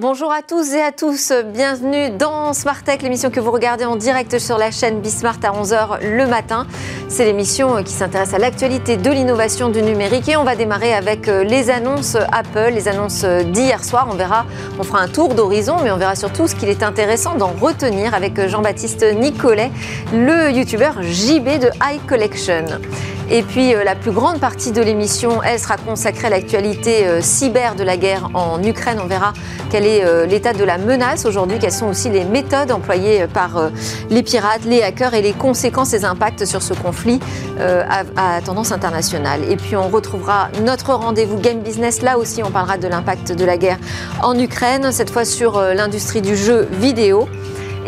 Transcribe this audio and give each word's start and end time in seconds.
Bonjour 0.00 0.30
à 0.30 0.42
tous 0.42 0.74
et 0.74 0.80
à 0.80 0.92
tous, 0.92 1.32
bienvenue 1.52 2.10
dans 2.10 2.52
Smart 2.52 2.80
Tech, 2.84 3.02
l'émission 3.02 3.30
que 3.30 3.40
vous 3.40 3.50
regardez 3.50 3.84
en 3.84 3.96
direct 3.96 4.38
sur 4.38 4.56
la 4.56 4.70
chaîne 4.70 5.00
Bismart 5.00 5.38
à 5.42 5.50
11h 5.50 6.08
le 6.08 6.24
matin. 6.28 6.68
C'est 7.08 7.24
l'émission 7.24 7.82
qui 7.82 7.90
s'intéresse 7.92 8.32
à 8.32 8.38
l'actualité 8.38 8.96
de 8.96 9.10
l'innovation 9.10 9.70
du 9.70 9.82
numérique 9.82 10.28
et 10.28 10.36
on 10.36 10.44
va 10.44 10.54
démarrer 10.54 10.94
avec 10.94 11.26
euh, 11.26 11.42
les 11.42 11.68
annonces 11.68 12.14
Apple, 12.14 12.70
les 12.74 12.86
annonces 12.86 13.24
d'hier 13.24 13.82
soir. 13.82 14.06
On 14.08 14.14
verra, 14.14 14.46
on 14.78 14.84
fera 14.84 15.00
un 15.00 15.08
tour 15.08 15.34
d'horizon, 15.34 15.78
mais 15.82 15.90
on 15.90 15.96
verra 15.96 16.14
surtout 16.14 16.46
ce 16.46 16.54
qu'il 16.54 16.68
est 16.68 16.84
intéressant 16.84 17.34
d'en 17.34 17.48
retenir 17.60 18.14
avec 18.14 18.46
Jean-Baptiste 18.46 19.04
Nicolet, 19.16 19.72
le 20.12 20.52
youtubeur 20.52 21.02
JB 21.02 21.58
de 21.58 21.70
High 21.82 22.06
Collection. 22.06 22.66
Et 23.30 23.42
puis 23.42 23.74
euh, 23.74 23.84
la 23.84 23.94
plus 23.94 24.10
grande 24.10 24.40
partie 24.40 24.72
de 24.72 24.80
l'émission, 24.80 25.42
elle 25.42 25.58
sera 25.58 25.76
consacrée 25.76 26.28
à 26.28 26.30
l'actualité 26.30 27.06
euh, 27.06 27.20
cyber 27.20 27.74
de 27.74 27.82
la 27.82 27.98
guerre 27.98 28.30
en 28.32 28.62
Ukraine. 28.62 28.98
On 29.02 29.06
verra 29.06 29.34
quel 29.70 29.84
est 29.84 30.02
euh, 30.02 30.24
l'état 30.24 30.54
de 30.54 30.64
la 30.64 30.78
menace 30.78 31.26
aujourd'hui, 31.26 31.58
quelles 31.58 31.72
sont 31.72 31.88
aussi 31.88 32.08
les 32.08 32.24
méthodes 32.24 32.72
employées 32.72 33.26
par 33.26 33.70
les 34.08 34.22
pirates, 34.22 34.64
les 34.64 34.82
hackers 34.82 35.12
et 35.12 35.20
les 35.20 35.34
conséquences 35.34 35.92
et 35.92 36.04
impacts 36.04 36.46
sur 36.46 36.62
ce 36.62 36.72
conflit 36.72 37.20
à, 37.58 38.40
tendance 38.40 38.72
internationale. 38.72 39.40
Et 39.48 39.56
puis 39.56 39.76
on 39.76 39.88
retrouvera 39.88 40.48
notre 40.64 40.94
rendez-vous 40.94 41.38
Game 41.38 41.60
Business. 41.60 42.02
Là 42.02 42.18
aussi, 42.18 42.42
on 42.42 42.50
parlera 42.50 42.78
de 42.78 42.88
l'impact 42.88 43.32
de 43.32 43.44
la 43.44 43.56
guerre 43.56 43.78
en 44.22 44.38
Ukraine, 44.38 44.92
cette 44.92 45.10
fois 45.10 45.24
sur 45.24 45.60
l'industrie 45.60 46.22
du 46.22 46.36
jeu 46.36 46.68
vidéo. 46.72 47.28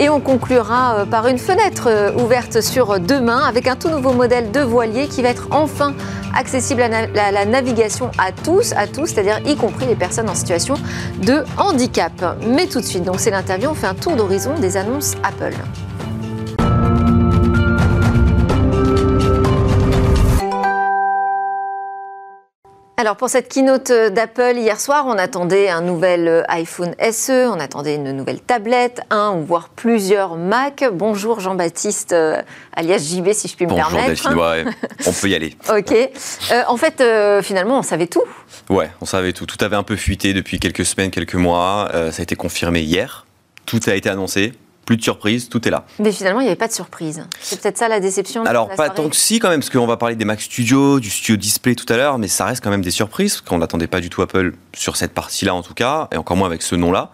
Et 0.00 0.08
on 0.08 0.18
conclura 0.18 0.94
euh, 0.94 1.04
par 1.04 1.28
une 1.28 1.38
fenêtre 1.38 1.86
euh, 1.86 2.10
ouverte 2.14 2.62
sur 2.62 2.98
demain 2.98 3.44
avec 3.44 3.68
un 3.68 3.76
tout 3.76 3.90
nouveau 3.90 4.12
modèle 4.12 4.50
de 4.50 4.60
voilier 4.60 5.08
qui 5.08 5.20
va 5.20 5.28
être 5.28 5.48
enfin 5.50 5.94
accessible 6.34 6.80
à, 6.80 7.30
la 7.30 7.44
navigation 7.44 8.10
à 8.16 8.32
tous, 8.32 8.72
à 8.72 8.86
tous, 8.86 9.08
c'est-à-dire 9.08 9.40
y 9.46 9.56
compris 9.56 9.86
les 9.86 9.96
personnes 9.96 10.30
en 10.30 10.34
situation 10.34 10.74
de 11.22 11.44
handicap. 11.58 12.12
Mais 12.46 12.66
tout 12.66 12.80
de 12.80 12.86
suite, 12.86 13.04
donc 13.04 13.20
c'est 13.20 13.30
l'interview, 13.30 13.68
on 13.68 13.74
fait 13.74 13.88
un 13.88 13.94
tour 13.94 14.16
d'horizon 14.16 14.54
des 14.58 14.78
annonces 14.78 15.16
Apple. 15.22 15.54
Alors 23.00 23.16
pour 23.16 23.30
cette 23.30 23.48
keynote 23.48 23.90
d'Apple 23.90 24.56
hier 24.58 24.78
soir, 24.78 25.06
on 25.06 25.16
attendait 25.16 25.70
un 25.70 25.80
nouvel 25.80 26.28
euh, 26.28 26.42
iPhone 26.48 26.94
SE, 27.10 27.48
on 27.48 27.58
attendait 27.58 27.94
une 27.94 28.12
nouvelle 28.12 28.42
tablette, 28.42 29.00
un 29.08 29.30
ou 29.30 29.42
voire 29.42 29.70
plusieurs 29.70 30.36
Mac. 30.36 30.84
Bonjour 30.92 31.40
Jean-Baptiste, 31.40 32.12
euh, 32.12 32.42
alias 32.74 32.98
JB 32.98 33.32
si 33.32 33.48
je 33.48 33.56
puis 33.56 33.64
me 33.64 33.74
permettre. 33.74 34.22
Bonjour 34.24 34.44
on 35.06 35.12
peut 35.12 35.28
y 35.30 35.34
aller. 35.34 35.56
ok. 35.74 35.92
Euh, 36.52 36.62
en 36.68 36.76
fait, 36.76 37.02
finalement, 37.42 37.78
on 37.78 37.82
savait 37.82 38.06
tout. 38.06 38.24
Ouais, 38.68 38.90
on 39.00 39.06
savait 39.06 39.32
tout. 39.32 39.46
Tout 39.46 39.64
avait 39.64 39.76
un 39.76 39.82
peu 39.82 39.96
fuité 39.96 40.34
depuis 40.34 40.60
quelques 40.60 40.84
semaines, 40.84 41.10
quelques 41.10 41.36
mois. 41.36 41.88
ça 42.12 42.20
a 42.20 42.22
été 42.22 42.36
confirmé 42.36 42.82
hier. 42.82 43.24
Tout 43.64 43.80
a 43.86 43.94
été 43.94 44.10
annoncé 44.10 44.52
plus 44.86 44.96
de 44.96 45.02
surprise, 45.02 45.48
tout 45.48 45.66
est 45.68 45.70
là. 45.70 45.84
Mais 45.98 46.10
finalement, 46.12 46.40
il 46.40 46.44
n'y 46.44 46.48
avait 46.48 46.56
pas 46.56 46.68
de 46.68 46.72
surprise. 46.72 47.24
C'est 47.40 47.60
peut-être 47.60 47.78
ça 47.78 47.88
la 47.88 48.00
déception. 48.00 48.44
Alors, 48.44 48.68
pas 48.70 48.90
tant 48.90 49.08
que 49.08 49.16
si, 49.16 49.38
quand 49.38 49.48
même, 49.48 49.60
parce 49.60 49.70
qu'on 49.70 49.86
va 49.86 49.96
parler 49.96 50.16
des 50.16 50.24
Mac 50.24 50.40
Studio, 50.40 50.98
du 50.98 51.10
Studio 51.10 51.36
Display 51.36 51.74
tout 51.74 51.90
à 51.92 51.96
l'heure, 51.96 52.18
mais 52.18 52.28
ça 52.28 52.44
reste 52.44 52.62
quand 52.62 52.70
même 52.70 52.82
des 52.82 52.90
surprises, 52.90 53.40
qu'on 53.40 53.58
n'attendait 53.58 53.86
pas 53.86 54.00
du 54.00 54.10
tout 54.10 54.22
Apple 54.22 54.54
sur 54.74 54.96
cette 54.96 55.12
partie-là, 55.12 55.54
en 55.54 55.62
tout 55.62 55.74
cas, 55.74 56.08
et 56.12 56.16
encore 56.16 56.36
moins 56.36 56.48
avec 56.48 56.62
ce 56.62 56.74
nom-là 56.74 57.12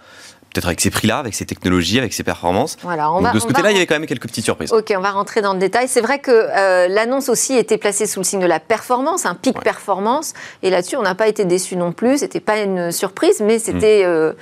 peut-être 0.56 0.66
avec 0.66 0.80
ces 0.80 0.90
prix-là, 0.90 1.18
avec 1.18 1.34
ces 1.34 1.44
technologies, 1.44 1.98
avec 1.98 2.14
ces 2.14 2.22
performances. 2.22 2.76
Voilà, 2.82 3.12
on 3.12 3.20
de 3.20 3.38
ce 3.38 3.46
côté-là, 3.46 3.70
il 3.70 3.74
y 3.74 3.76
avait 3.76 3.86
quand 3.86 3.94
même 3.94 4.06
quelques 4.06 4.26
petites 4.26 4.44
surprises. 4.44 4.72
Ok, 4.72 4.92
on 4.96 5.00
va 5.00 5.10
rentrer 5.10 5.42
dans 5.42 5.52
le 5.52 5.58
détail. 5.58 5.86
C'est 5.86 6.00
vrai 6.00 6.18
que 6.18 6.30
euh, 6.30 6.88
l'annonce 6.88 7.28
aussi 7.28 7.54
était 7.54 7.76
placée 7.76 8.06
sous 8.06 8.20
le 8.20 8.24
signe 8.24 8.40
de 8.40 8.46
la 8.46 8.58
performance, 8.60 9.26
un 9.26 9.34
pic 9.34 9.60
performance, 9.60 10.32
et 10.62 10.70
là-dessus, 10.70 10.96
on 10.96 11.02
n'a 11.02 11.14
pas 11.14 11.28
été 11.28 11.44
déçus 11.44 11.76
non 11.76 11.92
plus. 11.92 12.18
C'était 12.18 12.40
pas 12.40 12.58
une 12.60 12.90
surprise, 12.90 13.40
mais 13.40 13.58
c'était. 13.58 14.04
Mm. 14.04 14.08
Euh, 14.08 14.32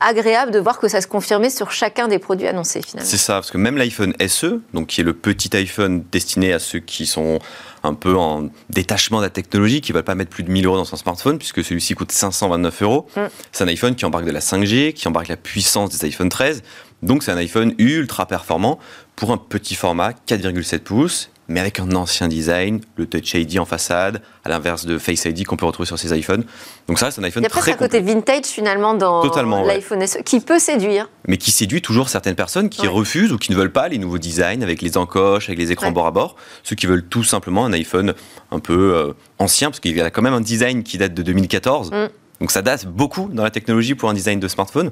agréable 0.00 0.52
de 0.52 0.58
voir 0.58 0.78
que 0.78 0.88
ça 0.88 1.00
se 1.00 1.06
confirmait 1.06 1.50
sur 1.50 1.72
chacun 1.72 2.08
des 2.08 2.18
produits 2.18 2.46
annoncés 2.46 2.82
finalement. 2.82 3.08
C'est 3.08 3.16
ça, 3.16 3.34
parce 3.34 3.50
que 3.50 3.58
même 3.58 3.76
l'iPhone 3.76 4.14
SE, 4.28 4.60
donc 4.74 4.88
qui 4.88 5.00
est 5.00 5.04
le 5.04 5.14
petit 5.14 5.54
iPhone 5.56 6.04
destiné 6.12 6.52
à 6.52 6.58
ceux 6.58 6.80
qui 6.80 7.06
sont 7.06 7.38
un 7.82 7.94
peu 7.94 8.16
en 8.16 8.50
détachement 8.68 9.18
de 9.18 9.24
la 9.24 9.30
technologie, 9.30 9.80
qui 9.80 9.92
ne 9.92 9.96
veulent 9.96 10.04
pas 10.04 10.14
mettre 10.14 10.30
plus 10.30 10.42
de 10.42 10.50
1000 10.50 10.66
euros 10.66 10.76
dans 10.76 10.84
son 10.84 10.96
smartphone, 10.96 11.38
puisque 11.38 11.64
celui-ci 11.64 11.94
coûte 11.94 12.12
529 12.12 12.82
euros. 12.82 13.06
Mm. 13.16 13.20
C'est 13.52 13.64
un 13.64 13.68
iPhone 13.68 13.94
qui 13.94 14.04
embarque 14.04 14.24
de 14.24 14.32
la 14.32 14.40
5G, 14.40 14.92
qui 14.92 15.08
embarque 15.08 15.28
la 15.28 15.36
puissance 15.36 15.90
des 15.90 16.06
iPhone 16.06 16.28
13. 16.28 16.62
Donc 17.02 17.22
c'est 17.22 17.32
un 17.32 17.36
iPhone 17.36 17.74
ultra 17.78 18.26
performant 18.26 18.78
pour 19.14 19.30
un 19.30 19.38
petit 19.38 19.74
format 19.74 20.12
4,7 20.26 20.80
pouces 20.80 21.30
mais 21.48 21.60
avec 21.60 21.78
un 21.78 21.92
ancien 21.92 22.28
design, 22.28 22.80
le 22.96 23.06
Touch 23.06 23.34
ID 23.34 23.58
en 23.58 23.64
façade, 23.64 24.20
à 24.44 24.48
l'inverse 24.48 24.86
de 24.86 24.98
Face 24.98 25.24
ID 25.24 25.44
qu'on 25.44 25.56
peut 25.56 25.66
retrouver 25.66 25.86
sur 25.86 25.98
ces 25.98 26.16
iPhones. 26.16 26.44
Donc 26.88 26.98
ça, 26.98 27.10
c'est 27.10 27.20
un 27.20 27.24
iPhone 27.24 27.44
très 27.44 27.60
Il 27.60 27.68
y 27.68 27.72
a 27.72 27.76
presque 27.76 27.82
un 27.82 27.86
côté 27.86 28.00
vintage 28.00 28.46
finalement 28.46 28.94
dans 28.94 29.22
l'iPhone 29.64 30.06
SE, 30.06 30.18
qui 30.22 30.40
peut 30.40 30.58
séduire. 30.58 31.08
Mais 31.28 31.36
qui 31.36 31.50
séduit 31.50 31.82
toujours 31.82 32.08
certaines 32.08 32.34
personnes 32.34 32.68
qui 32.68 32.86
refusent 32.86 33.32
ou 33.32 33.38
qui 33.38 33.52
ne 33.52 33.56
veulent 33.56 33.72
pas 33.72 33.88
les 33.88 33.98
nouveaux 33.98 34.18
designs 34.18 34.62
avec 34.62 34.82
les 34.82 34.96
encoches, 34.96 35.48
avec 35.48 35.58
les 35.58 35.72
écrans 35.72 35.92
bord 35.92 36.06
à 36.06 36.10
bord. 36.10 36.36
Ceux 36.62 36.76
qui 36.76 36.86
veulent 36.86 37.06
tout 37.06 37.24
simplement 37.24 37.64
un 37.64 37.72
iPhone 37.72 38.14
un 38.50 38.58
peu 38.58 38.94
euh, 38.94 39.12
ancien, 39.38 39.70
parce 39.70 39.80
qu'il 39.80 39.96
y 39.96 40.00
a 40.00 40.10
quand 40.10 40.22
même 40.22 40.34
un 40.34 40.40
design 40.40 40.82
qui 40.82 40.98
date 40.98 41.14
de 41.14 41.22
2014. 41.22 41.90
Mm. 41.90 42.08
Donc 42.40 42.50
ça 42.50 42.62
date 42.62 42.86
beaucoup 42.86 43.28
dans 43.32 43.42
la 43.42 43.50
technologie 43.50 43.94
pour 43.94 44.10
un 44.10 44.14
design 44.14 44.40
de 44.40 44.48
smartphone. 44.48 44.90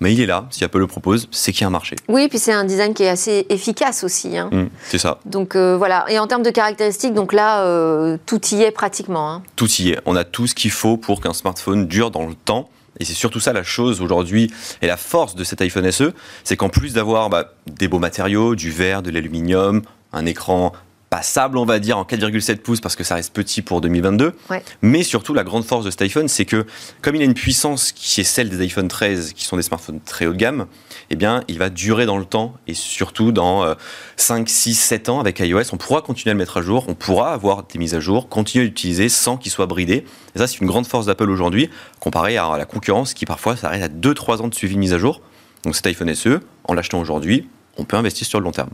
Mais 0.00 0.12
il 0.12 0.20
est 0.20 0.26
là, 0.26 0.46
si 0.50 0.64
Apple 0.64 0.78
le 0.78 0.86
propose, 0.86 1.28
c'est 1.30 1.52
qu'il 1.52 1.62
y 1.62 1.64
a 1.64 1.68
un 1.68 1.70
marché. 1.70 1.94
Oui, 2.08 2.28
puis 2.28 2.38
c'est 2.38 2.52
un 2.52 2.64
design 2.64 2.92
qui 2.92 3.04
est 3.04 3.08
assez 3.08 3.46
efficace 3.48 4.02
aussi. 4.02 4.36
Hein. 4.36 4.50
Mmh, 4.50 4.64
c'est 4.88 4.98
ça. 4.98 5.18
Donc 5.26 5.54
euh, 5.54 5.76
voilà, 5.76 6.04
et 6.08 6.18
en 6.18 6.26
termes 6.26 6.42
de 6.42 6.50
caractéristiques, 6.50 7.14
donc 7.14 7.32
là, 7.32 7.64
euh, 7.64 8.16
tout 8.26 8.40
y 8.52 8.62
est 8.62 8.72
pratiquement. 8.72 9.30
Hein. 9.30 9.42
Tout 9.54 9.70
y 9.70 9.90
est. 9.90 10.00
On 10.06 10.16
a 10.16 10.24
tout 10.24 10.46
ce 10.46 10.54
qu'il 10.54 10.72
faut 10.72 10.96
pour 10.96 11.20
qu'un 11.20 11.32
smartphone 11.32 11.86
dure 11.86 12.10
dans 12.10 12.26
le 12.26 12.34
temps. 12.34 12.68
Et 12.98 13.04
c'est 13.04 13.14
surtout 13.14 13.40
ça 13.40 13.52
la 13.52 13.62
chose 13.62 14.00
aujourd'hui 14.00 14.52
et 14.82 14.86
la 14.86 14.96
force 14.96 15.34
de 15.34 15.44
cet 15.44 15.60
iPhone 15.62 15.90
SE, 15.90 16.12
c'est 16.44 16.56
qu'en 16.56 16.68
plus 16.68 16.92
d'avoir 16.92 17.30
bah, 17.30 17.52
des 17.66 17.88
beaux 17.88 17.98
matériaux, 17.98 18.54
du 18.54 18.70
verre, 18.70 19.02
de 19.02 19.10
l'aluminium, 19.10 19.82
un 20.12 20.26
écran 20.26 20.72
passable, 21.12 21.58
on 21.58 21.66
va 21.66 21.78
dire, 21.78 21.98
en 21.98 22.04
4,7 22.04 22.56
pouces 22.56 22.80
parce 22.80 22.96
que 22.96 23.04
ça 23.04 23.16
reste 23.16 23.34
petit 23.34 23.60
pour 23.60 23.82
2022. 23.82 24.32
Mais 24.80 25.02
surtout, 25.02 25.34
la 25.34 25.44
grande 25.44 25.62
force 25.62 25.84
de 25.84 25.90
cet 25.90 26.00
iPhone, 26.00 26.26
c'est 26.26 26.46
que 26.46 26.64
comme 27.02 27.14
il 27.16 27.20
a 27.20 27.26
une 27.26 27.34
puissance 27.34 27.92
qui 27.92 28.22
est 28.22 28.24
celle 28.24 28.48
des 28.48 28.62
iPhone 28.62 28.88
13, 28.88 29.34
qui 29.34 29.44
sont 29.44 29.58
des 29.58 29.62
smartphones 29.62 30.00
très 30.00 30.24
haut 30.24 30.32
de 30.32 30.38
gamme, 30.38 30.64
eh 31.10 31.16
bien, 31.16 31.44
il 31.48 31.58
va 31.58 31.68
durer 31.68 32.06
dans 32.06 32.16
le 32.16 32.24
temps 32.24 32.54
et 32.66 32.72
surtout 32.72 33.30
dans 33.30 33.76
5, 34.16 34.48
6, 34.48 34.74
7 34.74 35.10
ans 35.10 35.20
avec 35.20 35.38
iOS, 35.40 35.74
on 35.74 35.76
pourra 35.76 36.00
continuer 36.00 36.30
à 36.30 36.32
le 36.32 36.38
mettre 36.38 36.56
à 36.56 36.62
jour, 36.62 36.86
on 36.88 36.94
pourra 36.94 37.34
avoir 37.34 37.64
des 37.64 37.78
mises 37.78 37.94
à 37.94 38.00
jour, 38.00 38.30
continuer 38.30 38.64
à 38.64 38.68
l'utiliser 38.68 39.10
sans 39.10 39.36
qu'il 39.36 39.52
soit 39.52 39.66
bridé. 39.66 40.06
Et 40.34 40.38
ça, 40.38 40.46
c'est 40.46 40.62
une 40.62 40.66
grande 40.66 40.86
force 40.86 41.04
d'Apple 41.04 41.28
aujourd'hui, 41.28 41.68
comparé 42.00 42.38
à 42.38 42.56
la 42.56 42.64
concurrence 42.64 43.12
qui 43.12 43.26
parfois 43.26 43.54
s'arrête 43.54 43.82
à 43.82 43.88
2-3 43.88 44.40
ans 44.40 44.48
de 44.48 44.54
suivi 44.54 44.76
de 44.76 44.80
mise 44.80 44.94
à 44.94 44.98
jour. 44.98 45.20
Donc 45.64 45.76
cet 45.76 45.86
iPhone 45.88 46.14
SE, 46.14 46.40
en 46.64 46.72
l'achetant 46.72 46.98
aujourd'hui, 46.98 47.50
on 47.76 47.84
peut 47.84 47.98
investir 47.98 48.26
sur 48.26 48.40
le 48.40 48.44
long 48.44 48.52
terme. 48.52 48.70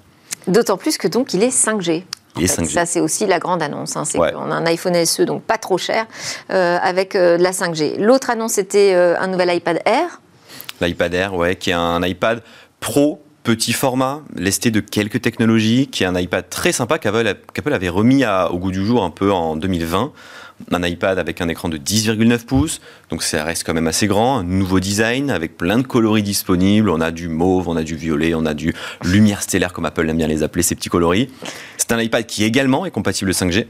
D'autant 0.46 0.76
plus 0.76 0.98
que 0.98 1.08
donc 1.08 1.34
il 1.34 1.42
est 1.42 1.48
5G. 1.48 2.04
Ça, 2.46 2.86
c'est 2.86 3.00
aussi 3.00 3.26
la 3.26 3.38
grande 3.38 3.62
annonce. 3.62 3.96
Hein. 3.96 4.04
C'est 4.04 4.18
qu'on 4.18 4.50
a 4.50 4.54
un 4.54 4.66
iPhone 4.66 5.04
SE, 5.04 5.22
donc 5.22 5.42
pas 5.42 5.58
trop 5.58 5.78
cher, 5.78 6.06
euh, 6.50 6.78
avec 6.80 7.14
euh, 7.14 7.36
de 7.36 7.42
la 7.42 7.52
5G. 7.52 7.98
L'autre 7.98 8.30
annonce, 8.30 8.52
c'était 8.52 8.94
euh, 8.94 9.18
un 9.18 9.26
nouvel 9.26 9.54
iPad 9.54 9.80
Air. 9.84 10.20
L'iPad 10.80 11.14
Air, 11.14 11.34
ouais, 11.34 11.56
qui 11.56 11.70
est 11.70 11.74
un 11.74 12.02
iPad 12.02 12.42
Pro 12.80 13.20
petit 13.48 13.72
format, 13.72 14.20
lesté 14.36 14.70
de 14.70 14.80
quelques 14.80 15.22
technologies, 15.22 15.86
qui 15.86 16.02
est 16.02 16.06
un 16.06 16.14
iPad 16.14 16.46
très 16.50 16.70
sympa 16.70 16.98
qu'Apple 16.98 17.72
avait 17.72 17.88
remis 17.88 18.22
au 18.50 18.58
goût 18.58 18.70
du 18.70 18.84
jour 18.84 19.02
un 19.02 19.08
peu 19.08 19.32
en 19.32 19.56
2020 19.56 20.12
un 20.72 20.82
iPad 20.82 21.18
avec 21.18 21.40
un 21.40 21.48
écran 21.48 21.68
de 21.68 21.78
10,9 21.78 22.44
pouces, 22.44 22.80
donc 23.10 23.22
ça 23.22 23.44
reste 23.44 23.64
quand 23.64 23.72
même 23.74 23.86
assez 23.86 24.06
grand, 24.08 24.38
un 24.38 24.42
nouveau 24.42 24.80
design 24.80 25.30
avec 25.30 25.56
plein 25.56 25.78
de 25.78 25.86
coloris 25.86 26.24
disponibles, 26.24 26.90
on 26.90 27.00
a 27.00 27.12
du 27.12 27.28
mauve, 27.28 27.68
on 27.68 27.76
a 27.76 27.84
du 27.84 27.94
violet, 27.94 28.34
on 28.34 28.44
a 28.44 28.54
du 28.54 28.74
lumière 29.04 29.40
stellaire 29.40 29.72
comme 29.72 29.86
Apple 29.86 30.10
aime 30.10 30.16
bien 30.16 30.26
les 30.26 30.42
appeler, 30.42 30.64
ces 30.64 30.74
petits 30.74 30.88
coloris. 30.88 31.30
C'est 31.76 31.92
un 31.92 32.00
iPad 32.02 32.26
qui 32.26 32.42
également 32.42 32.84
est 32.84 32.90
compatible 32.90 33.30
5G. 33.30 33.66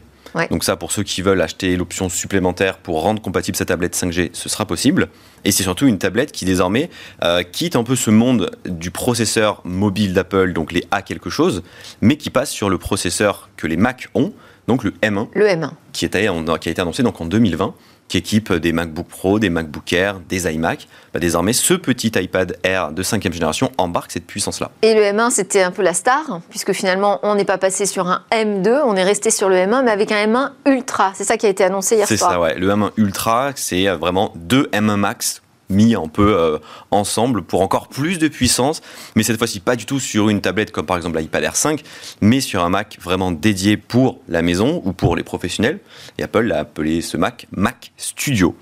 Donc 0.51 0.65
ça, 0.65 0.77
pour 0.77 0.93
ceux 0.93 1.03
qui 1.03 1.23
veulent 1.23 1.41
acheter 1.41 1.77
l'option 1.77 2.09
supplémentaire 2.09 2.79
pour 2.79 3.03
rendre 3.03 3.21
compatible 3.23 3.57
sa 3.57 3.65
tablette 3.65 3.97
5G, 3.97 4.31
ce 4.33 4.49
sera 4.49 4.67
possible. 4.67 5.09
Et 5.45 5.53
c'est 5.53 5.63
surtout 5.63 5.87
une 5.87 5.99
tablette 5.99 6.33
qui 6.33 6.45
désormais 6.45 6.91
euh, 7.23 7.43
quitte 7.43 7.77
un 7.77 7.85
peu 7.85 7.97
ce 7.97 8.11
monde 8.11 8.51
du 8.67 8.91
processeur 8.91 9.63
mobile 9.65 10.15
d'Apple, 10.15 10.53
donc 10.53 10.73
les 10.73 10.85
A 10.91 11.03
quelque 11.03 11.31
chose, 11.31 11.63
mais 12.01 12.17
qui 12.17 12.31
passe 12.31 12.51
sur 12.51 12.69
le 12.69 12.79
processeur 12.79 13.49
que 13.57 13.67
les 13.67 13.77
Mac 13.77 14.09
ont, 14.15 14.33
donc 14.67 14.85
le 14.85 14.91
M1. 15.03 15.29
Le 15.35 15.47
M1. 15.47 15.71
Qui, 15.93 16.09
qui 16.09 16.17
a 16.17 16.71
été 16.73 16.81
annoncé 16.81 17.03
donc 17.03 17.21
en 17.21 17.25
2020 17.27 17.75
qui 18.09 18.17
équipe 18.17 18.53
des 18.53 18.73
MacBook 18.73 19.07
Pro, 19.07 19.39
des 19.39 19.51
MacBook 19.51 19.93
Air, 19.93 20.21
des 20.29 20.53
iMac. 20.53 20.89
Bah, 21.13 21.21
désormais, 21.21 21.53
ce 21.53 21.75
petit 21.75 22.09
iPad 22.15 22.59
Air 22.63 22.93
de 22.93 23.03
cinquième 23.03 23.33
génération 23.33 23.71
embarque 23.79 24.13
cette 24.13 24.27
puissance-là. 24.27 24.71
Et 24.83 24.95
le 24.95 25.03
M1, 25.03 25.31
c'était 25.31 25.63
un 25.63 25.71
peu 25.71 25.83
la 25.83 25.95
star, 25.95 26.41
puisque 26.51 26.73
finalement, 26.73 27.21
on 27.23 27.35
n'est 27.35 27.45
pas 27.45 27.59
passé 27.59 27.87
sur 27.87 28.07
un 28.09 28.23
M2, 28.33 28.81
on 28.85 28.97
est 28.97 29.05
resté 29.05 29.31
sur 29.31 29.49
le 29.49 29.57
M1, 29.57 29.85
mais 29.85 29.91
avec 29.91 30.11
un 30.13 30.27
M1 30.27 30.51
Ultra. 30.67 31.13
C'est 31.15 31.25
ça 31.25 31.37
qui 31.37 31.47
a 31.47 31.49
été 31.49 31.65
annoncé 31.65 31.97
hier 31.97 32.07
soir. 32.07 32.19
C'est 32.19 32.25
ça, 32.25 32.41
ouais. 32.41 32.59
Le 32.59 32.69
M1 32.69 32.91
Ultra, 32.97 33.53
c'est 33.55 33.87
vraiment 33.89 34.33
deux 34.37 34.65
M1 34.73 34.97
Max 34.97 35.43
mis 35.71 35.95
un 35.95 36.09
peu 36.09 36.37
euh, 36.37 36.59
ensemble 36.91 37.43
pour 37.43 37.61
encore 37.63 37.89
plus 37.89 38.19
de 38.19 38.29
puissance, 38.29 38.81
mais 39.17 39.23
cette 39.23 39.39
fois-ci 39.39 39.61
pas 39.61 39.77
du 39.77 39.87
tout 39.87 40.01
sur 40.01 40.29
une 40.29 40.41
tablette 40.41 40.73
comme 40.73 40.87
par 40.87 40.97
exemple 40.97 41.19
l'iPad 41.19 41.45
Air 41.45 41.57
5, 41.57 41.83
mais 42.21 42.41
sur 42.41 42.65
un 42.65 42.69
Mac 42.69 42.99
vraiment 43.03 43.31
dédié 43.31 43.77
pour 43.77 44.19
la 44.29 44.43
maison 44.43 44.83
ou 44.85 44.93
pour 44.93 45.17
les 45.17 45.25
professionnels. 45.25 45.81
Et 46.19 46.23
Apple 46.23 46.43
l'a 46.43 46.61
appelé 46.61 47.03
ce 47.03 47.17
Mac 47.17 47.47
Mac 47.51 47.93
Studio. 47.97 48.57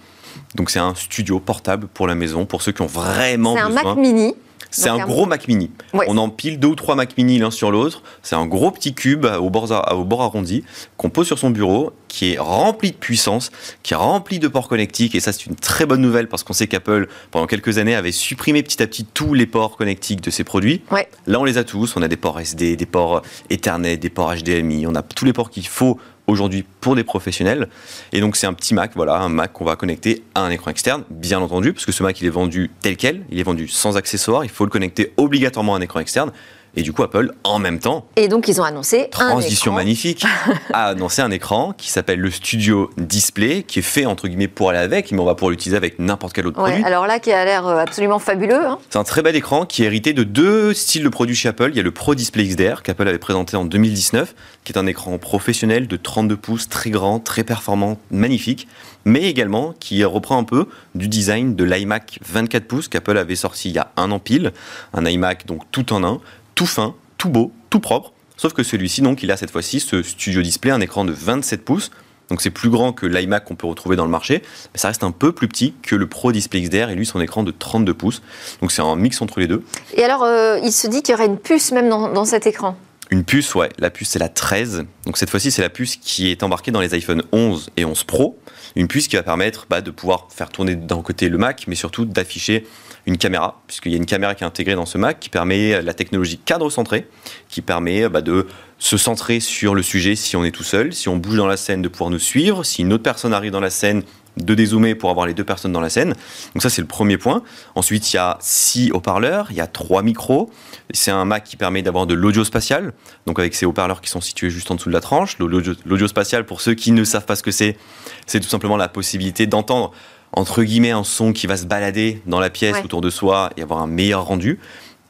Donc 0.55 0.70
c'est 0.70 0.79
un 0.79 0.94
studio 0.94 1.41
portable 1.41 1.87
pour 1.87 2.06
la 2.06 2.14
maison, 2.14 2.47
pour 2.47 2.62
ceux 2.62 2.73
qui 2.73 2.82
ont 2.82 2.87
vraiment 2.87 3.55
C'est 3.55 3.61
un 3.61 3.69
besoin. 3.69 3.94
Mac 3.94 3.97
Mini. 3.97 4.35
C'est 4.82 4.88
un 4.88 4.96
un- 5.00 5.06
gros 5.06 5.26
Mac 5.26 5.49
Mini. 5.49 5.70
Ouais. 5.94 6.06
On 6.08 6.17
empile 6.19 6.58
deux 6.58 6.69
ou 6.69 6.75
trois 6.75 6.94
Mac 6.94 7.17
Mini 7.17 7.38
l'un 7.38 7.50
sur 7.50 7.70
l'autre. 7.70 8.02
C'est 8.23 8.37
un 8.37 8.46
gros 8.46 8.70
petit 8.70 8.94
cube 8.94 9.25
au 9.40 9.50
bord, 9.50 9.70
au 9.94 10.05
bord 10.05 10.23
arrondi 10.23 10.64
qu'on 10.96 11.11
pose 11.11 11.26
sur 11.26 11.38
son 11.38 11.50
bureau, 11.50 11.93
qui 12.08 12.32
est 12.32 12.38
rempli 12.38 12.90
de 12.93 12.96
puissance, 12.96 13.50
qui 13.82 13.93
est 13.94 13.96
rempli 13.96 14.38
de 14.38 14.49
ports 14.49 14.69
connectiques. 14.69 15.14
Et 15.14 15.20
ça, 15.20 15.32
c'est 15.32 15.46
une 15.46 15.56
très 15.56 15.87
bonne 15.87 16.00
nouvelle 16.00 16.28
parce 16.28 16.43
qu'on 16.43 16.52
sait 16.52 16.67
qu'Apple, 16.67 17.08
pendant 17.31 17.46
quelques 17.46 17.78
années, 17.78 17.94
avait 17.94 18.12
supprimé 18.12 18.62
petit 18.62 18.82
à 18.82 18.87
petit 18.87 19.05
tous 19.05 19.34
les 19.34 19.46
ports 19.46 19.76
connectiques 19.76 20.20
de 20.20 20.31
ses 20.31 20.44
produits. 20.44 20.82
Ouais. 20.90 21.08
Là, 21.26 21.40
on 21.40 21.44
les 21.44 21.58
a 21.58 21.64
tous. 21.64 21.96
On 21.96 22.02
a 22.02 22.08
des 22.08 22.17
ports 22.17 22.40
SD, 22.40 22.76
des 22.76 22.87
ports 22.87 23.23
Ethernet, 23.50 23.96
des 23.96 24.11
ports 24.11 24.34
HDMI. 24.34 24.87
On 24.87 24.94
a 24.94 25.02
tous 25.02 25.25
les 25.25 25.32
ports 25.32 25.50
qu'il 25.50 25.67
faut 25.67 25.99
aujourd'hui 26.26 26.64
pour 26.81 26.96
des 26.96 27.05
professionnels. 27.05 27.69
Et 28.12 28.20
donc, 28.20 28.37
c'est 28.37 28.46
un 28.46 28.52
petit 28.52 28.75
Mac, 28.75 28.93
voilà, 28.94 29.17
un 29.19 29.28
Mac 29.28 29.52
qu'on 29.52 29.64
va 29.64 29.76
connecter 29.76 30.25
à 30.34 30.43
un 30.43 30.50
écran 30.50 30.70
externe, 30.70 31.05
bien 31.11 31.40
entendu, 31.40 31.73
parce 31.73 31.87
que 31.87 31.93
ce 31.93 32.02
Mac, 32.02 32.20
il 32.20 32.26
est 32.26 32.31
vendu 32.31 32.70
tel 32.81 32.96
quel, 32.96 33.25
il 33.31 33.38
est 33.38 33.44
vendu 33.44 33.69
sans 33.69 33.96
accessoires. 33.96 34.44
Il 34.44 34.50
faut 34.50 34.64
le 34.64 34.70
connecter 34.70 35.12
obligatoirement 35.17 35.75
à 35.75 35.78
un 35.78 35.81
écran 35.81 36.00
externe. 36.00 36.32
Et 36.78 36.82
du 36.82 36.93
coup, 36.93 37.02
Apple, 37.02 37.32
en 37.43 37.58
même 37.58 37.78
temps, 37.81 38.06
Et 38.17 38.28
donc, 38.28 38.49
ils 38.49 38.61
ont 38.61 38.64
annoncé 38.64 39.05
un 39.05 39.08
transition 39.08 39.70
écran. 39.73 39.76
magnifique, 39.76 40.25
a 40.75 40.88
annoncé 40.88 41.23
un 41.23 41.31
écran 41.31 41.73
qui 41.76 41.90
s'appelle 41.90 42.20
le 42.20 42.31
Studio 42.31 42.90
Display, 42.99 43.62
qui 43.62 43.78
est 43.78 43.82
fait 43.82 44.05
entre 44.05 44.28
guillemets 44.28 44.46
pour 44.49 44.69
aller 44.70 44.78
avec, 44.78 45.11
mais 45.11 45.19
on 45.20 45.25
va 45.25 45.34
pouvoir 45.34 45.50
l'utiliser 45.52 45.76
avec 45.76 45.99
n'importe 45.99 46.34
quel 46.34 46.46
autre 46.46 46.61
Ouais, 46.62 46.70
produit. 46.73 46.84
alors 46.84 47.06
là, 47.06 47.19
qui 47.19 47.32
a 47.32 47.44
l'air 47.46 47.67
euh, 47.67 47.78
absolument 47.78 48.19
fabuleux. 48.19 48.67
hein. 48.67 48.78
C'est 48.90 48.99
un 48.99 49.05
très 49.05 49.23
bel 49.23 49.34
écran 49.37 49.64
qui 49.64 49.82
est 49.82 49.87
hérité 49.87 50.12
de 50.12 50.23
deux 50.23 50.75
styles 50.75 51.02
de 51.02 51.08
produits 51.08 51.34
chez 51.34 51.49
Apple. 51.49 51.70
Il 51.70 51.76
y 51.76 51.81
a 51.81 51.82
le 51.82 51.93
Pro 51.93 52.14
Display 52.14 52.44
XDR 52.44 52.82
qu'Apple 52.82 53.08
avait 53.08 53.19
présenté 53.19 53.56
en 53.56 53.64
2019, 53.64 54.34
qui 54.64 54.73
est 54.73 54.78
un 54.78 54.87
écran 54.87 55.17
professionnel 55.19 55.87
de 55.88 55.96
32 55.96 56.37
pouces, 56.37 56.69
très 56.69 56.90
grand, 56.90 57.20
très 57.20 57.43
performant, 57.44 57.99
magnifique, 58.11 58.69
mais 59.06 59.23
également 59.23 59.75
qui 59.81 60.05
reprend 60.05 60.37
un 60.37 60.44
peu 60.44 60.67
du 60.94 61.08
design 61.08 61.55
de 61.56 61.64
l'iMac 61.64 62.19
24 62.28 62.67
pouces 62.67 62.88
qu'Apple 62.88 63.17
avait 63.17 63.37
sorti 63.37 63.70
il 63.70 63.75
y 63.76 63.78
a 63.78 63.90
un 63.96 64.11
an 64.11 64.19
pile. 64.19 64.52
Un 64.93 65.06
iMac 65.06 65.46
donc 65.46 65.62
tout 65.70 65.93
en 65.93 66.05
un, 66.05 66.20
tout 66.56 66.67
fin, 66.67 66.97
tout 67.19 67.29
beau, 67.29 67.53
tout 67.70 67.79
propre. 67.79 68.12
Sauf 68.37 68.53
que 68.53 68.64
celui-ci, 68.64 69.03
donc, 69.03 69.23
il 69.23 69.31
a 69.31 69.37
cette 69.37 69.53
fois-ci 69.53 69.79
ce 69.79 70.03
Studio 70.03 70.43
Display, 70.43 70.73
un 70.73 70.81
écran 70.81 71.05
de 71.05 71.12
27 71.12 71.64
pouces. 71.64 71.93
Donc 72.29 72.43
c'est 72.43 72.50
plus 72.50 72.70
grand 72.70 72.93
que 72.93 73.06
l'iMac 73.06 73.44
qu'on 73.44 73.55
peut 73.55 73.69
retrouver 73.69 73.94
dans 73.94 74.05
le 74.05 74.11
marché, 74.11 74.43
mais 74.75 74.81
ça 74.81 74.88
reste 74.88 75.05
un 75.05 75.12
peu 75.12 75.31
plus 75.31 75.47
petit 75.47 75.75
que 75.81 75.94
le 75.94 76.08
Pro 76.08 76.32
Display 76.32 76.61
XDR 76.62 76.91
et 76.91 76.97
lui 76.97 77.06
son 77.06 77.20
écran 77.20 77.44
de 77.44 77.53
32 77.53 77.94
pouces. 77.94 78.20
Donc 78.61 78.73
c'est 78.73 78.82
un 78.82 78.97
mix 78.97 79.23
entre 79.23 79.38
les 79.38 79.47
deux. 79.47 79.62
Et 79.94 80.03
alors, 80.03 80.25
euh, 80.25 80.58
il 80.61 80.73
se 80.73 80.88
dit 80.88 81.03
qu'il 81.03 81.12
y 81.12 81.14
aurait 81.14 81.26
une 81.26 81.38
puce 81.38 81.70
même 81.70 81.88
dans, 81.88 82.08
dans 82.12 82.25
cet 82.25 82.49
écran. 82.49 82.76
Une 83.11 83.23
puce, 83.23 83.55
ouais, 83.55 83.69
la 83.79 83.91
puce 83.91 84.09
c'est 84.09 84.19
la 84.19 84.29
13. 84.29 84.87
Donc 85.05 85.19
cette 85.19 85.31
fois-ci 85.31 85.52
c'est 85.52 85.62
la 85.62 85.69
puce 85.69 85.94
qui 85.94 86.29
est 86.29 86.43
embarquée 86.43 86.73
dans 86.73 86.81
les 86.81 86.94
iPhone 86.94 87.23
11 87.31 87.70
et 87.76 87.85
11 87.85 88.02
Pro. 88.02 88.37
Une 88.75 88.88
puce 88.88 89.06
qui 89.06 89.14
va 89.14 89.23
permettre 89.23 89.67
bah, 89.70 89.81
de 89.81 89.93
pouvoir 89.93 90.26
faire 90.35 90.49
tourner 90.49 90.75
d'un 90.75 91.02
côté 91.02 91.29
le 91.29 91.38
Mac, 91.38 91.67
mais 91.69 91.76
surtout 91.76 92.05
d'afficher 92.05 92.67
une 93.06 93.19
caméra, 93.19 93.61
puisqu'il 93.67 93.93
y 93.93 93.94
a 93.94 93.99
une 93.99 94.06
caméra 94.06 94.35
qui 94.35 94.43
est 94.43 94.47
intégrée 94.47 94.75
dans 94.75 94.87
ce 94.87 94.99
Mac 94.99 95.20
qui 95.20 95.29
permet 95.29 95.81
la 95.81 95.94
technologie 95.94 96.38
cadre 96.38 96.69
centré, 96.70 97.08
qui 97.49 97.62
permet 97.62 98.08
bah, 98.08 98.20
de 98.20 98.47
se 98.79 98.97
centrer 98.97 99.41
sur 99.41 99.75
le 99.75 99.82
sujet 99.82 100.17
si 100.17 100.37
on 100.37 100.44
est 100.44 100.50
tout 100.50 100.64
seul, 100.64 100.93
si 100.93 101.08
on 101.08 101.17
bouge 101.17 101.37
dans 101.37 101.47
la 101.47 101.56
scène 101.56 101.82
de 101.82 101.88
pouvoir 101.88 102.11
nous 102.11 102.19
suivre, 102.19 102.64
si 102.64 102.82
une 102.82 102.93
autre 102.93 103.05
personne 103.05 103.32
arrive 103.32 103.53
dans 103.53 103.61
la 103.61 103.70
scène 103.70 104.03
de 104.37 104.55
dézoomer 104.55 104.94
pour 104.94 105.11
avoir 105.11 105.26
les 105.26 105.35
deux 105.35 105.44
personnes 105.44 105.73
dans 105.73 105.81
la 105.81 105.88
scène. 105.88 106.14
Donc 106.55 106.62
ça 106.62 106.69
c'est 106.69 106.82
le 106.82 106.87
premier 106.87 107.17
point. 107.17 107.43
Ensuite 107.75 108.12
il 108.12 108.17
y 108.17 108.19
a 108.19 108.37
six 108.41 108.91
haut-parleurs, 108.93 109.47
il 109.50 109.56
y 109.56 109.61
a 109.61 109.67
trois 109.67 110.02
micros. 110.02 110.50
C'est 110.93 111.11
un 111.11 111.25
Mac 111.25 111.44
qui 111.44 111.56
permet 111.56 111.82
d'avoir 111.82 112.06
de 112.06 112.14
l'audio 112.14 112.44
spatial, 112.44 112.93
donc 113.26 113.38
avec 113.38 113.55
ces 113.55 113.67
haut-parleurs 113.67 114.00
qui 114.00 114.11
sont 114.11 114.20
situés 114.20 114.50
juste 114.50 114.70
en 114.70 114.75
dessous 114.75 114.91
de 114.91 114.94
la 114.94 115.00
tranche. 115.00 115.38
L'audio 115.38 116.09
spatial 116.09 116.44
pour 116.44 116.61
ceux 116.61 116.75
qui 116.75 116.93
ne 116.93 117.05
savent 117.05 117.25
pas 117.25 117.37
ce 117.37 117.43
que 117.43 117.50
c'est, 117.50 117.79
c'est 118.26 118.41
tout 118.41 118.49
simplement 118.49 118.76
la 118.76 118.88
possibilité 118.88 119.47
d'entendre 119.47 119.93
entre 120.37 120.62
guillemets 120.62 120.91
un 120.93 121.03
son 121.05 121.33
qui 121.33 121.47
va 121.47 121.56
se 121.56 121.67
balader 121.67 122.21
dans 122.27 122.38
la 122.41 122.50
pièce 122.50 122.77
Ouais. 122.77 122.85
autour 122.85 123.00
de 123.00 123.11
soi 123.11 123.50
et 123.56 123.62
avoir 123.62 123.81
un 123.81 123.87
meilleur 123.87 124.25
rendu. 124.27 124.59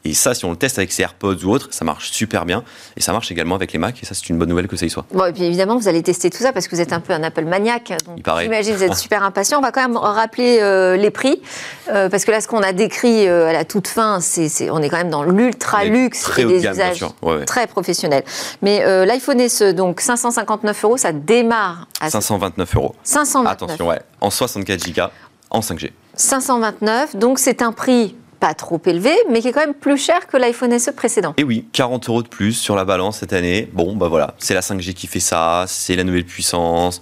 Et 0.09 0.15
ça, 0.15 0.35
si 0.35 0.45
on 0.45 0.51
le 0.51 0.57
teste 0.57 0.79
avec 0.79 0.93
ses 0.93 1.03
AirPods 1.03 1.43
ou 1.45 1.51
autre, 1.51 1.69
ça 1.73 1.85
marche 1.85 2.11
super 2.13 2.45
bien. 2.45 2.63
Et 2.97 3.01
ça 3.01 3.13
marche 3.13 3.31
également 3.33 3.57
avec 3.57 3.73
les 3.73 3.79
Macs. 3.81 4.01
Et 4.03 4.07
ça, 4.07 4.15
c'est 4.15 4.29
une 4.29 4.39
bonne 4.39 4.49
nouvelle 4.49 4.69
que 4.69 4.77
ça 4.77 4.87
y 4.87 4.91
soit. 4.91 5.05
Bon, 5.13 5.25
et 5.25 5.33
puis 5.33 5.43
évidemment, 5.43 5.77
vous 5.77 5.89
allez 5.89 6.03
tester 6.03 6.31
tout 6.31 6.39
ça 6.39 6.53
parce 6.53 6.69
que 6.69 6.77
vous 6.77 6.81
êtes 6.81 6.93
un 6.93 7.01
peu 7.01 7.13
un 7.13 7.23
Apple 7.25 7.45
maniaque. 7.45 7.93
Donc, 8.07 8.15
Il 8.19 8.23
paraît. 8.23 8.45
j'imagine 8.45 8.75
que 8.75 8.79
vous 8.79 8.85
êtes 8.85 8.95
super 9.07 9.25
impatient. 9.25 9.59
On 9.59 9.63
va 9.63 9.73
quand 9.73 9.83
même 9.83 9.97
rappeler 9.97 10.59
euh, 10.61 10.97
les 10.97 11.11
prix. 11.11 11.43
euh, 11.89 12.09
parce 12.09 12.25
que 12.25 12.31
là, 12.31 12.41
ce 12.41 12.47
qu'on 12.47 12.63
a 12.63 12.73
décrit 12.73 13.27
euh, 13.27 13.49
à 13.49 13.53
la 13.53 13.65
toute 13.65 13.89
fin, 13.89 14.21
c'est, 14.21 14.49
c'est- 14.49 14.71
on 14.71 14.79
est 14.81 14.89
quand 14.89 14.99
même 14.99 15.11
dans 15.11 15.25
l'ultra 15.25 15.85
luxe 15.85 16.21
très 16.23 16.43
et 16.43 16.45
des 16.47 16.61
gamme, 16.61 16.75
usages 16.75 16.97
sûr. 16.99 17.15
Ouais, 17.23 17.37
ouais. 17.39 17.45
très 17.45 17.67
professionnels. 17.67 18.25
Mais 18.63 18.85
l'iPhone 19.07 19.49
SE, 19.49 19.73
donc 19.73 20.01
559 20.01 20.85
euros, 20.85 20.97
ça 20.97 21.13
démarre 21.13 21.89
à 22.01 22.11
529 22.11 22.77
euros. 22.77 22.95
529. 23.03 23.53
Attention, 23.53 23.89
ouais. 23.89 24.01
En 24.21 24.31
64 24.31 24.93
Go, 24.95 25.03
en 25.51 25.61
5G. 25.61 25.91
529, 26.15 27.17
donc 27.17 27.39
c'est 27.39 27.63
un 27.63 27.73
prix 27.73 28.15
pas 28.47 28.55
trop 28.55 28.81
élevé, 28.87 29.13
mais 29.29 29.41
qui 29.41 29.49
est 29.49 29.53
quand 29.53 29.59
même 29.59 29.75
plus 29.75 29.97
cher 29.97 30.29
que 30.29 30.37
l'iPhone 30.37 30.79
SE 30.79 30.93
précédent. 30.93 31.35
Et 31.37 31.43
oui, 31.43 31.67
40 31.73 32.09
euros 32.09 32.23
de 32.23 32.29
plus 32.29 32.53
sur 32.53 32.77
la 32.77 32.85
balance 32.85 33.19
cette 33.19 33.33
année. 33.33 33.69
Bon, 33.73 33.97
bah 33.97 34.07
voilà, 34.07 34.35
c'est 34.39 34.55
la 34.55 34.61
5G 34.61 34.93
qui 34.95 35.09
fait 35.09 35.19
ça, 35.19 35.65
c'est 35.67 35.97
la 35.97 36.05
nouvelle 36.05 36.25
puissance. 36.25 37.01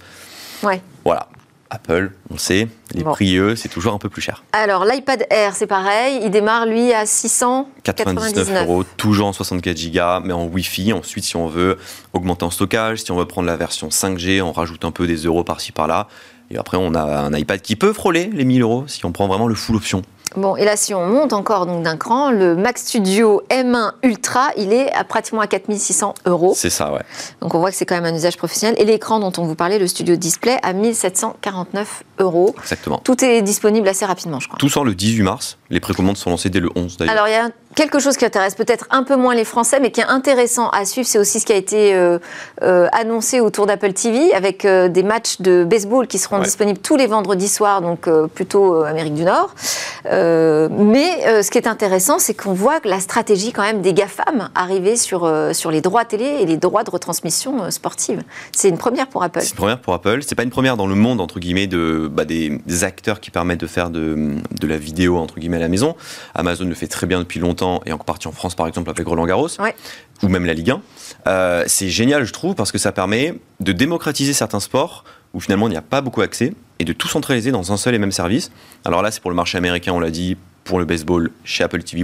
Ouais. 0.63 0.81
Voilà. 1.03 1.27
Apple, 1.69 2.13
on 2.31 2.37
sait, 2.39 2.67
les 2.93 3.03
Bon. 3.03 3.11
prix, 3.11 3.35
eux, 3.37 3.55
c'est 3.55 3.69
toujours 3.69 3.93
un 3.93 3.99
peu 3.99 4.09
plus 4.09 4.23
cher. 4.23 4.43
Alors 4.53 4.85
l'iPad 4.85 5.27
Air, 5.29 5.55
c'est 5.55 5.67
pareil, 5.67 6.19
il 6.23 6.31
démarre 6.31 6.65
lui 6.65 6.93
à 6.93 7.05
99 7.05 7.05
699 7.83 8.63
euros, 8.63 8.83
toujours 8.97 9.27
en 9.27 9.33
64 9.33 9.91
Go, 9.91 10.25
mais 10.25 10.33
en 10.33 10.45
Wi-Fi. 10.45 10.93
Ensuite, 10.93 11.25
si 11.25 11.35
on 11.35 11.47
veut 11.47 11.77
augmenter 12.13 12.45
en 12.45 12.49
stockage, 12.49 13.03
si 13.03 13.11
on 13.11 13.17
veut 13.17 13.25
prendre 13.27 13.45
la 13.47 13.57
version 13.57 13.89
5G, 13.89 14.41
on 14.41 14.51
rajoute 14.51 14.83
un 14.83 14.91
peu 14.91 15.05
des 15.05 15.17
euros 15.25 15.43
par-ci 15.43 15.71
par-là. 15.71 16.07
Et 16.49 16.57
après, 16.57 16.77
on 16.77 16.95
a 16.95 17.01
un 17.01 17.33
iPad 17.33 17.61
qui 17.61 17.75
peut 17.75 17.93
frôler 17.93 18.31
les 18.33 18.45
1000 18.45 18.61
euros 18.63 18.85
si 18.87 19.05
on 19.05 19.11
prend 19.11 19.27
vraiment 19.27 19.47
le 19.47 19.55
full 19.55 19.75
option. 19.75 20.01
Bon, 20.35 20.55
et 20.57 20.65
là, 20.65 20.75
si 20.75 20.93
on 20.93 21.05
monte 21.05 21.31
encore 21.31 21.65
donc 21.65 21.83
d'un 21.83 21.95
cran, 21.95 22.29
le 22.29 22.55
Mac 22.55 22.77
Studio 22.77 23.43
M1 23.49 23.93
Ultra, 24.03 24.49
il 24.57 24.73
est 24.73 24.91
à 24.91 25.03
pratiquement 25.03 25.41
à 25.41 25.47
4600 25.47 26.13
euros. 26.25 26.53
C'est 26.55 26.69
ça, 26.69 26.91
ouais. 26.91 27.01
Donc 27.41 27.55
on 27.55 27.59
voit 27.59 27.71
que 27.71 27.77
c'est 27.77 27.85
quand 27.85 27.95
même 27.95 28.05
un 28.05 28.15
usage 28.15 28.37
professionnel. 28.37 28.75
Et 28.77 28.85
l'écran 28.85 29.19
dont 29.19 29.31
on 29.37 29.43
vous 29.43 29.55
parlait, 29.55 29.79
le 29.79 29.87
Studio 29.87 30.15
Display, 30.17 30.57
à 30.61 30.73
1749 30.73 32.03
euros. 32.19 32.53
Exactement. 32.61 32.99
Tout 33.03 33.23
est 33.23 33.41
disponible 33.41 33.87
assez 33.87 34.05
rapidement, 34.05 34.39
je 34.39 34.47
crois. 34.47 34.57
Tout 34.57 34.69
sort 34.69 34.83
le 34.83 34.93
18 34.93 35.23
mars. 35.23 35.57
Les 35.69 35.79
précommandes 35.79 36.17
sont 36.17 36.29
lancées 36.29 36.49
dès 36.49 36.59
le 36.59 36.69
11 36.75 36.97
d'ailleurs. 36.97 37.13
Alors, 37.13 37.27
il 37.27 37.31
y 37.31 37.35
a 37.35 37.49
quelque 37.73 37.99
chose 37.99 38.15
qui 38.17 38.23
intéresse 38.25 38.55
peut-être 38.55 38.85
un 38.91 39.03
peu 39.03 39.15
moins 39.15 39.33
les 39.35 39.43
Français, 39.43 39.79
mais 39.81 39.91
qui 39.91 39.99
est 39.99 40.05
intéressant 40.05 40.69
à 40.69 40.85
suivre. 40.85 41.07
C'est 41.07 41.17
aussi 41.17 41.39
ce 41.39 41.45
qui 41.45 41.53
a 41.53 41.55
été 41.57 41.93
euh, 41.95 42.19
euh, 42.61 42.87
annoncé 42.93 43.39
autour 43.41 43.65
d'Apple 43.65 43.91
TV, 43.93 44.33
avec 44.33 44.63
euh, 44.63 44.87
des 44.89 45.03
matchs 45.03 45.41
de 45.41 45.63
baseball 45.63 46.07
qui 46.07 46.17
seront 46.19 46.37
Ouais. 46.37 46.43
disponibles 46.45 46.79
tous 46.79 46.95
les 46.97 47.07
vendredis 47.07 47.47
soirs, 47.47 47.81
donc 47.81 48.07
plutôt 48.33 48.83
Amérique 48.83 49.13
du 49.15 49.23
Nord. 49.23 49.55
Mais 50.05 51.41
ce 51.43 51.49
qui 51.49 51.57
est 51.57 51.67
intéressant, 51.67 52.19
c'est 52.19 52.33
qu'on 52.33 52.53
voit 52.53 52.79
que 52.79 52.87
la 52.87 52.99
stratégie 52.99 53.51
quand 53.51 53.63
même 53.63 53.81
des 53.81 53.93
GAFAM 53.93 54.49
arriver 54.55 54.95
sur, 54.95 55.29
sur 55.53 55.71
les 55.71 55.81
droits 55.81 56.05
télé 56.05 56.25
et 56.41 56.45
les 56.45 56.57
droits 56.57 56.83
de 56.83 56.91
retransmission 56.91 57.71
sportive. 57.71 58.21
C'est 58.51 58.69
une 58.69 58.77
première 58.77 59.07
pour 59.07 59.23
Apple. 59.23 59.39
C'est 59.41 59.51
une 59.51 59.55
première 59.55 59.79
pour 59.81 59.93
Apple. 59.93 60.19
C'est 60.25 60.35
pas 60.35 60.43
une 60.43 60.49
première 60.49 60.77
dans 60.77 60.87
le 60.87 60.95
monde 60.95 61.21
entre 61.21 61.39
guillemets 61.39 61.67
de 61.67 62.09
bah, 62.11 62.25
des, 62.25 62.61
des 62.65 62.83
acteurs 62.83 63.19
qui 63.19 63.31
permettent 63.31 63.61
de 63.61 63.67
faire 63.67 63.89
de, 63.89 64.35
de 64.59 64.67
la 64.67 64.77
vidéo 64.77 65.17
entre 65.17 65.39
guillemets 65.39 65.54
à 65.55 65.59
la 65.59 65.67
maison. 65.67 65.95
Amazon 66.33 66.65
le 66.65 66.75
fait 66.75 66.87
très 66.87 67.07
bien 67.07 67.19
depuis 67.19 67.39
longtemps 67.39 67.81
et 67.85 67.91
en 67.91 67.97
partie 67.97 68.27
en 68.27 68.31
France 68.31 68.55
par 68.55 68.67
exemple 68.67 68.89
avec 68.89 69.05
Roland 69.07 69.25
Garros 69.25 69.49
Ouais. 69.59 69.75
ou 70.23 70.27
même 70.27 70.45
la 70.45 70.53
Ligue 70.53 70.71
1. 70.71 70.81
Euh, 71.27 71.63
c'est 71.67 71.89
génial 71.89 72.23
je 72.25 72.33
trouve 72.33 72.55
parce 72.55 72.71
que 72.71 72.77
ça 72.77 72.91
permet 72.91 73.35
de 73.59 73.71
démocratiser 73.71 74.33
certains 74.33 74.59
sports 74.59 75.03
où 75.33 75.39
finalement 75.39 75.67
il 75.67 75.71
n'y 75.71 75.77
a 75.77 75.81
pas 75.81 76.01
beaucoup 76.01 76.21
accès 76.21 76.53
et 76.79 76.85
de 76.85 76.93
tout 76.93 77.07
centraliser 77.07 77.51
dans 77.51 77.71
un 77.71 77.77
seul 77.77 77.95
et 77.95 77.99
même 77.99 78.11
service. 78.11 78.51
Alors 78.85 79.01
là 79.01 79.11
c'est 79.11 79.21
pour 79.21 79.31
le 79.31 79.35
marché 79.35 79.57
américain 79.57 79.91
on 79.93 79.99
l'a 79.99 80.11
dit 80.11 80.37
pour 80.63 80.79
le 80.79 80.85
baseball 80.85 81.29
chez 81.43 81.63
Apple 81.63 81.83
TV+, 81.83 82.03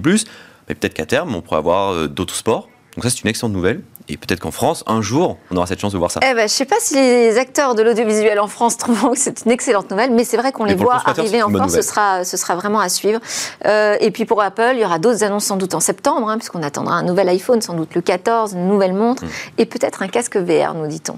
mais 0.69 0.75
peut-être 0.75 0.93
qu'à 0.93 1.05
terme 1.05 1.35
on 1.35 1.41
pourrait 1.41 1.57
avoir 1.57 1.93
euh, 1.93 2.07
d'autres 2.07 2.35
sports. 2.35 2.69
Donc 2.95 3.03
ça 3.05 3.09
c'est 3.09 3.21
une 3.23 3.29
excellente 3.29 3.53
nouvelle 3.53 3.81
et 4.09 4.17
peut-être 4.17 4.39
qu'en 4.39 4.51
France 4.51 4.83
un 4.87 5.01
jour 5.01 5.37
on 5.51 5.57
aura 5.57 5.67
cette 5.67 5.79
chance 5.79 5.93
de 5.93 5.97
voir 5.97 6.11
ça. 6.11 6.19
Eh 6.23 6.33
ben, 6.33 6.39
je 6.39 6.43
ne 6.43 6.47
sais 6.47 6.65
pas 6.65 6.75
si 6.79 6.95
les 6.95 7.37
acteurs 7.37 7.75
de 7.75 7.83
l'audiovisuel 7.83 8.39
en 8.39 8.47
France 8.47 8.77
trouveront 8.77 9.11
que 9.11 9.19
c'est 9.19 9.45
une 9.45 9.51
excellente 9.51 9.89
nouvelle, 9.91 10.11
mais 10.11 10.23
c'est 10.23 10.37
vrai 10.37 10.51
qu'on 10.51 10.65
les 10.65 10.75
le 10.75 10.81
voit 10.81 11.01
arriver 11.05 11.41
en 11.43 11.49
France. 11.49 11.73
Ce 11.73 11.81
sera, 11.81 12.23
ce 12.23 12.37
sera 12.37 12.55
vraiment 12.55 12.79
à 12.79 12.89
suivre. 12.89 13.19
Euh, 13.65 13.97
et 13.99 14.11
puis 14.11 14.25
pour 14.25 14.41
Apple, 14.41 14.71
il 14.73 14.79
y 14.79 14.85
aura 14.85 14.99
d'autres 14.99 15.23
annonces 15.23 15.45
sans 15.45 15.57
doute 15.57 15.73
en 15.73 15.79
septembre, 15.79 16.29
hein, 16.29 16.37
puisqu'on 16.37 16.63
attendra 16.63 16.95
un 16.95 17.03
nouvel 17.03 17.29
iPhone, 17.29 17.61
sans 17.61 17.73
doute 17.73 17.95
le 17.95 18.01
14, 18.01 18.53
une 18.53 18.67
nouvelle 18.67 18.93
montre 18.93 19.11
Mm. 19.25 19.27
et 19.57 19.65
peut-être 19.65 20.01
un 20.01 20.07
casque 20.07 20.37
VR, 20.37 20.73
nous 20.73 20.87
dit-on. 20.87 21.17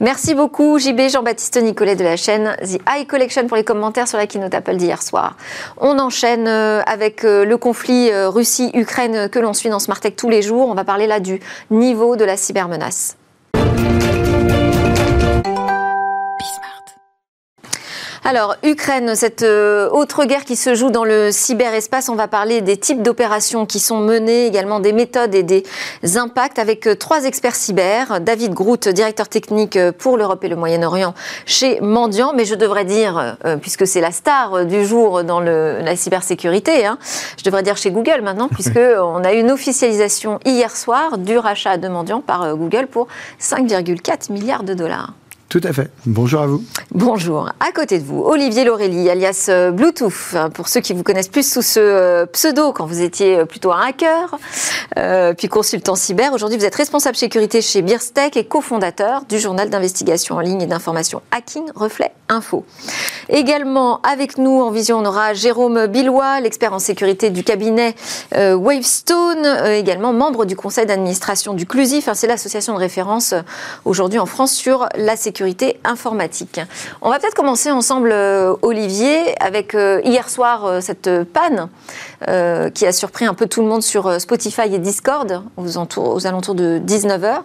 Merci 0.00 0.34
beaucoup, 0.34 0.78
JB, 0.78 1.08
Jean-Baptiste 1.08 1.60
Nicolet 1.62 1.96
de 1.96 2.04
la 2.04 2.16
chaîne 2.16 2.56
The 2.62 2.80
Eye 2.88 3.06
Collection 3.06 3.46
pour 3.46 3.56
les 3.56 3.64
commentaires 3.64 4.08
sur 4.08 4.18
la 4.18 4.26
keynote 4.26 4.54
Apple 4.54 4.76
d'hier 4.76 5.02
soir. 5.02 5.36
On 5.78 5.98
enchaîne 5.98 6.48
euh, 6.48 6.82
avec 6.86 7.24
euh, 7.24 7.44
le 7.44 7.56
conflit 7.56 8.10
Russie-Ukraine 8.12 9.28
que 9.28 9.38
l'on 9.38 9.52
suit 9.52 9.70
dans 9.70 9.78
Smart 9.78 10.00
Tech 10.00 10.14
tous 10.16 10.28
les 10.28 10.42
jours. 10.42 10.68
On 10.68 10.74
va 10.74 10.84
parler 10.84 11.06
là 11.06 11.20
du 11.20 11.40
niveau 11.70 12.16
de 12.16 12.23
la 12.26 12.36
cybermenace. 12.36 13.16
Alors, 18.26 18.56
Ukraine, 18.62 19.14
cette 19.16 19.42
euh, 19.42 19.90
autre 19.90 20.24
guerre 20.24 20.46
qui 20.46 20.56
se 20.56 20.74
joue 20.74 20.90
dans 20.90 21.04
le 21.04 21.30
cyberespace, 21.30 22.08
on 22.08 22.14
va 22.14 22.26
parler 22.26 22.62
des 22.62 22.78
types 22.78 23.02
d'opérations 23.02 23.66
qui 23.66 23.78
sont 23.78 23.98
menées, 23.98 24.46
également 24.46 24.80
des 24.80 24.94
méthodes 24.94 25.34
et 25.34 25.42
des 25.42 25.62
impacts 26.16 26.58
avec 26.58 26.86
euh, 26.86 26.94
trois 26.94 27.26
experts 27.26 27.54
cyber. 27.54 28.22
David 28.22 28.54
Groot, 28.54 28.88
directeur 28.88 29.28
technique 29.28 29.76
euh, 29.76 29.92
pour 29.92 30.16
l'Europe 30.16 30.42
et 30.42 30.48
le 30.48 30.56
Moyen-Orient 30.56 31.12
chez 31.44 31.82
Mendiant, 31.82 32.32
mais 32.34 32.46
je 32.46 32.54
devrais 32.54 32.86
dire, 32.86 33.36
puisque 33.60 33.86
c'est 33.86 34.00
la 34.00 34.10
star 34.10 34.64
du 34.64 34.86
jour 34.86 35.22
dans 35.22 35.40
le, 35.40 35.80
la 35.82 35.94
cybersécurité, 35.94 36.86
hein, 36.86 36.96
je 37.36 37.44
devrais 37.44 37.62
dire 37.62 37.76
chez 37.76 37.90
Google 37.90 38.22
maintenant, 38.22 38.48
puisqu'on 38.52 39.22
a 39.22 39.34
eu 39.34 39.40
une 39.40 39.50
officialisation 39.50 40.40
hier 40.46 40.74
soir 40.74 41.18
du 41.18 41.36
rachat 41.36 41.76
de 41.76 41.88
Mendiant 41.88 42.22
par 42.22 42.56
Google 42.56 42.86
pour 42.86 43.06
5,4 43.38 44.32
milliards 44.32 44.62
de 44.62 44.72
dollars. 44.72 45.12
Tout 45.54 45.60
à 45.62 45.72
fait. 45.72 45.88
Bonjour 46.04 46.40
à 46.40 46.48
vous. 46.48 46.64
Bonjour. 46.90 47.48
À 47.60 47.70
côté 47.70 48.00
de 48.00 48.04
vous, 48.04 48.20
Olivier 48.24 48.64
Laurélie, 48.64 49.08
alias 49.08 49.46
euh, 49.48 49.70
Bluetooth, 49.70 50.34
hein, 50.34 50.50
pour 50.50 50.66
ceux 50.66 50.80
qui 50.80 50.92
vous 50.94 51.04
connaissent 51.04 51.28
plus 51.28 51.48
sous 51.48 51.62
ce 51.62 51.78
euh, 51.78 52.26
pseudo 52.26 52.72
quand 52.72 52.86
vous 52.86 53.00
étiez 53.02 53.38
euh, 53.38 53.44
plutôt 53.44 53.70
un 53.70 53.80
hacker, 53.80 54.36
puis 55.38 55.46
consultant 55.46 55.94
cyber. 55.94 56.32
Aujourd'hui, 56.32 56.58
vous 56.58 56.64
êtes 56.64 56.74
responsable 56.74 57.14
sécurité 57.14 57.62
chez 57.62 57.82
Birstech 57.82 58.36
et 58.36 58.44
cofondateur 58.44 59.26
du 59.28 59.38
journal 59.38 59.70
d'investigation 59.70 60.34
en 60.34 60.40
ligne 60.40 60.62
et 60.62 60.66
d'information 60.66 61.22
Hacking 61.30 61.70
Reflet 61.76 62.10
Info. 62.28 62.64
Également 63.28 64.00
avec 64.02 64.38
nous 64.38 64.60
en 64.60 64.72
vision, 64.72 64.98
on 64.98 65.04
aura 65.04 65.34
Jérôme 65.34 65.86
Billois, 65.86 66.40
l'expert 66.40 66.72
en 66.72 66.78
sécurité 66.80 67.30
du 67.30 67.44
cabinet 67.44 67.94
Wavestone, 68.32 69.46
également 69.66 70.12
membre 70.12 70.44
du 70.46 70.56
conseil 70.56 70.86
d'administration 70.86 71.54
du 71.54 71.66
CLUSIF. 71.66 72.08
Hein, 72.08 72.14
c'est 72.14 72.26
l'association 72.26 72.74
de 72.74 72.78
référence 72.78 73.34
aujourd'hui 73.84 74.18
en 74.18 74.26
France 74.26 74.52
sur 74.52 74.88
la 74.96 75.16
sécurité 75.16 75.43
informatique. 75.84 76.60
On 77.02 77.10
va 77.10 77.18
peut-être 77.18 77.34
commencer 77.34 77.70
ensemble, 77.70 78.10
euh, 78.12 78.54
Olivier, 78.62 79.34
avec 79.42 79.74
euh, 79.74 80.00
hier 80.04 80.28
soir 80.28 80.64
euh, 80.64 80.80
cette 80.80 81.10
panne 81.24 81.68
qui 82.74 82.86
a 82.86 82.92
surpris 82.92 83.26
un 83.26 83.34
peu 83.34 83.46
tout 83.46 83.60
le 83.60 83.68
monde 83.68 83.82
sur 83.82 84.18
Spotify 84.18 84.62
et 84.72 84.78
Discord 84.78 85.42
aux, 85.58 85.76
alentours 86.26 86.54
de 86.54 86.78
19h. 86.78 87.42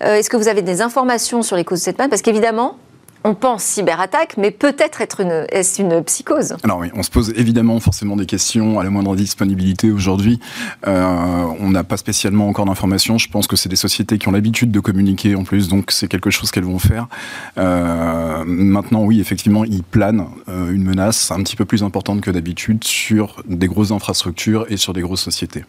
Est-ce 0.00 0.30
que 0.30 0.38
vous 0.38 0.48
avez 0.48 0.62
des 0.62 0.80
informations 0.80 1.42
sur 1.42 1.56
les 1.56 1.64
causes 1.64 1.80
de 1.80 1.84
cette 1.84 1.98
panne? 1.98 2.08
Parce 2.08 2.22
qu'évidemment, 2.22 2.78
on 3.24 3.34
pense 3.34 3.64
cyberattaque, 3.64 4.36
mais 4.36 4.50
peut-être 4.50 5.00
être 5.00 5.20
une, 5.20 5.46
est-ce 5.50 5.80
une 5.80 6.04
psychose? 6.04 6.56
Alors 6.62 6.78
oui, 6.78 6.90
on 6.94 7.02
se 7.02 7.10
pose 7.10 7.32
évidemment 7.36 7.80
forcément 7.80 8.16
des 8.16 8.26
questions 8.26 8.78
à 8.78 8.84
la 8.84 8.90
moindre 8.90 9.16
disponibilité 9.16 9.90
aujourd'hui. 9.90 10.38
Euh, 10.86 11.44
on 11.58 11.70
n'a 11.70 11.84
pas 11.84 11.96
spécialement 11.96 12.48
encore 12.48 12.66
d'informations. 12.66 13.16
Je 13.16 13.28
pense 13.30 13.46
que 13.46 13.56
c'est 13.56 13.70
des 13.70 13.76
sociétés 13.76 14.18
qui 14.18 14.28
ont 14.28 14.32
l'habitude 14.32 14.70
de 14.70 14.80
communiquer 14.80 15.34
en 15.36 15.44
plus, 15.44 15.68
donc 15.68 15.90
c'est 15.90 16.06
quelque 16.06 16.30
chose 16.30 16.50
qu'elles 16.50 16.64
vont 16.64 16.78
faire. 16.78 17.08
Euh, 17.56 18.44
maintenant, 18.46 19.02
oui, 19.04 19.20
effectivement, 19.20 19.64
il 19.64 19.82
plane 19.82 20.26
euh, 20.48 20.70
une 20.70 20.84
menace 20.84 21.30
un 21.30 21.42
petit 21.42 21.56
peu 21.56 21.64
plus 21.64 21.82
importante 21.82 22.20
que 22.20 22.30
d'habitude 22.30 22.84
sur 22.84 23.42
des 23.48 23.68
grosses 23.68 23.90
infrastructures 23.90 24.66
et 24.68 24.76
sur 24.76 24.92
des 24.92 25.00
grosses 25.00 25.22
sociétés. 25.22 25.64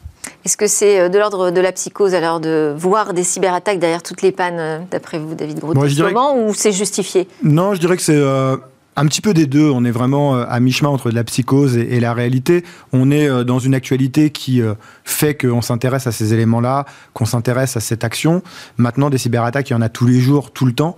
Est-ce 0.46 0.58
que 0.58 0.68
c'est 0.68 1.00
euh, 1.00 1.10
de 1.10 1.18
l'ordre 1.18 1.50
de 1.50 1.60
la 1.60 1.72
psychose 1.72 2.14
alors 2.14 2.40
de 2.40 2.72
voir 2.78 3.14
des 3.14 3.24
cyberattaques 3.24 3.80
derrière 3.80 4.04
toutes 4.04 4.22
les 4.22 4.32
pannes, 4.32 4.60
euh, 4.60 4.80
d'après 4.92 5.18
vous, 5.18 5.34
David 5.34 5.60
Groot, 5.60 5.76
ou 5.76 6.54
c'est 6.54 6.72
justifié? 6.72 7.28
Non, 7.42 7.74
je 7.74 7.80
dirais 7.80 7.98
que 7.98 8.04
c'est 8.04 8.16
euh, 8.16 8.56
un 8.96 9.06
petit 9.08 9.22
peu 9.22 9.34
des 9.34 9.46
deux. 9.46 9.70
On 9.70 9.84
est 9.86 9.92
vraiment 9.92 10.36
euh, 10.36 10.46
à 10.48 10.60
mi-chemin 10.60 10.90
entre 10.90 11.10
de 11.10 11.16
la 11.16 11.24
psychose 11.24 11.78
et, 11.78 12.00
la 12.00 12.14
réalité. 12.14 12.64
On 12.94 13.12
est 13.12 13.28
euh, 13.28 13.44
dans 13.44 13.60
une 13.60 13.74
actualité 13.74 14.30
qui 14.30 14.62
euh, 14.62 14.74
fait 15.04 15.36
qu'on 15.36 15.62
s'intéresse 15.62 16.08
à 16.08 16.12
ces 16.12 16.34
éléments-là, 16.34 16.86
qu'on 17.14 17.26
s'intéresse 17.26 17.78
à 17.78 17.80
cette 17.80 18.04
action. 18.04 18.42
Maintenant, 18.78 19.10
des 19.10 19.18
cyberattaques, 19.18 19.70
il 19.70 19.74
y 19.74 19.76
en 19.76 19.82
a 19.82 19.90
tous 19.90 20.08
les 20.08 20.20
jours, 20.20 20.52
tout 20.52 20.66
le 20.66 20.74
temps. 20.74 20.98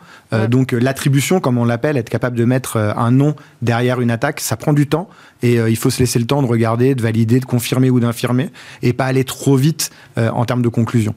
Donc 0.49 0.73
l'attribution, 0.73 1.39
comme 1.39 1.57
on 1.57 1.63
l'appelle, 1.63 1.95
être 1.95 2.09
capable 2.09 2.37
de 2.37 2.43
mettre 2.43 2.77
un 2.77 3.11
nom 3.11 3.35
derrière 3.61 4.01
une 4.01 4.11
attaque, 4.11 4.41
ça 4.41 4.57
prend 4.57 4.73
du 4.73 4.87
temps. 4.87 5.09
Et 5.41 5.55
il 5.55 5.75
faut 5.77 5.89
se 5.89 5.99
laisser 5.99 6.19
le 6.19 6.25
temps 6.25 6.41
de 6.41 6.47
regarder, 6.47 6.95
de 6.95 7.01
valider, 7.01 7.39
de 7.39 7.45
confirmer 7.45 7.89
ou 7.89 7.99
d'infirmer, 7.99 8.49
et 8.81 8.93
pas 8.93 9.05
aller 9.05 9.23
trop 9.23 9.55
vite 9.55 9.89
en 10.17 10.43
termes 10.45 10.61
de 10.61 10.69
conclusion. 10.69 11.15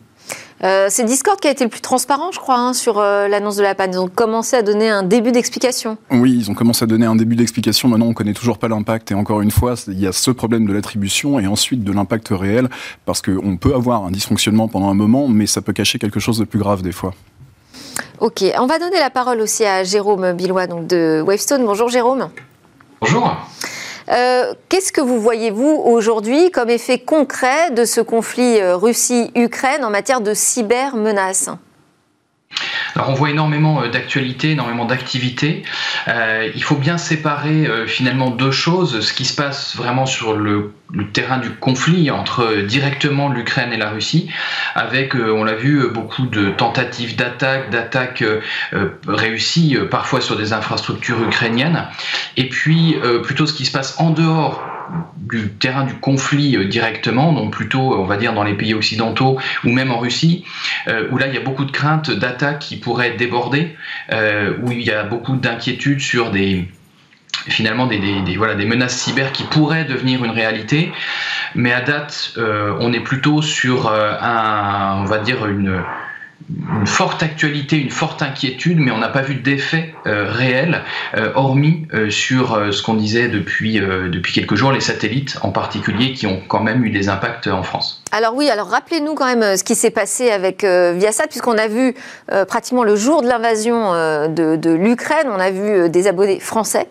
Euh, 0.63 0.89
c'est 0.91 1.05
Discord 1.05 1.41
qui 1.41 1.49
a 1.49 1.51
été 1.51 1.65
le 1.65 1.71
plus 1.71 1.81
transparent, 1.81 2.33
je 2.33 2.39
crois, 2.39 2.59
hein, 2.59 2.75
sur 2.75 2.99
euh, 2.99 3.29
l'annonce 3.29 3.57
de 3.57 3.63
la 3.63 3.75
panne. 3.75 3.93
Ils 3.95 3.99
ont 3.99 4.09
commencé 4.09 4.57
à 4.57 4.63
donner 4.63 4.91
un 4.91 5.03
début 5.03 5.33
d'explication. 5.33 5.97
Oui, 6.11 6.37
ils 6.39 6.51
ont 6.51 6.55
commencé 6.55 6.85
à 6.85 6.87
donner 6.87 7.07
un 7.07 7.17
début 7.17 7.37
d'explication. 7.37 7.89
Maintenant, 7.89 8.07
on 8.07 8.11
ne 8.11 8.15
connaît 8.15 8.35
toujours 8.35 8.59
pas 8.59 8.69
l'impact. 8.69 9.11
Et 9.11 9.15
encore 9.15 9.41
une 9.41 9.51
fois, 9.51 9.75
il 9.89 9.99
y 9.99 10.07
a 10.07 10.13
ce 10.13 10.31
problème 10.31 10.67
de 10.67 10.73
l'attribution 10.73 11.41
et 11.41 11.47
ensuite 11.47 11.83
de 11.83 11.93
l'impact 11.93 12.29
réel, 12.31 12.69
parce 13.07 13.23
qu'on 13.23 13.57
peut 13.57 13.75
avoir 13.75 14.05
un 14.05 14.11
dysfonctionnement 14.11 14.69
pendant 14.69 14.91
un 14.91 14.95
moment, 14.95 15.29
mais 15.29 15.47
ça 15.47 15.63
peut 15.63 15.73
cacher 15.73 15.99
quelque 15.99 16.21
chose 16.21 16.39
de 16.39 16.45
plus 16.45 16.59
grave 16.59 16.83
des 16.83 16.93
fois. 16.93 17.15
Ok, 18.19 18.45
on 18.59 18.67
va 18.67 18.79
donner 18.79 18.99
la 18.99 19.09
parole 19.09 19.41
aussi 19.41 19.65
à 19.65 19.83
Jérôme 19.83 20.33
Billois 20.35 20.67
donc 20.67 20.87
de 20.87 21.23
Wavestone. 21.27 21.65
Bonjour 21.65 21.89
Jérôme. 21.89 22.29
Bonjour. 23.01 23.35
Euh, 24.11 24.55
qu'est-ce 24.69 24.93
que 24.93 25.01
vous 25.01 25.21
voyez, 25.21 25.51
vous, 25.51 25.81
aujourd'hui, 25.85 26.51
comme 26.51 26.69
effet 26.69 26.99
concret 26.99 27.71
de 27.71 27.85
ce 27.85 28.01
conflit 28.01 28.61
euh, 28.61 28.77
Russie-Ukraine 28.77 29.85
en 29.85 29.91
matière 29.91 30.21
de 30.21 30.35
cybermenaces? 30.35 31.51
Alors 32.95 33.11
on 33.11 33.15
voit 33.15 33.31
énormément 33.31 33.83
euh, 33.83 33.89
d'actualités, 33.89 34.53
énormément 34.53 34.85
d'activités. 34.85 35.63
Euh, 36.09 36.51
il 36.55 36.63
faut 36.63 36.77
bien 36.77 36.99
séparer 36.99 37.67
euh, 37.67 37.87
finalement 37.87 38.31
deux 38.31 38.51
choses, 38.51 39.01
ce 39.01 39.13
qui 39.13 39.25
se 39.25 39.35
passe 39.35 39.77
vraiment 39.77 40.07
sur 40.07 40.35
le, 40.35 40.73
terrain 41.13 41.39
du 41.39 41.51
conflit 41.51 42.11
entre 42.11 42.63
directement 42.63 43.29
l'Ukraine 43.29 43.73
et 43.73 43.77
la 43.77 43.91
Russie, 43.91 44.29
avec, 44.75 45.15
on 45.15 45.45
l'a 45.45 45.55
vu, 45.55 45.89
beaucoup 45.89 46.27
de 46.27 46.51
tentatives 46.51 47.15
d'attaque, 47.15 47.71
d'attaques 47.71 48.25
réussies, 49.07 49.79
parfois 49.89 50.21
sur 50.21 50.37
des 50.37 50.53
infrastructures 50.53 51.23
ukrainiennes, 51.23 51.87
et 52.37 52.49
puis 52.49 52.97
plutôt 53.23 53.47
ce 53.47 53.53
qui 53.53 53.67
se 53.67 53.71
passe 53.71 54.01
en 54.01 54.11
dehors 54.11 54.61
du 55.17 55.51
terrain 55.51 55.85
du 55.85 55.95
conflit 55.95 56.57
euh, 56.57 56.65
directement, 56.65 57.33
donc 57.33 57.53
plutôt, 57.53 57.95
on 57.95 58.05
va 58.05 58.17
dire, 58.17 58.33
dans 58.33 58.45
les 58.45 58.55
pays 58.55 58.75
occidentaux 58.75 59.39
ou 59.65 59.71
même 59.71 59.91
en 59.91 59.99
Russie, 59.99 60.45
euh, 60.89 61.09
où 61.11 61.19
là, 61.19 61.27
il 61.29 61.35
y 61.35 61.39
a 61.39 61.41
beaucoup 61.41 61.65
de 61.65 61.71
craintes 61.71 62.11
d'attaques 62.11 62.61
qui 62.61 62.77
pourraient 62.77 63.13
déborder, 63.13 63.77
euh, 64.13 64.55
où 64.63 64.73
il 64.73 64.83
y 64.83 64.91
a 64.91 65.05
beaucoup 65.05 65.37
d'inquiétudes 65.37 66.01
sur 66.01 66.31
des 66.31 66.69
finalement 67.47 67.87
des, 67.87 68.01
voilà, 68.37 68.55
des 68.55 68.67
menaces 68.67 68.99
cyber 68.99 69.33
qui 69.33 69.45
pourraient 69.45 69.87
devenir 69.87 70.23
une 70.25 70.31
réalité. 70.33 70.93
Mais 71.55 71.73
à 71.73 71.81
date, 71.81 72.35
on 72.37 72.93
est 72.93 73.01
plutôt 73.01 73.41
sur 73.41 73.91
un, 73.91 74.99
on 75.01 75.05
va 75.05 75.19
dire 75.19 75.47
une, 75.47 75.83
une 76.49 76.87
forte 76.87 77.23
actualité, 77.23 77.77
une 77.77 77.91
forte 77.91 78.23
inquiétude, 78.23 78.79
mais 78.79 78.91
on 78.91 78.99
n'a 78.99 79.09
pas 79.09 79.23
vu 79.23 79.37
d'effet 79.37 79.95
euh, 80.07 80.27
réel, 80.29 80.83
euh, 81.17 81.33
hormis 81.35 81.87
euh, 81.95 82.11
sur 82.11 82.73
ce 82.73 82.83
qu'on 82.83 82.95
disait 82.95 83.29
depuis, 83.29 83.81
depuis 83.81 84.33
quelques 84.33 84.55
jours, 84.55 84.73
les 84.73 84.81
satellites 84.81 85.39
en 85.43 85.51
particulier, 85.51 86.13
qui 86.13 86.27
ont 86.27 86.41
quand 86.49 86.61
même 86.61 86.85
eu 86.85 86.91
des 86.91 87.09
impacts 87.09 87.47
en 87.47 87.63
France. 87.63 88.03
Alors 88.13 88.35
oui, 88.35 88.49
alors 88.49 88.69
rappelez-nous 88.69 89.15
quand 89.15 89.27
même 89.27 89.57
ce 89.57 89.65
qui 89.65 89.75
s'est 89.75 89.91
passé 89.91 90.31
avec 90.31 90.65
Viasat, 90.65 91.27
puisqu'on 91.29 91.59
a 91.59 91.69
vu 91.69 91.95
pratiquement 92.49 92.85
le 92.85 92.97
jour 92.97 93.23
de 93.23 93.29
l'invasion 93.29 93.93
de, 93.93 94.57
de 94.57 94.71
l'Ukraine, 94.71 95.29
on 95.29 95.39
a 95.39 95.51
vu 95.51 95.89
des 95.91 96.07
abonnés 96.07 96.41
français 96.41 96.89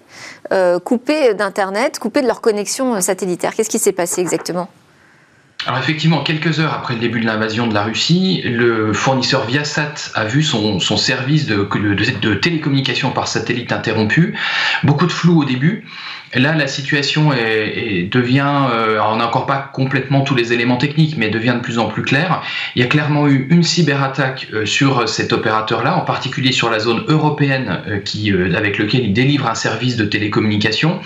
coupés 0.84 1.34
d'Internet, 1.34 2.00
coupés 2.00 2.22
de 2.22 2.28
leur 2.28 2.42
connexion 2.42 3.00
satellitaire. 3.02 3.54
Qu'est-ce 3.56 3.70
qui 3.70 3.80
s'est 3.80 3.92
passé 3.92 4.22
exactement? 4.22 4.70
Alors 5.66 5.80
effectivement, 5.80 6.24
quelques 6.24 6.62
heures 6.62 6.74
après 6.74 6.94
le 6.94 7.02
début 7.02 7.20
de 7.20 7.26
l'invasion 7.26 7.68
de 7.68 7.74
la 7.74 7.84
Russie, 7.84 8.42
le 8.46 8.94
fournisseur 8.94 9.46
Viasat 9.46 9.94
a 10.16 10.24
vu 10.24 10.42
son, 10.42 10.80
service 10.80 11.48
de, 11.48 11.68
de, 12.22 12.34
télécommunication 12.34 13.12
par 13.12 13.28
satellite 13.28 13.74
interrompu. 13.74 14.38
Beaucoup 14.84 15.06
de 15.06 15.12
flou 15.12 15.42
au 15.42 15.46
début. 15.46 15.86
Là, 16.36 16.54
la 16.54 16.68
situation 16.68 17.32
devient, 17.32 18.68
euh, 18.72 19.00
on 19.04 19.16
n'a 19.16 19.28
encore 19.28 19.48
pas 19.48 19.70
complètement 19.74 20.22
tous 20.22 20.36
les 20.36 20.54
éléments 20.54 20.78
techniques, 20.78 21.16
mais 21.18 21.30
devient 21.30 21.56
de 21.56 21.62
plus 21.62 21.80
en 21.80 21.88
plus 21.88 22.04
claire. 22.04 22.44
Il 22.76 22.82
y 22.82 22.86
a 22.86 22.88
clairement 22.88 23.28
eu 23.28 23.48
une 23.50 23.64
cyberattaque 23.64 24.48
euh, 24.54 24.66
sur 24.66 25.10
cet 25.10 25.34
opérateur-là, 25.34 25.96
en 25.96 26.02
particulier 26.02 26.52
sur 26.52 26.70
la 26.70 26.78
zone 26.78 27.04
européenne 27.08 27.82
euh, 27.88 28.00
qui, 28.00 28.32
avec 28.32 28.78
lequel 28.78 29.06
il 29.06 29.14
délivre 29.14 29.48
un 29.48 29.56
service 29.56 29.96
de 29.96 30.06
télécommunication. 30.06 31.00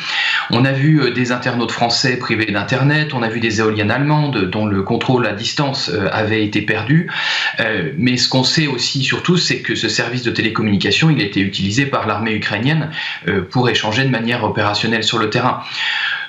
On 0.49 0.65
a 0.65 0.73
vu 0.73 1.11
des 1.11 1.31
internautes 1.31 1.71
français 1.71 2.17
privés 2.17 2.51
d'Internet, 2.51 3.13
on 3.13 3.23
a 3.23 3.29
vu 3.29 3.39
des 3.39 3.59
éoliennes 3.59 3.91
allemandes 3.91 4.49
dont 4.49 4.65
le 4.65 4.83
contrôle 4.83 5.25
à 5.25 5.31
distance 5.31 5.89
avait 6.11 6.43
été 6.43 6.61
perdu. 6.61 7.09
mais 7.97 8.17
ce 8.17 8.27
qu'on 8.27 8.43
sait 8.43 8.67
aussi 8.67 9.03
surtout, 9.03 9.37
c'est 9.37 9.59
que 9.59 9.75
ce 9.75 9.87
service 9.87 10.23
de 10.23 10.31
télécommunication, 10.31 11.09
il 11.09 11.21
a 11.21 11.23
été 11.23 11.39
utilisé 11.39 11.85
par 11.85 12.07
l'armée 12.07 12.33
ukrainienne 12.33 12.89
pour 13.51 13.69
échanger 13.69 14.03
de 14.03 14.09
manière 14.09 14.43
opérationnelle 14.43 15.03
le 15.19 15.29
terrain. 15.29 15.61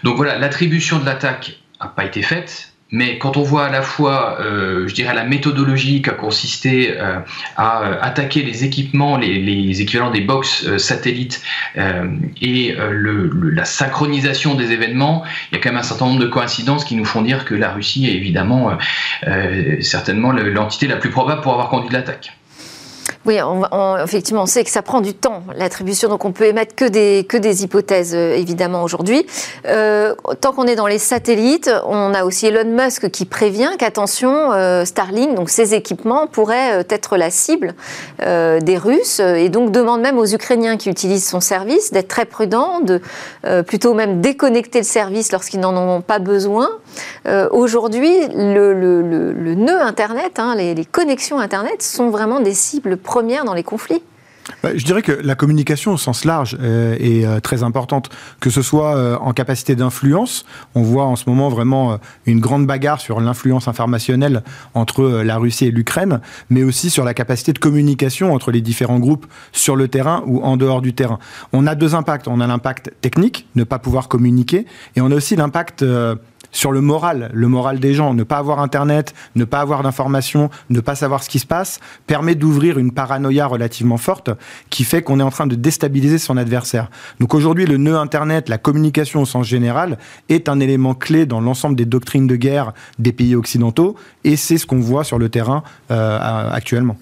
Donc 0.02 0.16
voilà, 0.16 0.38
l'attribution 0.38 0.98
de 0.98 1.06
l'attaque 1.06 1.56
n'a 1.80 1.88
pas 1.88 2.04
été 2.04 2.22
faite. 2.22 2.74
Mais 2.94 3.18
quand 3.18 3.36
on 3.36 3.42
voit 3.42 3.66
à 3.66 3.70
la 3.70 3.82
fois, 3.82 4.38
euh, 4.40 4.86
je 4.86 4.94
dirais, 4.94 5.14
la 5.14 5.24
méthodologie 5.24 6.00
qui 6.00 6.10
a 6.10 6.12
consisté 6.12 6.94
euh, 6.96 7.18
à 7.56 7.82
euh, 7.82 7.96
attaquer 8.00 8.42
les 8.42 8.62
équipements, 8.62 9.16
les, 9.16 9.82
équivalents 9.82 10.12
des 10.12 10.20
box 10.20 10.76
satellites 10.78 11.42
et 12.40 12.76
la 12.76 13.64
synchronisation 13.64 14.54
des 14.54 14.70
événements, 14.70 15.24
il 15.50 15.56
y 15.56 15.58
a 15.58 15.60
quand 15.60 15.70
même 15.70 15.80
un 15.80 15.82
certain 15.82 16.06
nombre 16.06 16.20
de 16.20 16.26
coïncidences 16.26 16.84
qui 16.84 16.94
nous 16.94 17.04
font 17.04 17.22
dire 17.22 17.44
que 17.44 17.56
la 17.56 17.72
Russie 17.72 18.06
est 18.06 18.14
évidemment 18.14 18.78
certainement 19.80 20.30
l'entité 20.30 20.86
la 20.86 20.96
plus 20.96 21.10
probable 21.10 21.40
pour 21.40 21.52
avoir 21.52 21.70
conduit 21.70 21.90
l'attaque. 21.90 22.32
Oui, 23.26 23.38
effectivement, 24.02 24.42
on 24.42 24.46
sait 24.46 24.64
que 24.64 24.70
ça 24.70 24.82
prend 24.82 25.00
du 25.00 25.14
temps, 25.14 25.44
l'attribution, 25.56 26.10
donc 26.10 26.26
on 26.26 26.32
peut 26.32 26.44
émettre 26.44 26.74
que 26.74 26.84
des, 26.84 27.24
que 27.26 27.38
des 27.38 27.64
hypothèses, 27.64 28.14
euh, 28.14 28.34
évidemment, 28.34 28.82
aujourd'hui. 28.82 29.24
Euh, 29.66 30.14
tant 30.42 30.52
qu'on 30.52 30.66
est 30.66 30.76
dans 30.76 30.86
les 30.86 30.98
satellites, 30.98 31.70
on 31.86 32.12
a 32.12 32.24
aussi 32.24 32.48
Elon 32.48 32.68
Musk 32.70 33.08
qui 33.08 33.24
prévient 33.24 33.70
qu'attention, 33.78 34.52
euh, 34.52 34.84
Starlink, 34.84 35.36
donc 35.36 35.48
ces 35.48 35.72
équipements, 35.72 36.26
pourraient 36.26 36.84
être 36.90 37.16
la 37.16 37.30
cible 37.30 37.74
des 38.20 38.78
Russes, 38.78 39.20
et 39.20 39.48
donc 39.48 39.70
demande 39.70 40.00
même 40.00 40.18
aux 40.18 40.26
Ukrainiens 40.26 40.76
qui 40.76 40.90
utilisent 40.90 41.26
son 41.26 41.40
service 41.40 41.92
d'être 41.92 42.08
très 42.08 42.24
prudents, 42.24 42.80
de 42.80 43.00
plutôt 43.62 43.94
même 43.94 44.20
déconnecter 44.20 44.78
le 44.78 44.84
service 44.84 45.32
lorsqu'ils 45.32 45.60
n'en 45.60 45.76
ont 45.76 46.00
pas 46.00 46.18
besoin. 46.18 46.68
aujourd'hui, 47.50 48.14
le, 48.34 48.72
le, 48.72 49.54
nœud 49.54 49.80
Internet, 49.80 50.38
hein, 50.38 50.54
les, 50.56 50.74
les 50.74 50.84
connexions 50.84 51.38
Internet 51.38 51.82
sont 51.82 52.10
vraiment 52.10 52.40
des 52.40 52.54
cibles 52.54 52.96
dans 53.22 53.54
les 53.54 53.62
conflits 53.62 54.02
bah, 54.62 54.76
je 54.76 54.84
dirais 54.84 55.00
que 55.00 55.12
la 55.12 55.34
communication 55.34 55.92
au 55.92 55.96
sens 55.96 56.26
large 56.26 56.58
euh, 56.60 56.96
est 57.00 57.24
euh, 57.24 57.40
très 57.40 57.62
importante, 57.62 58.10
que 58.40 58.50
ce 58.50 58.60
soit 58.60 58.94
euh, 58.94 59.16
en 59.16 59.32
capacité 59.32 59.74
d'influence. 59.74 60.44
On 60.74 60.82
voit 60.82 61.06
en 61.06 61.16
ce 61.16 61.30
moment 61.30 61.48
vraiment 61.48 61.98
une 62.26 62.40
grande 62.40 62.66
bagarre 62.66 63.00
sur 63.00 63.20
l'influence 63.20 63.68
informationnelle 63.68 64.42
entre 64.74 65.22
la 65.22 65.38
Russie 65.38 65.66
et 65.66 65.70
l'Ukraine, 65.70 66.20
mais 66.50 66.62
aussi 66.62 66.90
sur 66.90 67.04
la 67.04 67.14
capacité 67.14 67.54
de 67.54 67.58
communication 67.58 68.34
entre 68.34 68.50
les 68.50 68.60
différents 68.60 68.98
groupes 68.98 69.24
sur 69.52 69.76
le 69.76 69.88
terrain 69.88 70.22
ou 70.26 70.42
en 70.42 70.58
dehors 70.58 70.82
du 70.82 70.92
terrain. 70.92 71.18
On 71.54 71.66
a 71.66 71.74
deux 71.74 71.94
impacts. 71.94 72.28
On 72.28 72.40
a 72.40 72.46
l'impact 72.46 72.92
technique, 73.00 73.46
ne 73.54 73.64
pas 73.64 73.78
pouvoir 73.78 74.08
communiquer, 74.08 74.66
et 74.94 75.00
on 75.00 75.10
a 75.10 75.14
aussi 75.14 75.36
l'impact 75.36 75.82
sur 76.54 76.72
le 76.72 76.80
moral, 76.80 77.30
le 77.34 77.48
moral 77.48 77.80
des 77.80 77.92
gens. 77.92 78.14
Ne 78.14 78.22
pas 78.22 78.38
avoir 78.38 78.60
Internet, 78.60 79.12
ne 79.34 79.44
pas 79.44 79.60
avoir 79.60 79.82
d'informations, 79.82 80.48
ne 80.70 80.80
pas 80.80 80.94
savoir 80.94 81.22
ce 81.22 81.28
qui 81.28 81.38
se 81.38 81.46
passe, 81.46 81.80
permet 82.06 82.34
d'ouvrir 82.34 82.78
une 82.78 82.92
paranoïa 82.92 83.46
relativement 83.46 83.98
forte 83.98 84.30
qui 84.70 84.84
fait 84.84 85.02
qu'on 85.02 85.20
est 85.20 85.24
en 85.24 85.30
train 85.30 85.46
de 85.46 85.56
déstabiliser 85.56 86.16
son 86.16 86.38
adversaire. 86.38 86.90
Donc 87.20 87.34
aujourd'hui, 87.34 87.66
le 87.66 87.76
nœud 87.76 87.98
Internet, 87.98 88.48
la 88.48 88.58
communication 88.58 89.20
au 89.22 89.26
sens 89.26 89.46
général, 89.46 89.98
est 90.28 90.48
un 90.48 90.60
élément 90.60 90.94
clé 90.94 91.26
dans 91.26 91.40
l'ensemble 91.40 91.76
des 91.76 91.84
doctrines 91.84 92.26
de 92.26 92.36
guerre 92.36 92.72
des 92.98 93.12
pays 93.12 93.34
occidentaux 93.34 93.96
et 94.22 94.36
c'est 94.36 94.56
ce 94.56 94.66
qu'on 94.66 94.80
voit 94.80 95.04
sur 95.04 95.18
le 95.18 95.28
terrain 95.28 95.64
euh, 95.90 96.50
actuellement. 96.50 96.96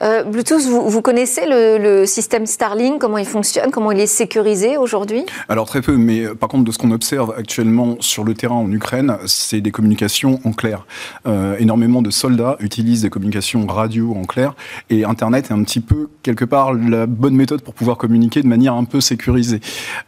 Euh, 0.00 0.24
Bluetooth, 0.24 0.62
vous, 0.62 1.02
connaissez 1.02 1.42
le, 1.46 2.04
système 2.06 2.46
Starlink, 2.46 3.00
comment 3.00 3.18
il 3.18 3.26
fonctionne, 3.26 3.70
comment 3.70 3.92
il 3.92 4.00
est 4.00 4.06
sécurisé 4.06 4.76
aujourd'hui? 4.76 5.24
Alors 5.48 5.66
très 5.66 5.82
peu, 5.82 5.96
mais 5.96 6.24
euh, 6.24 6.34
par 6.34 6.48
contre 6.48 6.64
de 6.64 6.72
ce 6.72 6.78
qu'on 6.78 6.90
observe 6.90 7.34
actuellement 7.36 7.96
sur 8.00 8.24
le 8.24 8.34
terrain 8.34 8.54
en 8.54 8.70
Ukraine, 8.70 9.16
c'est 9.26 9.60
des 9.60 9.70
communications 9.70 10.40
en 10.44 10.52
clair. 10.52 10.86
Euh, 11.26 11.56
énormément 11.58 12.02
de 12.02 12.10
soldats 12.10 12.56
utilisent 12.60 13.02
des 13.02 13.10
communications 13.10 13.66
radio 13.66 14.14
en 14.14 14.24
clair, 14.24 14.54
et 14.90 15.04
Internet 15.04 15.50
est 15.50 15.52
un 15.52 15.62
petit 15.62 15.80
peu 15.80 16.08
quelque 16.22 16.44
part 16.44 16.72
la 16.72 17.06
bonne 17.06 17.34
méthode 17.34 17.62
pour 17.62 17.74
pouvoir 17.74 17.98
communiquer 17.98 18.42
de 18.42 18.48
manière 18.48 18.74
un 18.74 18.84
peu 18.84 19.00
sécurisée. 19.00 19.60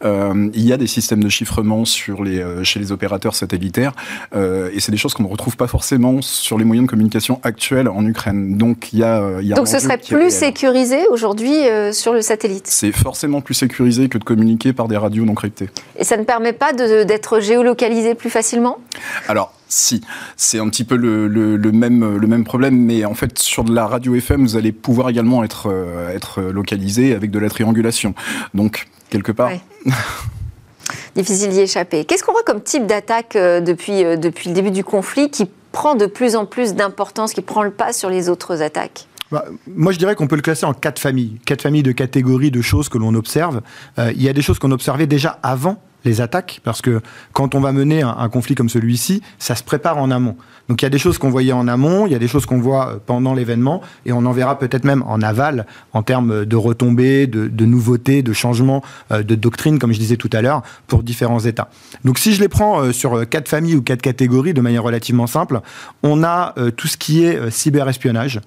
il 0.03 0.65
y 0.65 0.73
a 0.73 0.77
des 0.77 0.87
systèmes 0.87 1.23
de 1.23 1.29
chiffrement 1.29 1.85
sur 1.85 2.23
les, 2.23 2.43
chez 2.63 2.79
les 2.79 2.91
opérateurs 2.91 3.35
satellitaires, 3.35 3.93
et 4.33 4.79
c'est 4.79 4.91
des 4.91 4.97
choses 4.97 5.13
qu'on 5.13 5.23
ne 5.23 5.27
retrouve 5.27 5.57
pas 5.57 5.67
forcément 5.67 6.21
sur 6.21 6.57
les 6.57 6.65
moyens 6.65 6.87
de 6.87 6.89
communication 6.89 7.39
actuels 7.43 7.87
en 7.87 8.05
Ukraine. 8.05 8.57
Donc 8.57 8.93
il 8.93 8.99
y 8.99 9.03
a, 9.03 9.41
il 9.41 9.47
y 9.47 9.53
a 9.53 9.55
serait 9.79 9.97
plus 9.97 10.31
sécurisé 10.31 11.07
aujourd'hui 11.07 11.67
euh, 11.67 11.91
sur 11.91 12.13
le 12.13 12.21
satellite. 12.21 12.67
C'est 12.67 12.91
forcément 12.91 13.41
plus 13.41 13.53
sécurisé 13.53 14.09
que 14.09 14.17
de 14.17 14.23
communiquer 14.23 14.73
par 14.73 14.87
des 14.87 14.97
radios 14.97 15.25
non 15.25 15.33
cryptées. 15.33 15.69
Et 15.97 16.03
ça 16.03 16.17
ne 16.17 16.23
permet 16.23 16.53
pas 16.53 16.73
d'être 16.73 17.39
géolocalisé 17.39 18.15
plus 18.15 18.29
facilement? 18.29 18.77
Alors, 19.27 19.53
si, 19.67 20.01
c'est 20.37 20.59
un 20.59 20.69
petit 20.69 20.83
peu 20.83 20.95
le, 20.95 21.57
même, 21.71 22.17
le 22.17 22.27
même 22.27 22.43
problème, 22.43 22.77
mais 22.77 23.05
en 23.05 23.13
fait, 23.13 23.39
sur 23.39 23.63
de 23.63 23.73
la 23.73 23.87
radio 23.87 24.15
FM, 24.15 24.43
vous 24.43 24.57
allez 24.57 24.71
pouvoir 24.71 25.09
également 25.09 25.43
être, 25.43 25.69
euh, 25.71 26.15
être 26.15 26.41
localisé 26.41 27.13
avec 27.15 27.31
de 27.31 27.39
la 27.39 27.49
triangulation. 27.49 28.13
Donc, 28.53 28.87
quelque 29.09 29.31
part. 29.31 29.51
Difficile 31.15 31.49
d'y 31.49 31.61
échapper. 31.61 32.05
Qu'est-ce 32.05 32.23
qu'on 32.23 32.33
voit 32.33 32.43
comme 32.43 32.61
type 32.61 32.85
d'attaque 32.85 33.35
euh, 33.35 33.61
depuis, 33.61 34.03
depuis 34.17 34.49
le 34.49 34.55
début 34.55 34.71
du 34.71 34.83
conflit 34.83 35.29
qui 35.29 35.49
prend 35.71 35.95
de 35.95 36.05
plus 36.05 36.35
en 36.35 36.45
plus 36.45 36.73
d'importance, 36.73 37.33
qui 37.33 37.41
prend 37.41 37.63
le 37.63 37.71
pas 37.71 37.91
sur 37.91 38.09
les 38.09 38.29
autres 38.29 38.61
attaques? 38.61 39.07
Bah, 39.31 39.45
moi, 39.67 39.91
je 39.91 39.97
dirais 39.97 40.15
qu'on 40.15 40.27
peut 40.27 40.35
le 40.35 40.41
classer 40.41 40.65
en 40.65 40.73
quatre 40.73 40.99
familles, 40.99 41.39
quatre 41.45 41.63
familles 41.63 41.83
de 41.83 41.91
catégories 41.91 42.51
de 42.51 42.61
choses 42.61 42.89
que 42.89 42.97
l'on 42.97 43.15
observe. 43.15 43.61
Euh, 43.97 44.11
il 44.15 44.21
y 44.21 44.29
a 44.29 44.33
des 44.33 44.41
choses 44.41 44.59
qu'on 44.59 44.71
observait 44.71 45.07
déjà 45.07 45.39
avant 45.41 45.81
les 46.03 46.21
attaques, 46.21 46.61
parce 46.63 46.83
que 46.83 47.01
quand 47.33 47.55
on 47.55 47.59
va 47.59 47.71
mener 47.71 48.03
un, 48.03 48.29
conflit 48.29 48.53
comme 48.53 48.69
celui-ci, 48.69 49.23
ça 49.39 49.55
se 49.55 49.63
prépare 49.63 49.97
en 49.97 50.11
amont. 50.11 50.37
Donc 50.69 50.83
il 50.83 50.85
y 50.85 50.87
a 50.87 50.91
des 50.91 50.99
choses 50.99 51.17
qu'on 51.17 51.31
voyait 51.31 51.51
en 51.51 51.67
amont, 51.67 52.05
il 52.05 52.11
y 52.11 52.15
a 52.15 52.19
des 52.19 52.27
choses 52.27 52.45
qu'on 52.45 52.59
voit 52.59 52.89
euh, 52.89 52.97
pendant 53.03 53.33
l'événement, 53.33 53.81
et 54.05 54.13
on 54.13 54.23
en 54.27 54.31
verra 54.31 54.59
peut-être 54.59 54.83
même 54.83 55.03
en 55.07 55.23
aval, 55.23 55.65
en 55.93 56.03
termes 56.03 56.45
de 56.45 56.55
retombées, 56.55 57.25
de, 57.25 57.65
nouveautés, 57.65 58.21
de 58.21 58.33
changements 58.33 58.83
euh, 59.11 59.23
de 59.23 59.33
doctrine, 59.33 59.79
comme 59.79 59.93
je 59.93 59.97
disais 59.97 60.17
tout 60.17 60.29
à 60.31 60.43
l'heure, 60.43 60.61
pour 60.85 61.01
différents 61.01 61.39
États. 61.39 61.69
Donc 62.03 62.19
si 62.19 62.33
je 62.33 62.39
les 62.39 62.49
prends 62.49 62.91
sur 62.91 63.27
quatre 63.27 63.49
familles 63.49 63.77
ou 63.77 63.81
quatre 63.81 64.03
catégories 64.03 64.53
de 64.53 64.61
manière 64.61 64.83
relativement 64.83 65.25
simple, 65.25 65.61
on 66.03 66.23
a 66.23 66.53
tout 66.77 66.87
ce 66.87 66.97
qui 66.97 67.23
est 67.23 67.49
cyberespionnage, 67.49 68.41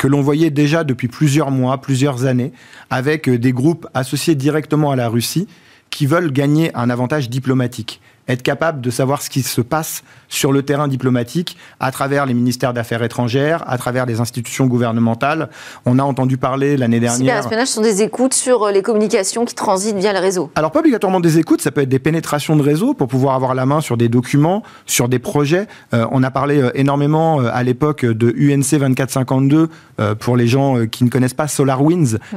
que 0.00 0.08
l'on 0.08 0.22
voyait 0.22 0.48
déjà 0.48 0.82
depuis 0.82 1.08
plusieurs 1.08 1.50
mois, 1.50 1.78
plusieurs 1.78 2.24
années, 2.24 2.52
avec 2.88 3.28
euh, 3.28 3.38
des 3.38 3.52
groupes 3.52 3.86
associés 3.92 4.34
directement 4.34 4.90
à 4.90 4.96
la 4.96 5.10
Russie 5.10 5.46
qui 5.90 6.06
veulent 6.06 6.32
gagner 6.32 6.74
un 6.74 6.88
avantage 6.88 7.28
diplomatique 7.28 8.00
être 8.32 8.42
capable 8.42 8.80
de 8.80 8.90
savoir 8.90 9.22
ce 9.22 9.30
qui 9.30 9.42
se 9.42 9.60
passe 9.60 10.02
sur 10.30 10.52
le 10.52 10.62
terrain 10.62 10.88
diplomatique 10.88 11.58
à 11.80 11.90
travers 11.90 12.24
les 12.24 12.34
ministères 12.34 12.72
d'Affaires 12.72 13.02
étrangères, 13.02 13.64
à 13.66 13.76
travers 13.76 14.06
les 14.06 14.20
institutions 14.20 14.66
gouvernementales. 14.66 15.50
On 15.84 15.98
a 15.98 16.02
entendu 16.02 16.38
parler 16.38 16.76
l'année 16.76 17.00
dernière. 17.00 17.18
Cyberespionnage 17.18 17.68
sont 17.68 17.82
des 17.82 18.02
écoutes 18.02 18.32
sur 18.32 18.64
euh, 18.64 18.72
les 18.72 18.82
communications 18.82 19.44
qui 19.44 19.54
transitent 19.54 19.96
via 19.96 20.12
le 20.12 20.20
réseau. 20.20 20.50
Alors 20.54 20.70
pas 20.70 20.80
obligatoirement 20.80 21.20
des 21.20 21.38
écoutes, 21.38 21.60
ça 21.60 21.70
peut 21.72 21.82
être 21.82 21.88
des 21.88 21.98
pénétrations 21.98 22.56
de 22.56 22.62
réseau 22.62 22.94
pour 22.94 23.08
pouvoir 23.08 23.34
avoir 23.34 23.54
la 23.54 23.66
main 23.66 23.80
sur 23.80 23.96
des 23.96 24.08
documents, 24.08 24.62
sur 24.86 25.08
des 25.08 25.18
projets. 25.18 25.66
Euh, 25.92 26.06
on 26.12 26.22
a 26.22 26.30
parlé 26.30 26.60
euh, 26.60 26.70
énormément 26.74 27.40
à 27.40 27.62
l'époque 27.62 28.04
de 28.06 28.32
UNC 28.36 28.78
2452 28.78 29.68
pour 30.18 30.36
les 30.36 30.46
gens 30.46 30.86
qui 30.86 31.04
ne 31.04 31.10
connaissent 31.10 31.34
pas 31.34 31.48
SolarWinds 31.48 32.18
mmh. 32.32 32.36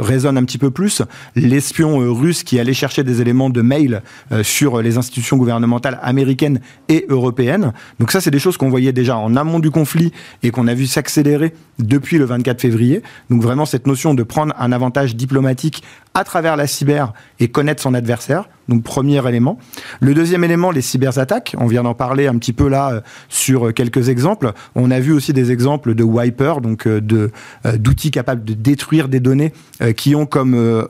résonne 0.00 0.36
un 0.36 0.44
petit 0.44 0.58
peu 0.58 0.70
plus. 0.70 1.02
L'espion 1.36 1.98
russe 2.12 2.42
qui 2.42 2.58
allait 2.58 2.74
chercher 2.74 3.04
des 3.04 3.20
éléments 3.20 3.50
de 3.50 3.62
mail 3.62 4.02
sur 4.42 4.82
les 4.82 4.98
institutions 4.98 5.33
gouvernementales 5.36 5.98
américaines 6.02 6.60
et 6.88 7.06
européennes. 7.08 7.72
Donc 7.98 8.10
ça, 8.10 8.20
c'est 8.20 8.30
des 8.30 8.38
choses 8.38 8.56
qu'on 8.56 8.70
voyait 8.70 8.92
déjà 8.92 9.16
en 9.16 9.36
amont 9.36 9.58
du 9.58 9.70
conflit 9.70 10.12
et 10.42 10.50
qu'on 10.50 10.66
a 10.66 10.74
vu 10.74 10.86
s'accélérer 10.86 11.54
depuis 11.78 12.18
le 12.18 12.24
24 12.24 12.60
février. 12.60 13.02
Donc 13.30 13.42
vraiment 13.42 13.66
cette 13.66 13.86
notion 13.86 14.14
de 14.14 14.22
prendre 14.22 14.54
un 14.58 14.72
avantage 14.72 15.16
diplomatique 15.16 15.82
à 16.14 16.24
travers 16.24 16.56
la 16.56 16.66
cyber 16.66 17.12
et 17.40 17.48
connaître 17.48 17.82
son 17.82 17.94
adversaire. 17.94 18.48
Donc 18.68 18.82
premier 18.82 19.26
élément. 19.28 19.58
Le 20.00 20.14
deuxième 20.14 20.44
élément, 20.44 20.70
les 20.70 20.80
cyberattaques. 20.80 21.54
On 21.58 21.66
vient 21.66 21.82
d'en 21.82 21.94
parler 21.94 22.26
un 22.26 22.38
petit 22.38 22.52
peu 22.52 22.68
là 22.68 22.92
euh, 22.92 23.00
sur 23.28 23.74
quelques 23.74 24.08
exemples. 24.08 24.52
On 24.74 24.90
a 24.90 25.00
vu 25.00 25.12
aussi 25.12 25.32
des 25.32 25.50
exemples 25.52 25.94
de 25.94 26.02
wiper, 26.02 26.60
donc 26.62 26.86
euh, 26.86 27.00
euh, 27.12 27.76
d'outils 27.76 28.10
capables 28.10 28.44
de 28.44 28.54
détruire 28.54 29.08
des 29.08 29.20
données 29.20 29.52
qui 29.96 30.14
ont 30.14 30.26
comme 30.26 30.86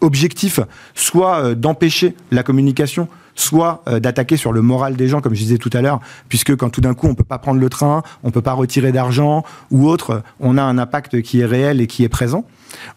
objectif 0.00 0.60
soit 0.94 1.38
euh, 1.38 1.54
d'empêcher 1.54 2.14
la 2.30 2.42
communication, 2.42 3.08
soit 3.34 3.82
euh, 3.88 4.00
d'attaquer 4.00 4.36
sur 4.36 4.52
le 4.52 4.62
moral 4.62 4.96
des 4.96 5.08
gens, 5.08 5.20
comme 5.20 5.34
je 5.34 5.40
disais 5.40 5.58
tout 5.58 5.70
à 5.72 5.80
l'heure, 5.80 6.00
puisque 6.28 6.56
quand 6.56 6.70
tout 6.70 6.80
d'un 6.80 6.94
coup 6.94 7.06
on 7.06 7.14
peut 7.14 7.24
pas 7.24 7.38
prendre 7.38 7.60
le 7.60 7.68
train, 7.68 8.02
on 8.22 8.30
peut 8.30 8.42
pas 8.42 8.52
retirer 8.52 8.92
d'argent 8.92 9.44
ou 9.70 9.88
autre, 9.88 10.22
on 10.40 10.58
a 10.58 10.62
un 10.62 10.78
impact 10.78 11.22
qui 11.22 11.40
est 11.40 11.46
réel 11.46 11.80
et 11.80 11.86
qui 11.86 12.04
est 12.04 12.08
présent. 12.08 12.44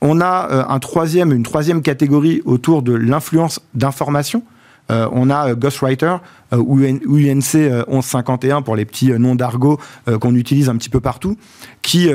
On 0.01 0.21
a 0.21 0.49
euh, 0.51 0.63
un 0.67 0.79
troisième, 0.79 1.31
une 1.31 1.43
troisième 1.43 1.81
catégorie 1.81 2.41
autour 2.45 2.81
de 2.81 2.93
l'influence 2.93 3.59
d'information. 3.73 4.43
on 4.89 5.29
a 5.29 5.53
Ghostwriter 5.53 6.17
ou 6.53 6.79
UNC 6.79 7.53
1151 7.89 8.61
pour 8.61 8.77
les 8.77 8.85
petits 8.85 9.11
noms 9.11 9.35
d'argot 9.35 9.79
qu'on 10.21 10.33
utilise 10.33 10.69
un 10.69 10.77
petit 10.77 10.89
peu 10.89 11.01
partout, 11.01 11.35
qui 11.81 12.09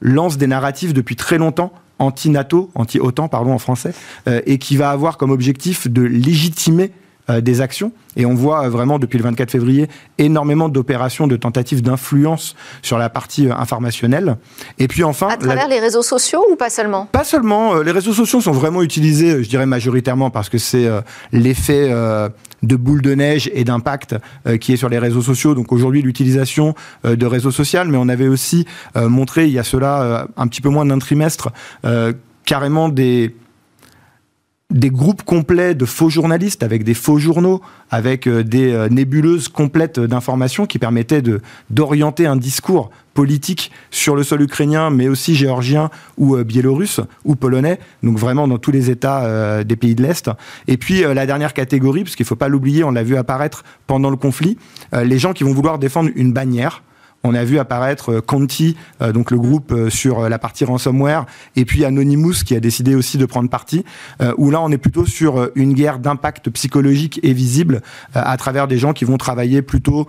lance 0.00 0.38
des 0.38 0.46
narratifs 0.46 0.94
depuis 0.94 1.16
très 1.16 1.36
longtemps 1.36 1.72
anti-NATO, 2.02 2.70
anti-OTAN, 2.74 3.28
pardon, 3.28 3.52
en 3.52 3.58
français, 3.58 3.94
euh, 4.28 4.40
et 4.46 4.58
qui 4.58 4.76
va 4.76 4.90
avoir 4.90 5.16
comme 5.16 5.30
objectif 5.30 5.88
de 5.88 6.02
légitimer 6.02 6.90
des 7.28 7.60
actions. 7.60 7.92
Et 8.16 8.26
on 8.26 8.34
voit 8.34 8.64
euh, 8.64 8.68
vraiment 8.68 8.98
depuis 8.98 9.18
le 9.18 9.24
24 9.24 9.50
février 9.50 9.88
énormément 10.18 10.68
d'opérations, 10.68 11.26
de 11.26 11.36
tentatives 11.36 11.82
d'influence 11.82 12.54
sur 12.82 12.98
la 12.98 13.08
partie 13.08 13.48
informationnelle. 13.50 14.36
Et 14.78 14.88
puis 14.88 15.04
enfin... 15.04 15.28
À 15.28 15.36
travers 15.36 15.68
les 15.68 15.80
réseaux 15.80 16.02
sociaux 16.02 16.44
ou 16.50 16.56
pas 16.56 16.70
seulement? 16.70 17.06
Pas 17.06 17.24
seulement. 17.24 17.80
les 17.80 17.92
réseaux 17.92 18.12
sociaux 18.12 18.40
sont 18.40 18.52
vraiment 18.52 18.82
utilisés, 18.82 19.42
je 19.42 19.48
dirais 19.48 19.66
majoritairement, 19.66 20.30
parce 20.30 20.48
que 20.48 20.58
c'est 20.58 20.88
l'effet 21.32 21.90
de 22.62 22.76
boule 22.76 23.02
de 23.02 23.14
neige 23.14 23.50
et 23.54 23.64
d'impact 23.64 24.16
qui 24.60 24.72
est 24.72 24.76
sur 24.76 24.88
les 24.88 24.98
réseaux 24.98 25.22
sociaux. 25.22 25.54
Donc 25.54 25.72
aujourd'hui, 25.72 26.02
l'utilisation 26.02 26.74
de 27.04 27.26
réseaux 27.26 27.50
sociaux, 27.50 27.84
mais 27.86 27.98
on 27.98 28.08
avait 28.08 28.28
aussi 28.28 28.66
montré 28.94 29.46
il 29.46 29.52
y 29.52 29.58
a 29.58 29.64
cela 29.64 30.26
un 30.36 30.46
petit 30.46 30.60
peu 30.60 30.68
moins 30.68 30.84
d'un 30.84 30.98
trimestre 30.98 31.50
carrément 32.44 32.88
des 32.88 33.34
des 34.72 34.90
groupes 34.90 35.22
complets 35.22 35.74
de 35.74 35.84
faux 35.84 36.08
journalistes 36.08 36.62
avec 36.62 36.82
des 36.82 36.94
faux 36.94 37.18
journaux, 37.18 37.60
avec 37.90 38.26
euh, 38.26 38.42
des 38.42 38.72
euh, 38.72 38.88
nébuleuses 38.88 39.48
complètes 39.48 40.00
d'informations 40.00 40.66
qui 40.66 40.78
permettaient 40.78 41.22
de 41.22 41.40
d'orienter 41.70 42.26
un 42.26 42.36
discours 42.36 42.90
politique 43.14 43.70
sur 43.90 44.16
le 44.16 44.22
sol 44.22 44.40
ukrainien, 44.40 44.88
mais 44.88 45.08
aussi 45.08 45.34
géorgien 45.34 45.90
ou 46.16 46.36
euh, 46.36 46.44
biélorusse 46.44 47.00
ou 47.24 47.36
polonais, 47.36 47.78
donc 48.02 48.16
vraiment 48.16 48.48
dans 48.48 48.58
tous 48.58 48.70
les 48.70 48.90
États 48.90 49.62
des 49.64 49.76
pays 49.76 49.94
de 49.94 50.02
l'Est. 50.02 50.30
Et 50.66 50.78
puis 50.78 51.02
la 51.02 51.26
dernière 51.26 51.52
catégorie, 51.52 52.04
parce 52.04 52.16
qu'il 52.16 52.24
ne 52.24 52.28
faut 52.28 52.36
pas 52.36 52.48
l'oublier, 52.48 52.84
on 52.84 52.90
l'a 52.90 53.02
vu 53.02 53.16
apparaître 53.16 53.64
pendant 53.86 54.08
le 54.08 54.16
conflit, 54.16 54.56
les 54.92 55.18
gens 55.18 55.34
qui 55.34 55.44
vont 55.44 55.52
vouloir 55.52 55.78
défendre 55.78 56.10
une 56.14 56.32
bannière, 56.32 56.82
on 57.24 57.34
a 57.34 57.44
vu 57.44 57.58
apparaître 57.58 58.12
euh, 58.12 58.20
Conti, 58.20 58.76
euh, 59.00 59.12
donc 59.12 59.30
le 59.30 59.38
groupe 59.38 59.72
euh, 59.72 59.90
sur 59.90 60.28
la 60.28 60.38
partie 60.38 60.64
ransomware, 60.64 61.26
et 61.56 61.64
puis 61.64 61.84
Anonymous 61.84 62.44
qui 62.44 62.56
a 62.56 62.60
décidé 62.60 62.94
aussi 62.94 63.18
de 63.18 63.26
prendre 63.26 63.48
parti, 63.48 63.84
où 64.36 64.50
là 64.50 64.60
on 64.60 64.70
est 64.70 64.78
plutôt 64.78 65.06
sur 65.06 65.50
une 65.54 65.74
guerre 65.74 65.98
d'impact 65.98 66.50
psychologique 66.50 67.20
et 67.22 67.32
visible 67.32 67.82
à 68.14 68.36
travers 68.36 68.68
des 68.68 68.78
gens 68.78 68.92
qui 68.92 69.04
vont 69.04 69.16
travailler 69.16 69.62
plutôt 69.62 70.06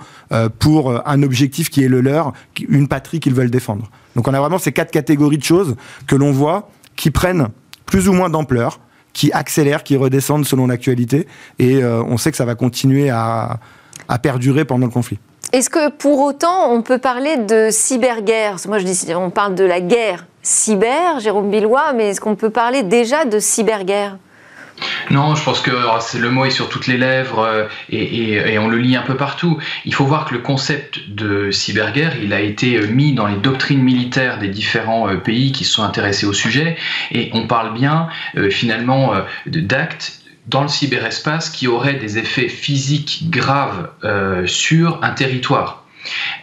pour 0.60 1.08
un 1.08 1.24
objectif 1.24 1.70
qui 1.70 1.84
est 1.84 1.88
le 1.88 2.02
leur, 2.02 2.34
une 2.68 2.88
patrie 2.88 3.20
qu'ils 3.20 3.34
veulent 3.34 3.52
défendre. 3.52 3.90
Donc 4.16 4.28
on 4.28 4.34
a 4.34 4.40
vraiment 4.40 4.58
ces 4.58 4.72
quatre 4.72 4.92
catégories 4.92 5.38
de 5.38 5.44
choses 5.44 5.76
que 6.08 6.16
l'on 6.16 6.32
voit 6.32 6.70
qui 6.96 7.12
prennent 7.12 7.50
plus 7.86 8.08
ou 8.08 8.14
moins 8.14 8.30
d'ampleur, 8.30 8.80
qui 9.14 9.32
accélèrent, 9.32 9.84
qui 9.84 9.96
redescendent 9.96 10.46
selon 10.46 10.68
l'actualité, 10.68 11.28
et 11.60 11.84
on 11.84 12.18
sait 12.18 12.32
que 12.32 12.38
ça 12.38 12.46
va 12.46 12.56
continuer 12.56 13.10
à 13.10 13.60
perdurer 14.22 14.66
pendant 14.66 14.86
le 14.86 14.92
conflit. 14.92 15.20
Est-ce 15.54 15.70
que 15.70 15.92
pour 15.92 16.22
autant 16.22 16.74
on 16.74 16.82
peut 16.82 16.98
parler 16.98 17.38
de 17.38 17.68
cyberguerre? 17.70 18.56
Moi 18.68 18.80
je 18.80 18.86
dis, 18.86 19.14
on 19.14 19.30
parle 19.30 19.54
de 19.54 19.64
la 19.64 19.82
guerre 19.82 20.26
cyber, 20.42 21.20
Jérôme 21.20 21.52
Billois, 21.52 21.94
mais 21.94 22.10
est-ce 22.10 22.20
qu'on 22.20 22.36
peut 22.36 22.50
parler 22.50 22.82
déjà 22.82 23.26
de 23.26 23.38
cyberguerre? 23.38 24.18
Non, 25.12 25.36
je 25.36 25.44
pense 25.44 25.62
que 25.62 25.70
le 25.70 26.30
mot 26.32 26.46
est 26.46 26.50
sur 26.50 26.70
toutes 26.70 26.88
les 26.88 26.98
lèvres 26.98 27.40
euh, 27.40 27.68
et, 27.92 28.58
on 28.58 28.68
le 28.68 28.80
lit 28.80 28.96
un 28.96 29.04
peu 29.04 29.16
partout. 29.16 29.60
Il 29.86 29.94
faut 29.94 30.06
voir 30.06 30.26
que 30.26 30.34
le 30.34 30.40
concept 30.40 31.08
de 31.08 31.52
cyberguerre, 31.52 32.18
il 32.18 32.34
a 32.34 32.42
été 32.42 32.78
euh, 32.78 32.88
mis 32.88 33.14
dans 33.14 33.28
les 33.28 33.36
doctrines 33.36 33.84
militaires 33.84 34.40
des 34.40 34.48
différents 34.48 35.08
euh, 35.08 35.18
pays 35.18 35.52
qui 35.52 35.66
se 35.66 35.74
sont 35.74 35.84
intéressés 35.84 36.26
au 36.26 36.34
sujet. 36.34 36.78
Et 37.12 37.30
on 37.34 37.46
parle 37.46 37.74
bien 37.76 38.08
finalement 38.50 39.14
d'actes 39.46 40.23
dans 40.48 40.62
le 40.62 40.68
cyberespace 40.68 41.50
qui 41.50 41.68
aurait 41.68 41.96
des 41.96 42.18
effets 42.18 42.50
physiques 42.50 43.30
graves 43.30 43.90
euh, 44.04 44.46
sur 44.46 45.00
un 45.02 45.12
territoire. 45.12 45.80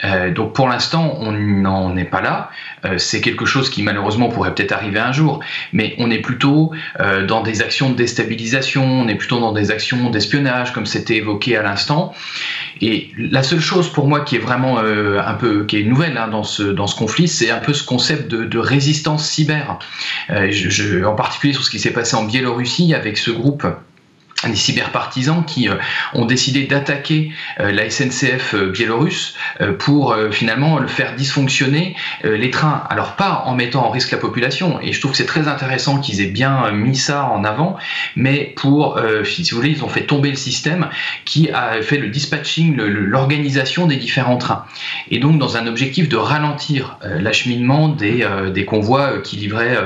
Euh, 0.04 0.32
donc 0.32 0.54
pour 0.54 0.70
l'instant, 0.70 1.18
on 1.20 1.32
n'en 1.32 1.94
est 1.94 2.06
pas 2.06 2.22
là. 2.22 2.50
Euh, 2.86 2.96
c'est 2.96 3.20
quelque 3.20 3.44
chose 3.44 3.68
qui 3.68 3.82
malheureusement 3.82 4.30
pourrait 4.30 4.54
peut-être 4.54 4.72
arriver 4.72 4.98
un 4.98 5.12
jour, 5.12 5.40
mais 5.74 5.94
on 5.98 6.10
est 6.10 6.20
plutôt 6.20 6.72
dans 7.28 7.42
des 7.42 7.60
actions 7.60 7.90
de 7.90 7.94
déstabilisation, 7.94 8.82
on 8.82 9.06
est 9.06 9.16
plutôt 9.16 9.38
dans 9.38 9.52
des 9.52 9.70
actions 9.70 10.08
d'espionnage, 10.08 10.72
comme 10.72 10.86
c'était 10.86 11.16
évoqué 11.16 11.58
à 11.58 11.62
l'instant. 11.62 12.14
Et 12.80 13.10
la 13.18 13.42
seule 13.42 13.60
chose 13.60 13.92
pour 13.92 14.08
moi 14.08 14.20
qui 14.20 14.36
est 14.36 14.40
vraiment 14.40 14.78
un 14.78 15.34
peu 15.34 15.66
qui 15.66 15.78
est 15.78 15.84
nouvelle 15.84 16.16
hein, 16.16 16.28
dans 16.28 16.44
ce 16.44 16.62
dans 16.62 16.86
ce 16.86 16.96
conflit, 16.96 17.28
c'est 17.28 17.50
un 17.50 17.58
peu 17.58 17.74
ce 17.74 17.84
concept 17.84 18.30
de, 18.30 18.58
résistance 18.58 19.28
cyber. 19.28 19.78
En 20.30 21.14
particulier 21.14 21.52
sur 21.52 21.64
ce 21.64 21.70
qui 21.70 21.78
s'est 21.78 21.92
passé 21.92 22.16
en 22.16 22.24
Biélorussie 22.24 22.94
avec 22.94 23.18
ce 23.18 23.30
groupe 23.30 23.66
des 24.48 24.56
cyberpartisans 24.56 25.44
qui 25.44 25.68
euh, 25.68 25.74
ont 26.14 26.24
décidé 26.24 26.64
d'attaquer 26.64 27.30
euh, 27.58 27.72
la 27.72 27.90
SNCF 27.90 28.54
euh, 28.54 28.70
biélorusse 28.70 29.34
pour 29.78 30.16
finalement 30.30 30.78
le 30.78 30.86
faire 30.86 31.14
dysfonctionner 31.16 31.94
les 32.24 32.50
trains. 32.50 32.84
Alors 32.88 33.16
pas 33.16 33.42
en 33.46 33.54
mettant 33.54 33.84
en 33.86 33.90
risque 33.90 34.10
la 34.10 34.18
population, 34.18 34.80
et 34.80 34.92
je 34.92 35.00
trouve 35.00 35.12
que 35.12 35.16
c'est 35.16 35.26
très 35.26 35.48
intéressant 35.48 35.98
qu'ils 35.98 36.20
aient 36.20 36.30
bien 36.30 36.70
mis 36.72 36.96
ça 36.96 37.24
en 37.26 37.44
avant, 37.44 37.76
mais 38.16 38.52
pour, 38.56 38.98
si 39.24 39.42
vous 39.50 39.56
voulez, 39.56 39.70
ils 39.70 39.84
ont 39.84 39.88
fait 39.88 40.04
tomber 40.06 40.30
le 40.30 40.36
système 40.36 40.88
qui 41.24 41.50
a 41.50 41.82
fait 41.82 41.98
le 41.98 42.08
dispatching, 42.08 42.76
l'organisation 42.76 43.86
des 43.86 43.96
différents 43.96 44.38
trains. 44.38 44.64
Et 45.10 45.18
donc 45.18 45.38
dans 45.38 45.56
un 45.56 45.66
objectif 45.66 46.08
de 46.08 46.16
ralentir 46.16 46.98
l'acheminement 47.02 47.88
des, 47.88 48.26
des 48.52 48.64
convois 48.64 49.18
qui 49.18 49.36
livraient, 49.36 49.78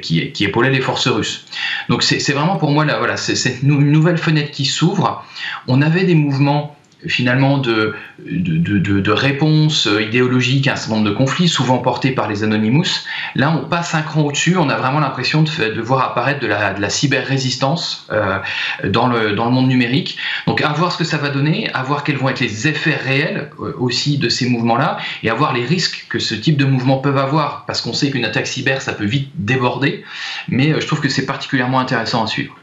qui, 0.00 0.32
qui 0.32 0.44
épaulaient 0.44 0.70
les 0.70 0.80
forces 0.80 1.08
russes. 1.08 1.46
Donc 1.88 2.02
c'est 2.02 2.32
vraiment 2.32 2.56
pour 2.56 2.70
moi, 2.70 2.84
là, 2.84 2.98
voilà, 2.98 3.16
c'est 3.16 3.62
nous 3.62 3.81
une 3.82 3.92
nouvelle 3.92 4.18
fenêtre 4.18 4.50
qui 4.50 4.64
s'ouvre. 4.64 5.24
On 5.68 5.82
avait 5.82 6.04
des 6.04 6.14
mouvements 6.14 6.76
finalement 7.06 7.58
de, 7.58 7.94
de, 8.20 8.78
de, 8.78 9.10
réponse 9.10 9.88
idéologique 10.00 10.68
à 10.68 10.72
un 10.72 10.76
certain 10.76 10.96
nombre 10.96 11.10
de 11.10 11.14
conflits, 11.14 11.48
souvent 11.48 11.78
portés 11.78 12.12
par 12.12 12.28
les 12.28 12.44
Anonymous. 12.44 13.04
Là, 13.34 13.50
on 13.50 13.68
passe 13.68 13.94
un 13.94 14.02
cran 14.02 14.22
au-dessus, 14.22 14.56
on 14.56 14.68
a 14.68 14.76
vraiment 14.76 15.00
l'impression 15.00 15.42
de, 15.42 15.80
voir 15.80 16.04
apparaître 16.04 16.40
de 16.40 16.46
la, 16.46 16.78
la 16.78 16.90
cyber-résistance 16.90 18.06
euh, 18.12 18.38
dans, 18.84 19.06
le, 19.06 19.32
dans 19.32 19.46
le 19.46 19.50
monde 19.50 19.68
numérique. 19.68 20.16
Donc, 20.46 20.60
à 20.60 20.68
voir 20.72 20.92
ce 20.92 20.98
que 20.98 21.04
ça 21.04 21.16
va 21.16 21.30
donner, 21.30 21.70
à 21.74 21.82
voir 21.82 22.04
quels 22.04 22.16
vont 22.16 22.28
être 22.28 22.40
les 22.40 22.68
effets 22.68 22.96
réels 22.96 23.50
euh, 23.60 23.74
aussi 23.78 24.18
de 24.18 24.28
ces 24.28 24.48
mouvements-là, 24.48 24.98
et 25.22 25.30
à 25.30 25.34
voir 25.34 25.52
les 25.52 25.64
risques 25.64 26.06
que 26.08 26.18
ce 26.18 26.34
type 26.34 26.56
de 26.56 26.64
mouvements 26.64 26.98
peuvent 26.98 27.18
avoir, 27.18 27.64
parce 27.66 27.80
qu'on 27.80 27.92
sait 27.92 28.10
qu'une 28.10 28.24
attaque 28.24 28.46
cyber, 28.46 28.80
ça 28.80 28.92
peut 28.92 29.04
vite 29.04 29.30
déborder, 29.34 30.04
mais 30.48 30.72
euh, 30.72 30.80
je 30.80 30.86
trouve 30.86 31.00
que 31.00 31.08
c'est 31.08 31.26
particulièrement 31.26 31.80
intéressant 31.80 32.22
à 32.22 32.26
suivre. 32.26 32.54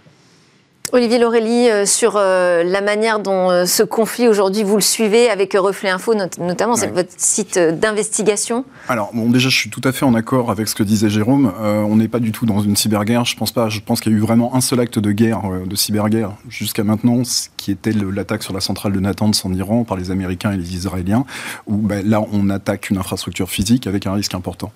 Olivier 0.91 1.19
Laurélie, 1.19 1.69
euh, 1.69 1.85
sur 1.85 2.13
euh, 2.15 2.63
la 2.63 2.81
manière 2.81 3.19
dont 3.19 3.51
euh, 3.51 3.65
ce 3.65 3.83
conflit 3.83 4.27
aujourd'hui, 4.27 4.63
vous 4.63 4.75
le 4.75 4.81
suivez 4.81 5.29
avec 5.29 5.53
Reflet 5.53 5.89
Info, 5.89 6.15
notamment, 6.15 6.75
c'est 6.75 6.87
votre 6.91 7.11
site 7.15 7.59
d'investigation 7.59 8.65
Alors, 8.87 9.11
bon, 9.13 9.29
déjà, 9.29 9.49
je 9.49 9.55
suis 9.55 9.69
tout 9.69 9.81
à 9.83 9.91
fait 9.91 10.05
en 10.05 10.15
accord 10.15 10.49
avec 10.49 10.67
ce 10.67 10.73
que 10.73 10.81
disait 10.81 11.09
Jérôme. 11.09 11.51
on 11.61 11.95
n'est 11.95 12.07
pas 12.07 12.19
du 12.19 12.31
tout 12.31 12.45
dans 12.45 12.61
une 12.61 12.75
cyberguerre. 12.75 13.25
Je 13.25 13.35
pense 13.35 13.51
pas. 13.51 13.69
Je 13.69 13.81
pense 13.81 13.99
qu'il 13.99 14.11
y 14.11 14.15
a 14.15 14.17
eu 14.17 14.21
vraiment 14.21 14.55
un 14.55 14.61
seul 14.61 14.79
acte 14.79 14.97
de 14.97 15.11
guerre, 15.11 15.41
de 15.65 15.75
cyberguerre, 15.75 16.31
jusqu'à 16.49 16.83
maintenant, 16.83 17.21
qui 17.57 17.71
était 17.71 17.91
l'attaque 17.91 18.43
sur 18.43 18.53
la 18.53 18.61
centrale 18.61 18.93
de 18.93 18.99
Natanz 18.99 19.45
en 19.45 19.53
Iran 19.53 19.83
par 19.83 19.97
les 19.97 20.11
Américains 20.11 20.51
et 20.51 20.57
les 20.57 20.75
Israéliens, 20.75 21.25
où 21.67 21.77
ben, 21.77 22.07
là, 22.07 22.21
on 22.31 22.49
attaque 22.49 22.89
une 22.89 22.97
infrastructure 22.97 23.49
physique 23.49 23.85
avec 23.85 24.07
un 24.07 24.13
risque 24.13 24.33
important. 24.33 24.71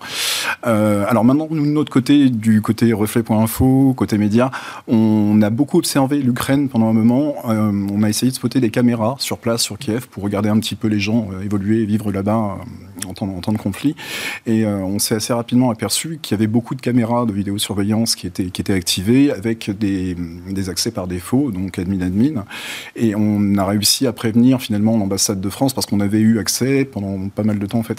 alors 0.62 1.24
maintenant, 1.24 1.48
nous, 1.50 1.66
de 1.66 1.70
notre 1.70 1.92
côté, 1.92 2.28
du 2.28 2.62
côté 2.62 2.92
Reflet.info, 2.92 3.94
côté 3.96 4.18
média, 4.18 4.50
on 4.86 5.40
a 5.42 5.50
beaucoup 5.50 5.78
observé 5.78 6.03
l'Ukraine 6.12 6.68
pendant 6.68 6.88
un 6.88 6.92
moment. 6.92 7.34
Euh, 7.48 7.72
on 7.92 8.02
a 8.02 8.08
essayé 8.08 8.30
de 8.30 8.36
spotter 8.36 8.60
des 8.60 8.70
caméras 8.70 9.16
sur 9.18 9.38
place, 9.38 9.62
sur 9.62 9.78
Kiev, 9.78 10.08
pour 10.08 10.22
regarder 10.22 10.48
un 10.48 10.58
petit 10.58 10.74
peu 10.74 10.88
les 10.88 11.00
gens 11.00 11.28
euh, 11.32 11.42
évoluer 11.42 11.82
et 11.82 11.86
vivre 11.86 12.12
là-bas 12.12 12.58
euh, 12.58 13.08
en, 13.08 13.14
temps, 13.14 13.28
en, 13.28 13.40
temps, 13.40 13.52
de 13.52 13.58
conflit. 13.58 13.96
Et 14.46 14.66
on 14.66 14.98
s'est 14.98 15.14
assez 15.14 15.32
rapidement 15.32 15.70
aperçu 15.70 16.18
qu'il 16.20 16.36
y 16.36 16.38
avait 16.38 16.46
beaucoup 16.46 16.74
de 16.74 16.80
caméras 16.80 17.26
de 17.26 17.32
vidéosurveillance 17.32 18.14
qui 18.14 18.26
étaient, 18.26 18.46
qui 18.46 18.60
étaient 18.60 18.72
activées 18.72 19.32
avec 19.32 19.70
des, 19.70 20.16
des 20.48 20.68
accès 20.68 20.90
par 20.90 21.06
défaut, 21.06 21.50
donc 21.50 21.78
admin-admin. 21.78 22.44
Et 22.96 23.14
on 23.14 23.56
a 23.58 23.64
réussi 23.64 24.06
à 24.06 24.12
prévenir 24.12 24.60
finalement 24.60 24.96
l'ambassade 24.96 25.40
de 25.40 25.48
France 25.48 25.74
parce 25.74 25.86
qu'on 25.86 26.00
avait 26.00 26.20
eu 26.20 26.38
accès 26.38 26.84
pendant 26.84 27.28
pas 27.28 27.42
mal 27.42 27.58
de 27.58 27.66
temps 27.66 27.78
en 27.78 27.82
fait 27.82 27.98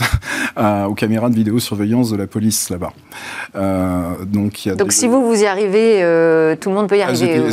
aux 0.88 0.94
caméras 0.94 1.30
de 1.30 1.36
vidéosurveillance 1.36 2.12
de 2.12 2.18
la 2.18 2.28
police 2.28 2.70
là-bas. 2.70 2.94
donc, 4.26 4.70
donc 4.78 4.92
si 4.92 5.08
vous 5.08 5.26
vous 5.26 5.42
y 5.42 5.46
arrivez, 5.46 6.56
tout 6.60 6.70
le 6.70 6.76
monde 6.76 6.88
peut 6.88 6.98
y 6.98 7.02
arriver. 7.02 7.52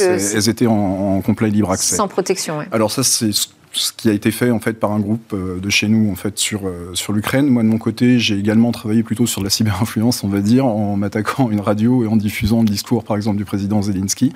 Elles 0.00 0.48
étaient 0.48 0.66
en, 0.66 1.20
complet 1.22 1.50
libre 1.50 1.70
accès. 1.70 1.96
Sans 1.96 2.08
protection, 2.08 2.58
oui. 2.58 2.64
Alors 2.72 2.90
ça, 2.90 3.02
c'est 3.02 3.30
ce 3.72 3.92
qui 3.92 4.08
a 4.08 4.12
été 4.12 4.30
fait 4.30 4.50
en 4.50 4.58
fait 4.58 4.74
par 4.74 4.92
un 4.92 5.00
groupe 5.00 5.32
euh, 5.32 5.60
de 5.60 5.70
chez 5.70 5.88
nous 5.88 6.10
en 6.10 6.16
fait 6.16 6.38
sur 6.38 6.66
euh, 6.66 6.90
sur 6.94 7.12
l'Ukraine. 7.12 7.46
Moi 7.46 7.62
de 7.62 7.68
mon 7.68 7.78
côté, 7.78 8.18
j'ai 8.18 8.36
également 8.36 8.72
travaillé 8.72 9.02
plutôt 9.02 9.26
sur 9.26 9.42
la 9.42 9.50
cyberinfluence, 9.50 10.24
on 10.24 10.28
va 10.28 10.40
dire, 10.40 10.66
en 10.66 10.96
m'attaquant 10.96 11.50
une 11.50 11.60
radio 11.60 12.04
et 12.04 12.06
en 12.08 12.16
diffusant 12.16 12.62
le 12.62 12.68
discours, 12.68 13.04
par 13.04 13.16
exemple, 13.16 13.36
du 13.36 13.44
président 13.44 13.82
Zelensky. 13.82 14.32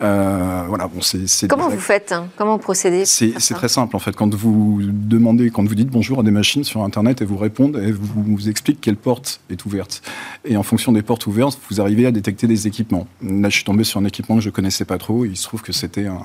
Euh, 0.00 0.64
voilà, 0.68 0.88
bon, 0.88 1.00
c'est. 1.02 1.48
Comment 1.48 1.68
vous 1.68 1.78
faites 1.78 2.12
hein? 2.12 2.28
Comment 2.36 2.56
vous 2.56 2.62
procédez 2.62 3.04
C'est 3.04 3.34
très 3.54 3.68
simple 3.68 3.94
en 3.96 3.98
fait. 3.98 4.16
Quand 4.16 4.34
vous 4.34 4.80
demandez, 4.82 5.50
quand 5.50 5.64
vous 5.64 5.74
dites 5.74 5.90
bonjour 5.90 6.20
à 6.20 6.22
des 6.22 6.30
machines 6.30 6.64
sur 6.64 6.82
Internet, 6.82 7.22
et 7.22 7.24
vous 7.24 7.36
répondent, 7.36 7.76
et 7.76 7.92
vous, 7.92 8.22
vous 8.24 8.48
expliquent 8.48 8.80
quelle 8.80 8.96
porte 8.96 9.40
est 9.50 9.64
ouverte. 9.64 10.02
Et 10.44 10.56
en 10.56 10.62
fonction 10.62 10.92
des 10.92 11.02
portes 11.02 11.26
ouvertes, 11.26 11.58
vous 11.70 11.80
arrivez 11.80 12.06
à 12.06 12.10
détecter 12.10 12.46
des 12.46 12.66
équipements. 12.66 13.06
Là, 13.22 13.48
je 13.48 13.56
suis 13.56 13.64
tombé 13.64 13.84
sur 13.84 14.00
un 14.00 14.04
équipement 14.04 14.36
que 14.36 14.42
je 14.42 14.50
connaissais 14.50 14.84
pas 14.84 14.98
trop. 14.98 15.24
Et 15.24 15.28
il 15.28 15.36
se 15.36 15.44
trouve 15.44 15.62
que 15.62 15.72
c'était 15.72 16.06
un 16.06 16.20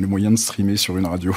le 0.00 0.06
moyen 0.06 0.30
de 0.30 0.36
streamer 0.36 0.76
sur 0.76 0.96
une 0.96 1.06
radio. 1.06 1.34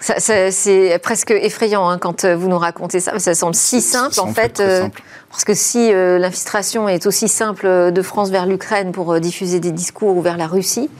c'est 0.00 0.98
presque 1.02 1.30
effrayant 1.30 1.88
hein, 1.88 1.98
quand 1.98 2.24
euh, 2.24 2.34
vous 2.34 2.48
nous 2.48 2.58
racontez 2.58 3.00
ça. 3.00 3.18
Ça 3.18 3.34
semble 3.34 3.54
si 3.54 3.80
simple 3.80 4.18
en 4.20 4.32
fait. 4.32 4.60
Euh, 4.60 4.88
parce 5.30 5.44
que 5.44 5.54
si 5.54 5.92
euh, 5.92 6.18
l'infiltration 6.18 6.88
est 6.88 7.06
aussi 7.06 7.28
simple 7.28 7.92
de 7.92 8.02
France 8.02 8.30
vers 8.30 8.46
l'Ukraine 8.46 8.92
pour 8.92 9.20
diffuser 9.20 9.60
des 9.60 9.70
discours 9.70 10.16
ou 10.16 10.22
vers 10.22 10.36
la 10.36 10.46
Russie, 10.46 10.90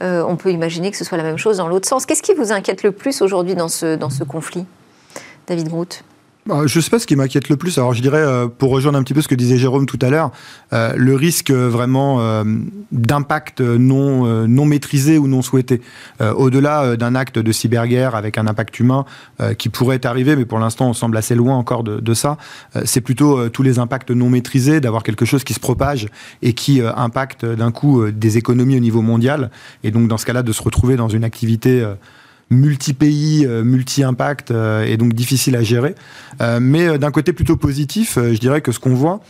on 0.00 0.36
peut 0.36 0.50
imaginer 0.50 0.90
que 0.90 0.96
ce 0.96 1.04
soit 1.04 1.18
la 1.18 1.24
même 1.24 1.38
chose 1.38 1.58
dans 1.58 1.68
l'autre 1.68 1.88
sens. 1.88 2.04
Qu'est-ce 2.04 2.22
qui 2.22 2.34
vous 2.34 2.52
inquiète 2.52 2.82
le 2.82 2.92
plus 2.92 3.22
aujourd'hui 3.22 3.54
dans 3.54 3.68
ce, 3.68 3.96
dans 3.96 4.10
ce 4.10 4.24
conflit, 4.24 4.66
David 5.46 5.68
Groot? 5.68 6.04
Je 6.48 6.78
ne 6.78 6.82
sais 6.82 6.90
pas 6.90 6.98
ce 6.98 7.06
qui 7.06 7.16
m'inquiète 7.16 7.48
le 7.48 7.56
plus. 7.56 7.76
Alors 7.78 7.92
je 7.92 8.00
dirais, 8.00 8.18
euh, 8.18 8.48
pour 8.48 8.70
rejoindre 8.70 8.98
un 8.98 9.02
petit 9.02 9.14
peu 9.14 9.20
ce 9.20 9.28
que 9.28 9.34
disait 9.34 9.58
Jérôme 9.58 9.86
tout 9.86 9.98
à 10.00 10.08
l'heure, 10.08 10.30
euh, 10.72 10.92
le 10.96 11.14
risque 11.14 11.50
vraiment 11.50 12.20
euh, 12.20 12.44
d'impact 12.92 13.60
non, 13.60 14.46
non 14.46 14.64
maîtrisé 14.64 15.18
ou 15.18 15.28
non 15.28 15.42
souhaité. 15.42 15.80
Au-delà 16.20 16.96
d'un 16.96 17.14
acte 17.14 17.38
de 17.38 17.52
cyberguerre 17.52 18.14
avec 18.14 18.38
un 18.38 18.46
impact 18.46 18.80
humain 18.80 19.04
qui 19.58 19.68
pourrait 19.68 20.04
arriver, 20.06 20.36
mais 20.36 20.44
pour 20.44 20.58
l'instant 20.58 20.88
on 20.88 20.92
semble 20.92 21.16
assez 21.16 21.34
loin 21.34 21.56
encore 21.56 21.84
de, 21.84 22.00
de 22.00 22.14
ça, 22.14 22.38
c'est 22.84 23.00
plutôt 23.00 23.48
tous 23.48 23.62
les 23.62 23.78
impacts 23.78 24.10
non 24.10 24.30
maîtrisés, 24.30 24.80
d'avoir 24.80 25.02
quelque 25.02 25.24
chose 25.24 25.44
qui 25.44 25.54
se 25.54 25.60
propage 25.60 26.08
et 26.42 26.54
qui 26.54 26.80
impacte 26.82 27.44
d'un 27.44 27.70
coup 27.70 28.10
des 28.10 28.38
économies 28.38 28.76
au 28.76 28.80
niveau 28.80 29.02
mondial. 29.02 29.50
Et 29.84 29.90
donc 29.90 30.08
dans 30.08 30.18
ce 30.18 30.26
cas-là, 30.26 30.42
de 30.42 30.52
se 30.52 30.62
retrouver 30.62 30.96
dans 30.96 31.08
une 31.08 31.24
activité 31.24 31.86
multi-pays, 32.50 33.46
euh, 33.46 33.62
multi-impact 33.62 34.50
euh, 34.50 34.84
et 34.84 34.96
donc 34.96 35.12
difficile 35.12 35.56
à 35.56 35.62
gérer. 35.62 35.94
Euh, 36.40 36.58
mais 36.60 36.98
d'un 36.98 37.10
côté 37.10 37.32
plutôt 37.32 37.56
positif, 37.56 38.18
je 38.18 38.38
dirais 38.38 38.60
que 38.60 38.72
ce 38.72 38.78
qu'on 38.78 38.94
voit 38.94 39.20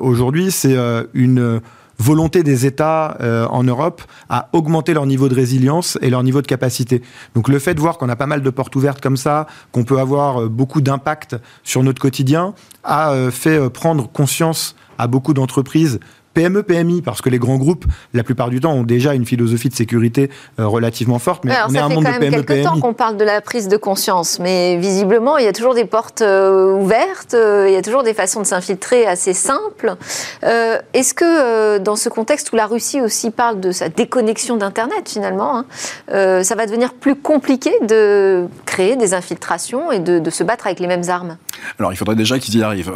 aujourd'hui, 0.00 0.52
c'est 0.52 0.76
une 1.14 1.60
volonté 1.98 2.44
des 2.44 2.64
États 2.64 3.18
en 3.50 3.64
Europe 3.64 4.02
à 4.28 4.48
augmenter 4.52 4.94
leur 4.94 5.04
niveau 5.04 5.28
de 5.28 5.34
résilience 5.34 5.98
et 6.00 6.10
leur 6.10 6.22
niveau 6.22 6.40
de 6.42 6.46
capacité. 6.46 7.02
Donc 7.34 7.48
le 7.48 7.58
fait 7.58 7.74
de 7.74 7.80
voir 7.80 7.98
qu'on 7.98 8.08
a 8.08 8.14
pas 8.14 8.26
mal 8.26 8.40
de 8.40 8.50
portes 8.50 8.76
ouvertes 8.76 9.00
comme 9.00 9.16
ça, 9.16 9.48
qu'on 9.72 9.82
peut 9.82 9.98
avoir 9.98 10.48
beaucoup 10.48 10.80
d'impact 10.80 11.36
sur 11.64 11.82
notre 11.82 12.00
quotidien, 12.00 12.54
a 12.84 13.30
fait 13.32 13.68
prendre 13.68 14.08
conscience 14.08 14.76
à 14.96 15.08
beaucoup 15.08 15.34
d'entreprises 15.34 15.98
PME, 16.34 16.62
PMI, 16.64 17.02
parce 17.02 17.22
que 17.22 17.30
les 17.30 17.38
grands 17.38 17.56
groupes, 17.56 17.84
la 18.12 18.24
plupart 18.24 18.50
du 18.50 18.60
temps, 18.60 18.72
ont 18.72 18.82
déjà 18.82 19.14
une 19.14 19.24
philosophie 19.24 19.68
de 19.68 19.74
sécurité 19.74 20.30
euh, 20.58 20.66
relativement 20.66 21.18
forte. 21.18 21.44
Mais 21.44 21.54
on 21.68 21.74
est 21.74 21.78
un 21.78 21.88
monde 21.88 22.04
de 22.04 22.18
PME, 22.18 22.42
quelques 22.42 22.64
temps 22.64 22.80
qu'on 22.80 22.92
parle 22.92 23.16
de 23.16 23.24
la 23.24 23.40
prise 23.40 23.68
de 23.68 23.76
conscience, 23.76 24.38
mais 24.40 24.76
visiblement, 24.76 25.38
il 25.38 25.44
y 25.44 25.48
a 25.48 25.52
toujours 25.52 25.74
des 25.74 25.84
portes 25.84 26.22
euh, 26.22 26.74
ouvertes, 26.74 27.34
euh, 27.34 27.66
il 27.68 27.72
y 27.72 27.76
a 27.76 27.82
toujours 27.82 28.02
des 28.02 28.14
façons 28.14 28.40
de 28.40 28.46
s'infiltrer 28.46 29.06
assez 29.06 29.32
simples. 29.32 29.94
Est-ce 30.42 31.14
que 31.14 31.78
dans 31.78 31.96
ce 31.96 32.08
contexte 32.08 32.52
où 32.52 32.56
la 32.56 32.66
Russie 32.66 33.00
aussi 33.00 33.30
parle 33.30 33.60
de 33.60 33.72
sa 33.72 33.88
déconnexion 33.88 34.56
d'Internet, 34.56 35.08
finalement, 35.08 35.58
hein, 35.58 36.42
ça 36.42 36.54
va 36.54 36.66
devenir 36.66 36.94
plus 36.94 37.14
compliqué 37.14 37.70
de 37.82 38.46
créer 38.66 38.96
des 38.96 39.14
infiltrations 39.14 39.92
et 39.92 40.00
de, 40.00 40.18
de 40.18 40.30
se 40.30 40.42
battre 40.42 40.66
avec 40.66 40.80
les 40.80 40.86
mêmes 40.86 41.08
armes? 41.08 41.36
Alors, 41.78 41.92
il 41.92 41.96
faudrait 41.96 42.16
déjà 42.16 42.38
qu'ils 42.38 42.56
y 42.56 42.62
arrivent 42.62 42.92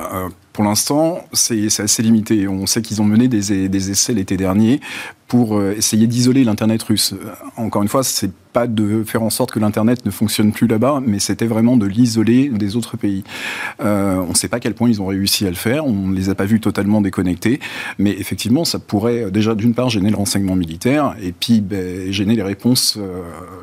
pour 0.59 0.65
l'instant, 0.65 1.21
c'est 1.33 1.67
assez 1.79 2.03
limité. 2.03 2.49
On 2.49 2.67
sait 2.67 2.83
qu'ils 2.83 3.01
ont 3.01 3.05
mené 3.05 3.29
des, 3.29 3.91
essais 3.93 4.13
l'été 4.13 4.37
dernier 4.37 4.81
pour 5.29 5.57
euh, 5.57 5.73
essayer 5.77 6.09
d'isoler 6.09 6.43
l'Internet 6.43 6.83
russe. 6.83 7.13
Euh, 7.13 7.33
encore 7.57 7.83
une 7.83 7.89
fois, 7.89 8.03
c'est 8.03 8.33
pas 8.53 8.67
de 8.67 9.05
faire 9.05 9.23
en 9.23 9.31
sorte 9.31 9.53
que 9.53 9.61
l'Internet 9.61 10.05
ne 10.05 10.11
fonctionne 10.11 10.51
plus 10.51 10.67
là-bas, 10.67 11.01
mais 11.07 11.21
c'était 11.21 11.47
vraiment 11.47 11.77
de 11.77 11.87
l'isoler 11.87 12.49
des 12.49 12.75
autres 12.75 12.97
pays. 12.97 13.23
Euh, 13.81 14.17
on 14.17 14.31
ne 14.31 14.35
sait 14.35 14.49
pas 14.49 14.57
à 14.57 14.61
quel 14.61 14.75
point 14.75 14.89
ils 14.89 15.01
ont 15.01 15.07
réussi 15.07 15.47
à 15.47 15.51
le 15.51 15.55
faire, 15.55 15.87
on 15.87 16.09
ne 16.09 16.17
les 16.17 16.29
a 16.29 16.35
pas 16.35 16.45
vus 16.45 16.59
totalement 16.59 17.01
déconnectés, 17.01 17.61
mais 18.01 18.11
effectivement, 18.19 18.65
ça 18.65 18.81
pourrait 18.81 19.31
déjà 19.31 19.55
d'une 19.55 19.75
part 19.75 19.91
gêner 19.91 20.11
le 20.11 20.17
renseignement 20.17 20.57
militaire, 20.57 21.15
et 21.23 21.31
puis 21.31 21.61
ben, 21.61 22.11
gêner 22.11 22.35
les 22.35 22.43
réponses, 22.43 22.99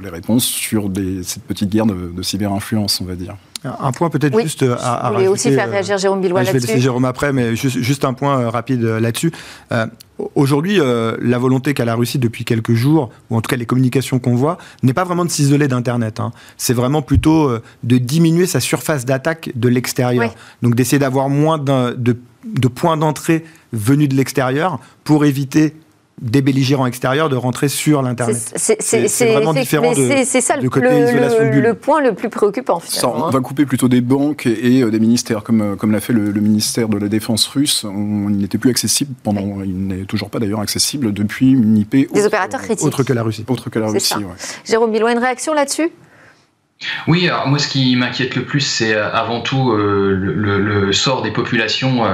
les 0.02 0.10
réponses 0.10 0.46
sur 0.46 0.90
cette 1.24 1.44
petite 1.44 1.70
guerre 1.70 1.88
de, 1.88 2.14
de 2.16 2.22
cyber-influence, 2.22 3.02
on 3.02 3.06
va 3.06 3.16
dire. 3.16 3.36
Un 3.80 3.92
point 3.92 4.10
peut-être 4.10 4.40
juste 4.42 4.64
à, 4.64 5.08
Vous 5.10 5.16
voulez 5.16 5.28
aussi 5.28 5.52
faire 5.52 5.70
réagir 5.70 5.98
Jérôme 5.98 6.22
Billois 6.22 6.44
là-dessus. 6.44 6.60
Je 6.60 6.68
vais 6.68 6.74
laisser 6.74 6.84
Jérôme 6.84 7.06
après, 7.06 7.34
mais 7.34 7.56
juste, 7.56 7.80
juste 7.80 8.06
un 8.06 8.14
point 8.14 8.50
rapide 8.50 8.84
là-dessus. 8.84 9.32
Aujourd'hui, 10.36 10.80
euh, 10.80 11.18
la 11.20 11.38
volonté 11.38 11.74
qu'a 11.74 11.84
la 11.84 11.96
Russie 11.96 12.20
depuis 12.20 12.46
quelques 12.46 12.74
jours, 12.74 13.10
ou 13.30 13.36
en 13.36 13.42
tout 13.42 13.50
cas 13.50 13.58
les 13.58 13.66
communications 13.66 14.18
qu'on 14.20 14.36
voit, 14.36 14.58
n'est 14.82 14.94
pas 14.94 15.04
vraiment 15.04 15.26
de 15.26 15.30
s'isoler 15.30 15.68
d'Internet. 15.68 16.22
Hein. 16.22 16.32
C'est 16.56 16.74
vraiment 16.74 17.02
plutôt 17.02 17.50
euh, 17.50 17.62
de 17.84 17.98
diminuer 17.98 18.46
sa 18.46 18.62
surface 18.62 19.04
d'attaque 19.04 19.52
de 19.56 19.68
l'extérieur. 19.68 20.34
Donc 20.62 20.76
d'essayer 20.76 21.00
d'avoir 21.00 21.28
moins 21.28 21.58
de, 21.58 21.96
de 21.98 22.68
points 22.70 22.96
d'entrée 22.96 23.44
venus 23.74 24.08
de 24.08 24.16
l'extérieur 24.16 24.80
pour 25.04 25.26
éviter 25.26 25.76
des 26.22 26.42
belligérants 26.42 26.86
extérieurs 26.86 27.30
de 27.30 27.36
rentrer 27.36 27.68
sur 27.68 28.02
l'Internet. 28.02 28.54
C'est 28.56 29.34
vraiment 29.34 29.54
différent 29.54 29.92
de, 29.92 30.24
c'est 30.26 30.42
ça 30.42 30.56
le, 30.56 30.70
côté 30.70 30.88
le, 30.88 31.60
le, 31.60 31.74
point 31.74 32.02
le 32.02 32.14
plus 32.14 32.30
préoccupant. 32.30 32.82
on 33.04 33.30
va 33.30 33.40
couper 33.42 33.66
plutôt 33.66 33.90
des 33.90 34.02
banques 34.02 34.46
et, 34.46 34.82
euh, 34.82 34.92
des 34.92 35.00
ministères, 35.00 35.44
comme, 35.44 35.62
euh, 35.62 35.76
comme 35.76 35.92
l'a 35.92 36.00
fait 36.00 36.14
le, 36.14 36.32
ministère 36.32 36.88
de 36.88 36.98
la 36.98 37.10
Défense 37.10 37.46
russe. 37.48 37.84
On, 37.84 38.30
il 38.30 38.38
n'était 38.38 38.58
plus 38.58 38.70
accessible 38.70 39.14
pendant, 39.24 39.62
il 39.64 39.88
n'est 39.88 40.06
toujours 40.06 40.30
pas 40.30 40.40
d'ailleurs 40.40 40.62
accessible 40.62 41.12
depuis 41.12 41.52
une 41.52 41.78
IP. 41.78 42.12
Des 42.14 42.26
opérateurs 42.26 42.62
critiques. 42.62 42.86
Autre 42.86 43.04
que 43.04 43.14
la 43.14 43.24
Russie. 43.24 43.44
Autre 43.48 43.70
que 43.70 43.80
la 43.80 43.88
Russie, 43.88 44.16
Jérôme 44.64 44.96
une 44.96 45.20
réaction 45.20 45.54
là-dessus? 45.54 45.92
Oui, 47.08 47.28
alors 47.28 47.48
moi 47.48 47.58
ce 47.58 47.68
qui 47.68 47.96
m'inquiète 47.96 48.36
le 48.36 48.44
plus, 48.44 48.60
c'est 48.60 48.94
euh, 48.94 49.10
avant 49.12 49.40
tout 49.42 49.72
euh, 49.72 50.12
le, 50.14 50.92
sort 50.92 51.22
des 51.22 51.32
populations 51.32 52.06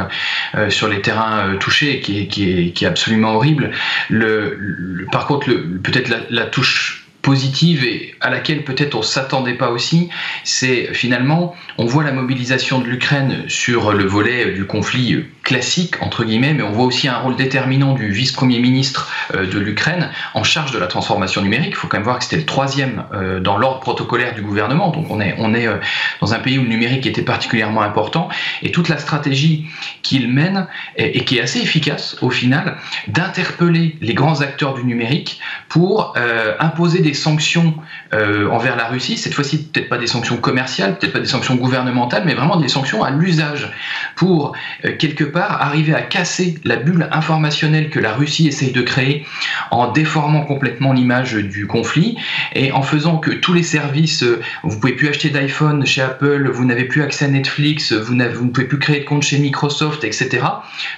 euh, 0.56 0.70
sur 0.70 0.88
les 0.88 1.02
terrains 1.02 1.56
touchés, 1.58 2.00
qui 2.00 2.74
est, 2.76 2.86
absolument 2.86 3.36
horrible. 3.36 3.72
Le, 4.10 5.06
par 5.12 5.26
contre, 5.26 5.48
peut-être 5.48 6.12
la, 6.30 6.46
touche 6.46 7.01
positive 7.22 7.84
et 7.84 8.16
à 8.20 8.30
laquelle 8.30 8.64
peut-être 8.64 8.96
on 8.96 9.02
s'attendait 9.02 9.54
pas 9.54 9.70
aussi, 9.70 10.10
c'est 10.44 10.94
finalement 10.94 11.56
on 11.78 11.86
voit 11.86 12.04
la 12.04 12.12
mobilisation 12.12 12.80
de 12.80 12.86
l'Ukraine 12.86 13.44
sur 13.48 13.94
le 13.94 14.06
volet 14.06 14.52
du 14.54 14.66
conflit 14.66 15.26
classique, 15.44 15.96
entre 16.02 16.24
guillemets, 16.24 16.54
mais 16.54 16.64
on 16.64 16.72
voit 16.72 16.86
aussi 16.86 17.08
un 17.08 17.18
rôle 17.18 17.36
déterminant 17.36 17.94
du 17.94 18.12
vice-premier 18.12 18.60
ministre 18.60 19.12
euh, 19.34 19.48
de 19.48 19.60
l'Ukraine 19.60 20.10
en 20.34 20.44
charge 20.44 20.72
de 20.72 20.78
la 20.78 20.88
transformation 20.88 21.42
numérique. 21.42 21.70
Il 21.72 21.76
faut 21.76 21.88
quand 21.88 21.98
même 21.98 22.04
voir 22.04 22.20
que 22.20 22.24
c'était 22.24 22.38
le 22.38 22.46
troisième 22.46 23.04
euh, 23.14 23.40
dans 23.40 23.58
l'ordre 23.58 23.80
protocolaire 23.80 24.36
du 24.36 24.42
gouvernement, 24.42 24.92
donc 24.92 25.08
on 25.10 25.20
est, 25.20 25.36
on 25.40 25.54
est 25.54 25.68
euh, 25.68 25.78
dans 26.22 26.34
un 26.34 26.40
pays 26.40 26.58
où 26.58 26.64
le 26.64 26.70
numérique 26.70 27.08
était 27.08 27.24
particulièrement 27.24 27.82
important, 27.82 28.30
et 28.62 28.72
toute 28.72 28.88
la 28.88 28.98
stratégie 28.98 29.66
qu'il 30.04 30.32
mène, 30.32 30.68
et, 30.96 31.24
qui 31.26 31.38
est 31.38 31.42
assez 31.42 31.60
efficace 31.60 32.18
au 32.22 32.30
final, 32.30 32.78
d'interpeller 33.08 33.98
les 34.02 34.14
grands 34.14 34.42
acteurs 34.42 34.74
du 34.74 34.84
numérique 34.84 35.40
pour 35.70 36.16
imposer 36.60 37.00
des 37.00 37.11
sanctions 37.14 37.76
envers 38.14 38.76
la 38.76 38.88
Russie, 38.88 39.18
cette 39.18 39.34
fois-ci 39.34 39.64
peut-être 39.64 39.90
pas 39.90 39.98
des 39.98 40.08
sanctions 40.08 40.38
commerciales, 40.38 40.98
peut-être 40.98 41.14
pas 41.14 41.20
des 41.20 41.26
sanctions 41.26 41.56
gouvernementales, 41.56 42.24
mais 42.26 42.34
vraiment 42.34 42.58
des 42.58 42.68
sanctions 42.68 43.04
à 43.04 43.12
l'usage, 43.12 43.72
pour 44.16 44.54
quelque 45.00 45.24
part 45.24 45.62
arriver 45.62 45.94
à 45.94 46.02
casser 46.02 46.56
la 46.64 46.76
bulle 46.76 47.08
informationnelle 47.12 47.90
que 47.90 48.00
la 48.00 48.14
Russie 48.14 48.48
essaye 48.48 48.72
de 48.72 48.82
créer 48.82 49.26
en 49.72 49.92
déformant 49.92 50.42
complètement 50.42 50.94
l'image 50.94 51.34
du 51.34 51.68
conflit 51.68 52.18
et 52.54 52.72
en 52.72 52.82
faisant 52.82 53.18
que 53.18 53.32
tous 53.32 53.54
les 53.54 53.64
services, 53.64 54.24
euh, 54.24 54.42
vous 54.64 54.80
pouvez 54.80 54.94
plus 54.94 55.08
acheter 55.08 55.30
d'iPhone 55.30 55.86
chez 55.86 56.02
Apple, 56.02 56.50
vous 56.50 56.66
n'avez 56.66 56.86
plus 56.86 57.02
accès 57.02 57.26
à 57.26 57.28
Netflix, 57.28 57.94
vous, 57.94 58.14
ne 58.14 58.28
pouvez 58.28 58.68
plus 58.68 58.80
créer 58.80 59.02
de 59.02 59.06
compte 59.06 59.24
chez 59.24 59.38
Microsoft, 59.40 60.04
etc. 60.04 60.44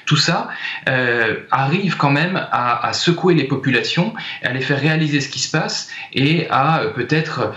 Tout 0.06 0.18
ça 0.18 0.50
euh, 0.90 1.36
arrive 1.52 1.98
quand 1.98 2.12
même 2.12 2.48
à, 2.52 2.92
secouer 2.94 3.34
les 3.34 3.46
populations, 3.46 4.14
à 4.44 4.52
les 4.52 4.62
faire 4.62 4.80
réaliser 4.80 5.22
ce 5.22 5.30
qui 5.30 5.40
se 5.40 5.50
passe 5.50 5.90
et 6.14 6.48
à 6.50 6.82
euh, 6.82 6.90
peut-être, 6.90 7.54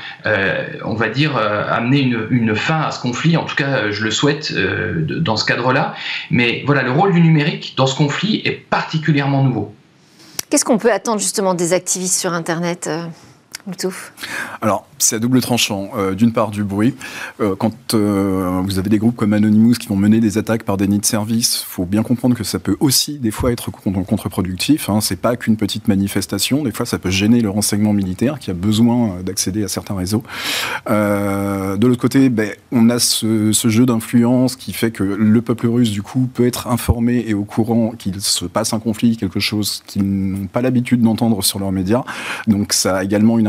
on 0.84 0.94
va 0.94 1.08
dire, 1.08 1.36
amener 1.36 2.00
une, 2.00 2.26
une, 2.30 2.54
fin 2.54 2.80
à 2.80 2.90
ce 2.90 3.00
conflit. 3.00 3.36
En 3.36 3.44
tout 3.44 3.56
cas, 3.56 3.90
je 3.90 4.04
le 4.04 4.10
souhaite 4.10 4.52
dans 4.54 5.36
ce 5.36 5.44
cadre-là. 5.44 5.94
Mais 6.30 6.62
voilà, 6.66 6.82
le 6.82 6.90
rôle 6.90 7.12
du 7.12 7.20
numérique 7.20 7.74
dans 7.76 7.86
ce 7.86 7.94
conflit 7.94 8.42
est 8.44 8.52
particulièrement 8.52 9.42
nouveau. 9.42 9.74
Qu'est-ce 10.50 10.64
qu'on 10.64 10.78
peut 10.78 10.92
attendre 10.92 11.20
justement 11.20 11.54
des 11.54 11.72
activistes 11.72 12.18
sur 12.18 12.32
Internet 12.32 12.88
alors, 14.62 14.86
c'est 14.98 15.16
à 15.16 15.18
double 15.18 15.40
tranchant. 15.40 15.90
Euh, 15.96 16.14
d'une 16.14 16.32
part, 16.32 16.50
du 16.50 16.64
bruit. 16.64 16.94
Euh, 17.40 17.54
quand 17.56 17.94
euh, 17.94 18.60
vous 18.64 18.78
avez 18.78 18.88
des 18.88 18.98
groupes 18.98 19.16
comme 19.16 19.32
Anonymous 19.32 19.74
qui 19.74 19.88
vont 19.88 19.96
mener 19.96 20.20
des 20.20 20.38
attaques 20.38 20.62
par 20.62 20.76
nids 20.76 20.98
de 20.98 21.04
service, 21.04 21.62
il 21.62 21.66
faut 21.66 21.84
bien 21.84 22.02
comprendre 22.02 22.34
que 22.34 22.44
ça 22.44 22.58
peut 22.58 22.76
aussi, 22.80 23.18
des 23.18 23.30
fois, 23.30 23.52
être 23.52 23.70
contre-productif. 23.70 24.88
Hein. 24.88 25.00
C'est 25.00 25.20
pas 25.20 25.36
qu'une 25.36 25.56
petite 25.56 25.88
manifestation. 25.88 26.62
Des 26.62 26.70
fois, 26.70 26.86
ça 26.86 26.98
peut 26.98 27.10
gêner 27.10 27.40
le 27.40 27.50
renseignement 27.50 27.92
militaire 27.92 28.38
qui 28.38 28.50
a 28.50 28.54
besoin 28.54 29.16
d'accéder 29.24 29.64
à 29.64 29.68
certains 29.68 29.94
réseaux. 29.94 30.22
de 30.88 31.86
l'autre 31.86 32.00
côté, 32.00 32.28
ben, 32.28 32.50
on 32.72 32.88
a 32.90 32.98
ce, 32.98 33.52
ce 33.52 33.68
jeu 33.68 33.86
d'influence 33.86 34.56
qui 34.56 34.72
fait 34.72 34.90
que 34.90 35.02
le 35.02 35.42
peuple 35.42 35.66
russe, 35.66 35.90
du 35.90 36.02
coup, 36.02 36.28
peut 36.32 36.46
être 36.46 36.68
informé 36.68 37.24
et 37.26 37.34
au 37.34 37.44
courant 37.44 37.90
qu'il 37.90 38.20
se 38.20 38.44
passe 38.44 38.72
un 38.72 38.78
conflit, 38.78 39.16
quelque 39.16 39.40
chose 39.40 39.82
qu'ils 39.86 40.04
n'ont 40.04 40.46
pas 40.46 40.62
l'habitude 40.62 41.00
d'entendre 41.00 41.42
sur 41.42 41.58
leurs 41.58 41.72
médias. 41.72 42.04
Donc, 42.46 42.72
ça 42.72 42.98
a 42.98 43.04
également 43.04 43.38
une 43.38 43.46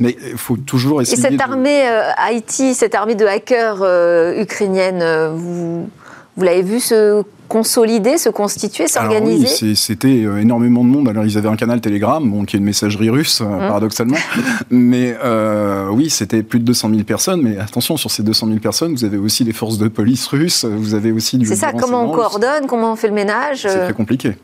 mais 0.00 0.16
il 0.30 0.38
faut 0.38 0.56
toujours 0.56 1.02
essayer. 1.02 1.18
Et 1.18 1.20
cette 1.20 1.40
armée 1.40 1.86
euh, 1.86 2.10
Haïti, 2.16 2.74
cette 2.74 2.94
armée 2.94 3.14
de 3.14 3.26
hackers 3.26 3.78
euh, 3.82 4.40
ukrainienne, 4.40 5.00
euh, 5.02 5.30
vous, 5.34 5.88
vous 6.36 6.42
l'avez 6.42 6.62
vu 6.62 6.80
se 6.80 7.22
consolider, 7.48 8.18
se 8.18 8.28
constituer, 8.28 8.88
s'organiser 8.88 9.48
oui, 9.62 9.76
C'était 9.76 10.18
énormément 10.18 10.84
de 10.84 10.90
monde. 10.90 11.08
Alors, 11.08 11.24
ils 11.24 11.38
avaient 11.38 11.48
un 11.48 11.56
canal 11.56 11.80
Telegram, 11.80 12.22
bon, 12.22 12.44
qui 12.44 12.56
est 12.56 12.58
une 12.58 12.64
messagerie 12.66 13.08
russe, 13.08 13.40
hum. 13.40 13.58
paradoxalement. 13.58 14.18
mais 14.70 15.16
oui, 15.90 16.10
c'était 16.10 16.42
plus 16.42 16.60
de 16.60 16.64
200 16.64 16.90
000 16.90 17.02
personnes. 17.04 17.40
Mais 17.40 17.58
attention, 17.58 17.96
sur 17.96 18.10
ces 18.10 18.22
200 18.22 18.48
000 18.48 18.58
personnes, 18.58 18.92
vous 18.92 19.04
avez 19.04 19.16
aussi 19.16 19.44
les 19.44 19.54
forces 19.54 19.78
de 19.78 19.88
police 19.88 20.26
russes, 20.26 20.66
vous 20.66 20.94
avez 20.94 21.10
aussi 21.10 21.38
du. 21.38 21.46
C'est 21.46 21.56
ça, 21.56 21.72
comment 21.72 22.04
on 22.04 22.12
coordonne, 22.12 22.66
comment 22.66 22.92
on 22.92 22.96
fait 22.96 23.08
le 23.08 23.14
ménage 23.14 23.62
C'est 23.62 23.84
très 23.84 23.94
compliqué. 23.94 24.36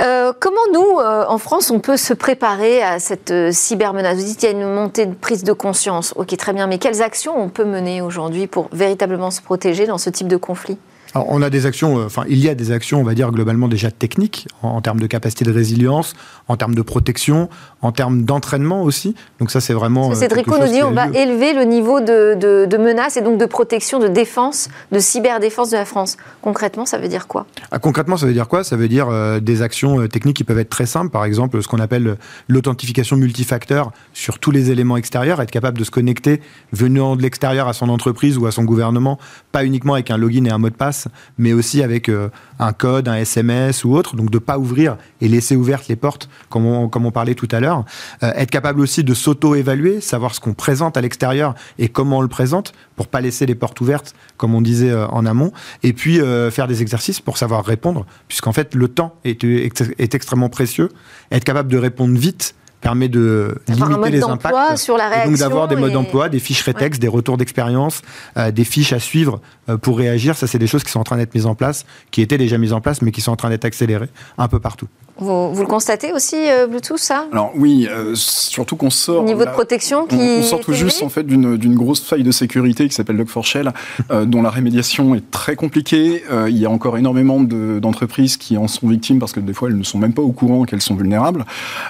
Euh, 0.00 0.32
comment 0.38 0.56
nous, 0.72 1.00
euh, 1.00 1.24
en 1.26 1.38
France, 1.38 1.72
on 1.72 1.80
peut 1.80 1.96
se 1.96 2.14
préparer 2.14 2.82
à 2.82 3.00
cette 3.00 3.32
euh, 3.32 3.50
cybermenace? 3.50 4.16
Vous 4.16 4.24
dites 4.24 4.38
qu'il 4.38 4.48
y 4.48 4.52
a 4.52 4.54
une 4.54 4.72
montée 4.72 5.06
de 5.06 5.14
prise 5.14 5.42
de 5.42 5.52
conscience. 5.52 6.14
Ok, 6.16 6.36
très 6.36 6.52
bien, 6.52 6.68
mais 6.68 6.78
quelles 6.78 7.02
actions 7.02 7.36
on 7.36 7.48
peut 7.48 7.64
mener 7.64 8.00
aujourd'hui 8.00 8.46
pour 8.46 8.68
véritablement 8.72 9.32
se 9.32 9.42
protéger 9.42 9.86
dans 9.86 9.98
ce 9.98 10.08
type 10.10 10.28
de 10.28 10.36
conflit? 10.36 10.78
Alors, 11.14 11.26
on 11.30 11.40
a 11.42 11.50
des 11.50 11.66
actions, 11.66 12.04
enfin, 12.04 12.24
il 12.28 12.38
y 12.38 12.48
a 12.48 12.54
des 12.54 12.70
actions, 12.70 13.00
on 13.00 13.04
va 13.04 13.14
dire, 13.14 13.30
globalement 13.30 13.68
déjà 13.68 13.90
techniques, 13.90 14.46
en, 14.62 14.80
termes 14.80 15.00
de 15.00 15.06
capacité 15.06 15.44
de 15.44 15.52
résilience, 15.52 16.14
en 16.48 16.56
termes 16.56 16.74
de 16.74 16.82
protection, 16.82 17.48
en 17.80 17.92
termes 17.92 18.24
d'entraînement 18.24 18.82
aussi. 18.82 19.14
Donc, 19.40 19.50
ça, 19.50 19.60
c'est 19.60 19.72
vraiment. 19.72 20.14
Cédrico 20.14 20.58
nous 20.58 20.70
dit 20.70 20.82
on 20.82 20.90
va 20.90 21.08
élever 21.08 21.54
le 21.54 21.64
niveau 21.64 22.00
de, 22.00 22.34
de, 22.34 22.66
de, 22.66 22.76
menace 22.76 23.16
et 23.16 23.22
donc 23.22 23.38
de 23.38 23.46
protection, 23.46 23.98
de 23.98 24.08
défense, 24.08 24.68
de 24.92 24.98
cyberdéfense 24.98 25.70
de 25.70 25.76
la 25.76 25.84
France. 25.84 26.16
Concrètement, 26.42 26.84
ça 26.84 26.98
veut 26.98 27.08
dire 27.08 27.26
quoi? 27.26 27.46
Ah, 27.70 27.78
Concrètement, 27.78 28.16
ça 28.16 28.26
veut 28.26 28.32
dire 28.32 28.48
quoi? 28.48 28.62
Ça 28.64 28.76
veut 28.76 28.88
dire 28.88 29.08
des 29.40 29.62
actions 29.62 30.06
techniques 30.08 30.36
qui 30.36 30.44
peuvent 30.44 30.58
être 30.58 30.68
très 30.68 30.86
simples. 30.86 31.10
Par 31.10 31.24
exemple, 31.24 31.62
ce 31.62 31.68
qu'on 31.68 31.80
appelle 31.80 32.16
l'authentification 32.48 33.16
multifacteur 33.16 33.92
sur 34.12 34.38
tous 34.38 34.50
les 34.50 34.70
éléments 34.70 34.96
extérieurs, 34.96 35.40
être 35.40 35.50
capable 35.50 35.78
de 35.78 35.84
se 35.84 35.90
connecter 35.90 36.40
venant 36.72 37.16
de 37.16 37.22
l'extérieur 37.22 37.68
à 37.68 37.72
son 37.72 37.88
entreprise 37.88 38.36
ou 38.36 38.46
à 38.46 38.52
son 38.52 38.64
gouvernement, 38.64 39.18
pas 39.52 39.64
uniquement 39.64 39.94
avec 39.94 40.10
un 40.10 40.16
login 40.16 40.44
et 40.44 40.50
un 40.50 40.58
mot 40.58 40.70
de 40.70 40.74
passe 40.74 40.97
mais 41.38 41.52
aussi 41.52 41.82
avec 41.82 42.08
euh, 42.08 42.30
un 42.58 42.72
code, 42.72 43.08
un 43.08 43.14
SMS 43.14 43.84
ou 43.84 43.94
autre, 43.94 44.16
donc 44.16 44.30
de 44.30 44.38
pas 44.38 44.58
ouvrir 44.58 44.96
et 45.20 45.28
laisser 45.28 45.54
ouvertes 45.54 45.88
les 45.88 45.96
portes, 45.96 46.28
comme 46.48 46.66
on, 46.66 47.10
parlait 47.10 47.34
tout 47.34 47.48
à 47.52 47.60
l'heure. 47.60 47.84
Euh, 48.22 48.32
être 48.34 48.50
capable 48.50 48.80
aussi 48.80 49.04
de 49.04 49.14
s'auto-évaluer, 49.14 50.00
savoir 50.00 50.34
ce 50.34 50.40
qu'on 50.40 50.54
présente 50.54 50.96
à 50.96 51.00
l'extérieur 51.00 51.54
et 51.78 51.88
comment 51.88 52.18
on 52.18 52.22
le 52.22 52.28
présente, 52.28 52.72
pour 52.96 53.08
pas 53.08 53.20
laisser 53.20 53.46
les 53.46 53.54
portes 53.54 53.80
ouvertes, 53.80 54.14
comme 54.36 54.54
on 54.54 54.60
disait 54.60 54.90
euh, 54.90 55.06
en 55.08 55.26
amont, 55.26 55.52
et 55.82 55.92
puis 55.92 56.20
faire 56.50 56.66
des 56.66 56.82
exercices 56.82 57.20
pour 57.20 57.38
savoir 57.38 57.64
répondre, 57.64 58.06
puisqu'en 58.26 58.52
fait 58.52 58.74
le 58.74 58.88
temps 58.88 59.14
est 59.24 60.14
extrêmement 60.14 60.48
précieux. 60.48 60.88
Être 61.30 61.44
capable 61.44 61.70
de 61.70 61.78
répondre 61.78 62.16
vite, 62.18 62.54
permet 62.80 63.08
de 63.08 63.58
limiter 63.68 64.10
les 64.10 64.22
impacts. 64.22 64.76
Sur 64.76 64.96
la 64.96 65.08
réaction 65.08 65.30
et 65.30 65.30
donc 65.30 65.38
d'avoir 65.40 65.68
des 65.68 65.76
modes 65.76 65.92
d'emploi, 65.92 66.28
des 66.28 66.38
fiches 66.38 66.62
rétex, 66.62 66.98
des 66.98 67.08
retours 67.08 67.36
d'expérience, 67.36 68.02
euh, 68.36 68.50
des 68.50 68.64
fiches 68.64 68.92
à 68.92 68.98
suivre 68.98 69.40
euh, 69.68 69.76
pour 69.76 69.98
réagir. 69.98 70.36
Ça, 70.36 70.46
c'est 70.46 70.58
des 70.58 70.66
choses 70.66 70.84
qui 70.84 70.90
sont 70.90 71.00
en 71.00 71.04
train 71.04 71.16
d'être 71.16 71.34
mises 71.34 71.46
en 71.46 71.54
place, 71.54 71.84
qui 72.10 72.22
étaient 72.22 72.38
déjà 72.38 72.58
mises 72.58 72.72
en 72.72 72.80
place, 72.80 73.02
mais 73.02 73.10
qui 73.10 73.20
sont 73.20 73.32
en 73.32 73.36
train 73.36 73.50
d'être 73.50 73.64
accélérées 73.64 74.08
un 74.36 74.48
peu 74.48 74.60
partout. 74.60 74.88
Vous, 75.20 75.60
le 75.60 75.66
constatez 75.66 76.12
aussi, 76.12 76.36
euh, 76.36 76.66
Bluetooth, 76.66 76.98
ça? 76.98 77.26
Alors 77.32 77.50
oui, 77.56 77.88
euh, 77.90 78.14
surtout 78.14 78.76
qu'on 78.76 78.90
sort... 78.90 79.24
Niveau 79.24 79.44
de 79.44 79.50
protection 79.50 80.06
qui 80.06 80.16
On, 80.16 80.42
sort 80.42 80.60
tout 80.60 80.72
juste 80.72 81.02
en 81.02 81.08
fait 81.08 81.24
d'une 81.24 81.74
grosse 81.74 82.00
faille 82.00 82.22
de 82.22 82.30
sécurité 82.30 82.88
qui 82.88 82.94
s'appelle 82.94 83.16
Log4Shell, 83.16 83.72
euh, 84.10 84.24
dont 84.26 84.42
la 84.42 84.50
rémédiation 84.50 85.14
est 85.14 85.30
très 85.30 85.56
compliquée. 85.56 86.22
il 86.48 86.56
y 86.56 86.66
a 86.66 86.70
encore 86.70 86.98
énormément 86.98 87.40
d'entreprises 87.40 88.36
qui 88.36 88.56
en 88.56 88.68
sont 88.68 88.86
victimes 88.86 89.18
parce 89.18 89.32
que 89.32 89.40
des 89.40 89.52
fois 89.52 89.68
elles 89.68 89.78
ne 89.78 89.82
sont 89.82 89.98
même 89.98 90.12
pas 90.12 90.22
au 90.22 90.32
courant 90.32 90.64
qu'elles 90.64 90.82
sont 90.82 90.94
vulnérables. 90.94 91.44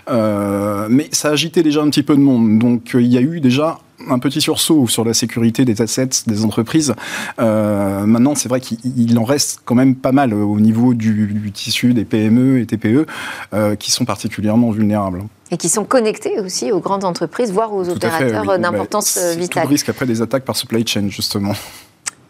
mais 0.08 1.08
ça 1.12 1.28
a 1.28 1.32
agité 1.32 1.62
déjà 1.62 1.82
un 1.82 1.90
petit 1.90 2.02
peu 2.02 2.14
de 2.14 2.20
monde. 2.20 2.58
Donc 2.58 2.90
il 2.94 3.06
y 3.06 3.18
a 3.18 3.20
eu 3.20 3.40
déjà 3.40 3.78
un 4.08 4.18
petit 4.18 4.40
sursaut 4.40 4.86
sur 4.86 5.04
la 5.04 5.14
sécurité 5.14 5.64
des 5.64 5.82
assets 5.82 6.08
des 6.26 6.44
entreprises. 6.44 6.94
Euh, 7.40 8.06
maintenant, 8.06 8.34
c'est 8.34 8.48
vrai 8.48 8.60
qu'il 8.60 9.18
en 9.18 9.24
reste 9.24 9.60
quand 9.64 9.74
même 9.74 9.94
pas 9.94 10.12
mal 10.12 10.34
au 10.34 10.60
niveau 10.60 10.94
du, 10.94 11.50
tissu 11.52 11.94
des 11.94 12.04
PME 12.04 12.60
et 12.60 12.66
TPE 12.66 13.06
euh, 13.52 13.76
qui 13.76 13.90
sont 13.90 14.04
particulièrement 14.04 14.70
vulnérables. 14.70 15.24
Et 15.50 15.56
qui 15.56 15.68
sont 15.68 15.84
connectés 15.84 16.38
aussi 16.40 16.72
aux 16.72 16.80
grandes 16.80 17.04
entreprises, 17.04 17.52
voire 17.52 17.72
aux 17.74 17.88
opérateurs 17.88 18.58
d'importance 18.58 19.16
vitale. 19.16 19.38
C'est 19.40 19.62
tout 19.62 19.68
risque 19.68 19.88
après 19.88 20.06
des 20.06 20.20
attaques 20.20 20.44
par 20.44 20.56
supply 20.56 20.86
chain, 20.86 21.08
justement. 21.08 21.54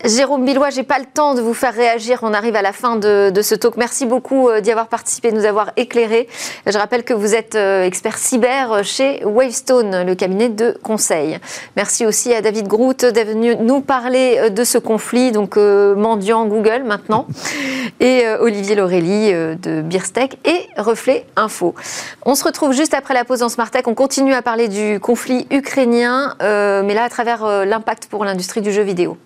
Jérôme 0.04 0.44
Billois, 0.44 0.70
j'ai 0.70 0.84
pas 0.84 1.00
le 1.00 1.06
temps 1.06 1.34
de 1.34 1.40
vous 1.40 1.54
faire 1.54 1.74
réagir. 1.74 2.20
On 2.22 2.32
arrive 2.32 2.54
à 2.54 2.62
la 2.62 2.72
fin 2.72 2.94
de, 2.94 3.32
ce 3.42 3.56
talk. 3.56 3.76
Merci 3.76 4.06
beaucoup 4.06 4.48
euh, 4.48 4.60
d'y 4.60 4.70
avoir 4.70 4.86
participé, 4.86 5.32
de 5.32 5.36
nous 5.36 5.44
avoir 5.44 5.72
éclairé. 5.76 6.28
Je 6.66 6.78
rappelle 6.78 7.02
que 7.02 7.12
vous 7.12 7.34
êtes 7.34 7.56
euh, 7.56 7.82
expert 7.82 8.16
cyber 8.16 8.84
chez 8.84 9.24
Wavestone, 9.24 10.06
le 10.06 10.14
cabinet 10.14 10.50
de 10.50 10.78
conseil. 10.84 11.38
Merci 11.74 12.06
aussi 12.06 12.32
à 12.32 12.40
David 12.40 12.68
Groot 12.68 13.04
d'être 13.06 13.30
venu 13.30 13.56
nous 13.56 13.80
parler 13.80 14.36
euh, 14.38 14.50
de 14.50 14.62
ce 14.62 14.78
conflit, 14.78 15.32
donc 15.32 15.56
mendiant 15.56 16.46
Google 16.46 16.84
maintenant, 16.84 17.26
et 18.00 18.24
Olivier 18.40 18.76
Laurély 18.76 19.32
de 19.32 19.82
Beerstech 19.82 20.38
et 20.44 20.68
Reflet 20.76 21.26
Info. 21.34 21.74
On 22.24 22.36
se 22.36 22.44
retrouve 22.44 22.72
juste 22.72 22.94
après 22.94 23.14
la 23.14 23.24
pause 23.24 23.42
en 23.42 23.48
Tech. 23.48 23.82
On 23.86 23.94
continue 23.94 24.32
à 24.32 24.42
parler 24.42 24.68
du 24.68 25.00
conflit 25.00 25.46
ukrainien, 25.50 26.36
mais 26.40 26.94
là 26.94 27.02
à 27.02 27.08
travers 27.08 27.64
l'impact 27.66 28.06
pour 28.06 28.24
l'industrie 28.24 28.60
du 28.60 28.72
jeu 28.72 28.82
vidéo. 28.82 29.18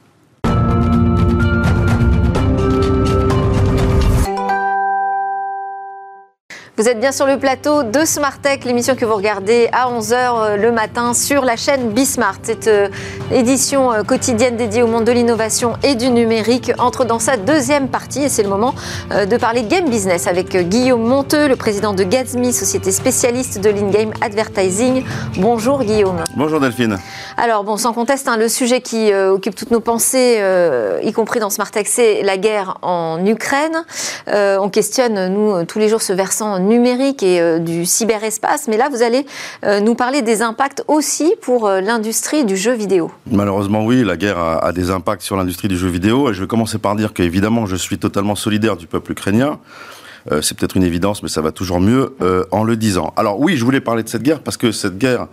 Vous 6.79 6.89
êtes 6.89 6.99
bien 6.99 7.13
sur 7.13 7.27
le 7.27 7.39
plateau 7.39 7.83
de 7.83 8.07
Smart 8.07 8.39
Tech, 8.41 8.61
l'émission 8.65 8.97
que 8.97 9.05
vous 9.05 9.15
regardez 9.15 9.69
à 9.73 9.91
11h 9.91 10.15
euh, 10.15 10.57
le 10.57 10.73
matin 10.73 11.13
sur 11.13 11.45
la 11.45 11.55
chaîne 11.55 11.91
Bismart. 11.91 12.37
Cette 12.43 12.67
euh, 12.67 12.89
édition 13.31 13.93
euh, 13.93 14.03
quotidienne 14.05 14.57
dédiée 14.57 14.83
au 14.83 14.87
monde 14.87 15.05
de 15.05 15.13
l'innovation 15.13 15.75
et 15.83 15.97
du 15.97 16.09
numérique 16.09 16.73
entre 16.79 17.05
dans 17.05 17.19
sa 17.19 17.37
deuxième 17.37 17.89
partie 17.89 18.23
et 18.23 18.31
c'est 18.31 18.43
le 18.43 18.49
moment 18.49 18.75
de 19.11 19.37
parler 19.37 19.65
game 19.65 19.91
business 19.91 20.27
avec 20.27 20.57
Guillaume 20.57 21.03
Monteux, 21.03 21.47
le 21.47 21.57
président 21.57 21.93
de 21.93 22.05
Gatsby, 22.05 22.55
société 22.55 22.91
spécialiste 22.91 23.61
de 23.61 23.69
l'in-game 23.69 24.13
advertising. 24.23 25.05
Bonjour 25.37 25.85
Guillaume. 25.85 26.25
Bonjour 26.37 26.59
Delphine. 26.59 26.99
Alors 27.37 27.65
bon, 27.65 27.77
sans 27.77 27.93
conteste, 27.93 28.29
hein, 28.29 28.39
le 28.39 28.49
sujet 28.49 28.81
qui 28.81 29.13
occupe 29.13 29.55
toutes 29.55 29.71
nos 29.73 29.81
pensées, 29.81 30.43
y 31.03 31.13
compris 31.13 31.39
dans 31.39 31.51
Smart 31.51 31.71
Tech, 31.71 31.87
c'est 31.87 32.23
la 32.23 32.39
guerre 32.39 32.79
en 32.81 33.25
Ukraine. 33.27 33.85
on 34.27 34.71
questionne, 34.71 35.29
nous, 35.29 35.65
tous 35.65 35.79
les 35.79 35.89
jours 35.89 36.01
ce 36.01 36.15
versant 36.15 36.62
numérique 36.63 37.23
et 37.23 37.41
euh, 37.41 37.59
du 37.59 37.85
cyberespace. 37.85 38.69
Mais 38.69 38.77
là, 38.77 38.89
vous 38.89 39.03
allez 39.03 39.27
euh, 39.65 39.81
nous 39.81 39.95
parler 39.95 40.23
des 40.23 40.43
impacts 40.43 40.83
aussi 40.89 41.35
pour 41.41 41.67
euh, 41.67 41.81
l'industrie 41.81 42.45
du 42.45 42.57
jeu 42.57 42.73
vidéo. 42.73 43.11
Malheureusement, 43.31 43.85
oui, 43.85 44.05
la 44.05 44.17
guerre 44.17 44.39
a, 44.39 44.73
des 44.73 44.91
impacts 44.91 45.23
sur 45.23 45.37
l'industrie 45.37 45.69
du 45.69 45.77
jeu 45.77 45.89
vidéo. 45.89 46.31
Et 46.31 46.35
je 46.35 46.41
vais 46.41 46.47
commencer 46.47 46.79
par 46.79 46.97
dire 46.97 47.13
qu'évidemment, 47.13 47.67
je 47.67 47.77
suis 47.77 47.99
totalement 47.99 48.35
solidaire 48.35 48.77
du 48.77 48.87
peuple 48.87 49.13
ukrainien. 49.13 49.59
c'est 50.41 50.57
peut-être 50.57 50.77
une 50.77 50.85
évidence, 50.85 51.23
mais 51.23 51.29
ça 51.29 51.41
va 51.41 51.53
toujours 51.53 51.81
mieux 51.81 52.17
en 52.51 52.65
le 52.65 52.77
disant. 52.77 53.13
Alors 53.17 53.41
oui, 53.41 53.57
je 53.57 53.65
voulais 53.65 53.81
parler 53.81 54.03
de 54.03 54.09
cette 54.09 54.23
guerre 54.23 54.41
parce 54.41 54.57
que 54.57 54.73
cette 54.73 54.99
guerre 54.99 55.27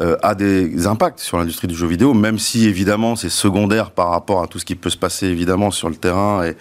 euh, 0.00 0.16
a 0.22 0.34
des 0.34 0.86
impacts 0.86 1.20
sur 1.20 1.36
l'industrie 1.36 1.68
du 1.68 1.74
jeu 1.74 1.86
vidéo, 1.86 2.14
même 2.14 2.38
si 2.38 2.66
évidemment 2.66 3.14
c'est 3.14 3.28
secondaire 3.28 3.90
par 3.90 4.08
rapport 4.08 4.42
à 4.42 4.46
tout 4.46 4.58
ce 4.58 4.64
qui 4.64 4.74
peut 4.74 4.88
se 4.88 4.96
passer 4.96 5.26
évidemment 5.26 5.70
sur 5.70 5.90
le 5.90 5.96
terrain 5.96 6.46
et, 6.46 6.56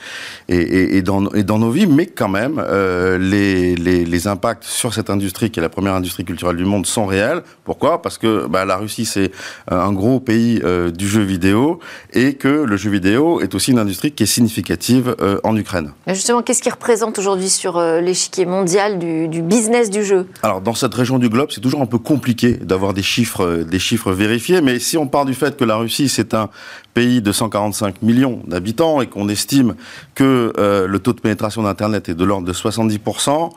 et, 0.53 0.97
et, 0.97 1.01
dans, 1.01 1.29
et 1.29 1.43
dans, 1.43 1.57
nos 1.57 1.71
vies, 1.71 1.87
mais 1.87 2.07
quand 2.07 2.27
même 2.27 2.59
euh, 2.59 3.17
les, 3.17 3.77
les, 3.77 4.03
les, 4.03 4.27
impacts 4.27 4.65
sur 4.65 4.93
cette 4.93 5.09
industrie 5.09 5.49
qui 5.49 5.61
est 5.61 5.63
la 5.63 5.69
première 5.69 5.93
industrie 5.93 6.25
culturelle 6.25 6.57
du 6.57 6.65
monde 6.65 6.85
sont 6.85 7.05
réels. 7.05 7.41
Pourquoi? 7.63 8.01
Parce 8.01 8.17
que 8.17 8.47
bah, 8.47 8.65
la 8.65 8.75
Russie 8.75 9.05
c'est 9.05 9.31
un 9.69 9.93
gros 9.93 10.19
pays 10.19 10.59
euh, 10.65 10.91
du 10.91 11.07
jeu 11.07 11.21
vidéo 11.21 11.79
et 12.11 12.33
que 12.33 12.49
le 12.49 12.75
jeu 12.75 12.89
vidéo 12.89 13.39
est 13.39 13.55
aussi 13.55 13.71
une 13.71 13.79
industrie 13.79 14.11
qui 14.11 14.23
est 14.23 14.25
significative 14.25 15.15
en 15.43 15.55
Ukraine. 15.55 15.93
Mais 16.05 16.15
justement, 16.15 16.41
qu'est-ce 16.41 16.61
qui 16.61 16.69
représente 16.69 17.17
aujourd'hui 17.17 17.49
sur 17.49 17.79
l'échiquier 17.79 18.45
mondial 18.45 18.99
du, 18.99 19.29
du 19.29 19.41
business 19.41 19.89
du 19.89 20.03
jeu? 20.03 20.27
Alors 20.43 20.59
dans 20.59 20.73
cette 20.73 20.93
région 20.93 21.17
du 21.17 21.29
globe, 21.29 21.49
c'est 21.51 21.61
toujours 21.61 21.81
un 21.81 21.85
peu 21.85 21.97
compliqué 21.97 22.53
d'avoir 22.53 22.93
des 22.93 23.01
chiffres 23.01 23.20
des 23.65 23.79
chiffres 23.79 24.11
vérifiés, 24.11 24.61
mais 24.61 24.79
si 24.79 24.97
on 24.97 25.07
part 25.07 25.25
du 25.25 25.33
fait 25.33 25.57
que 25.57 25.63
la 25.63 25.75
Russie, 25.75 26.09
c'est 26.09 26.33
un 26.33 26.49
pays 26.93 27.21
de 27.21 27.31
145 27.31 28.01
millions 28.01 28.41
d'habitants 28.47 29.01
et 29.01 29.07
qu'on 29.07 29.29
estime 29.29 29.75
que 30.15 30.53
euh, 30.57 30.87
le 30.87 30.99
taux 30.99 31.13
de 31.13 31.21
pénétration 31.21 31.63
d'Internet 31.63 32.09
est 32.09 32.15
de 32.15 32.23
l'ordre 32.23 32.47
de 32.47 32.53
70%, 32.53 33.51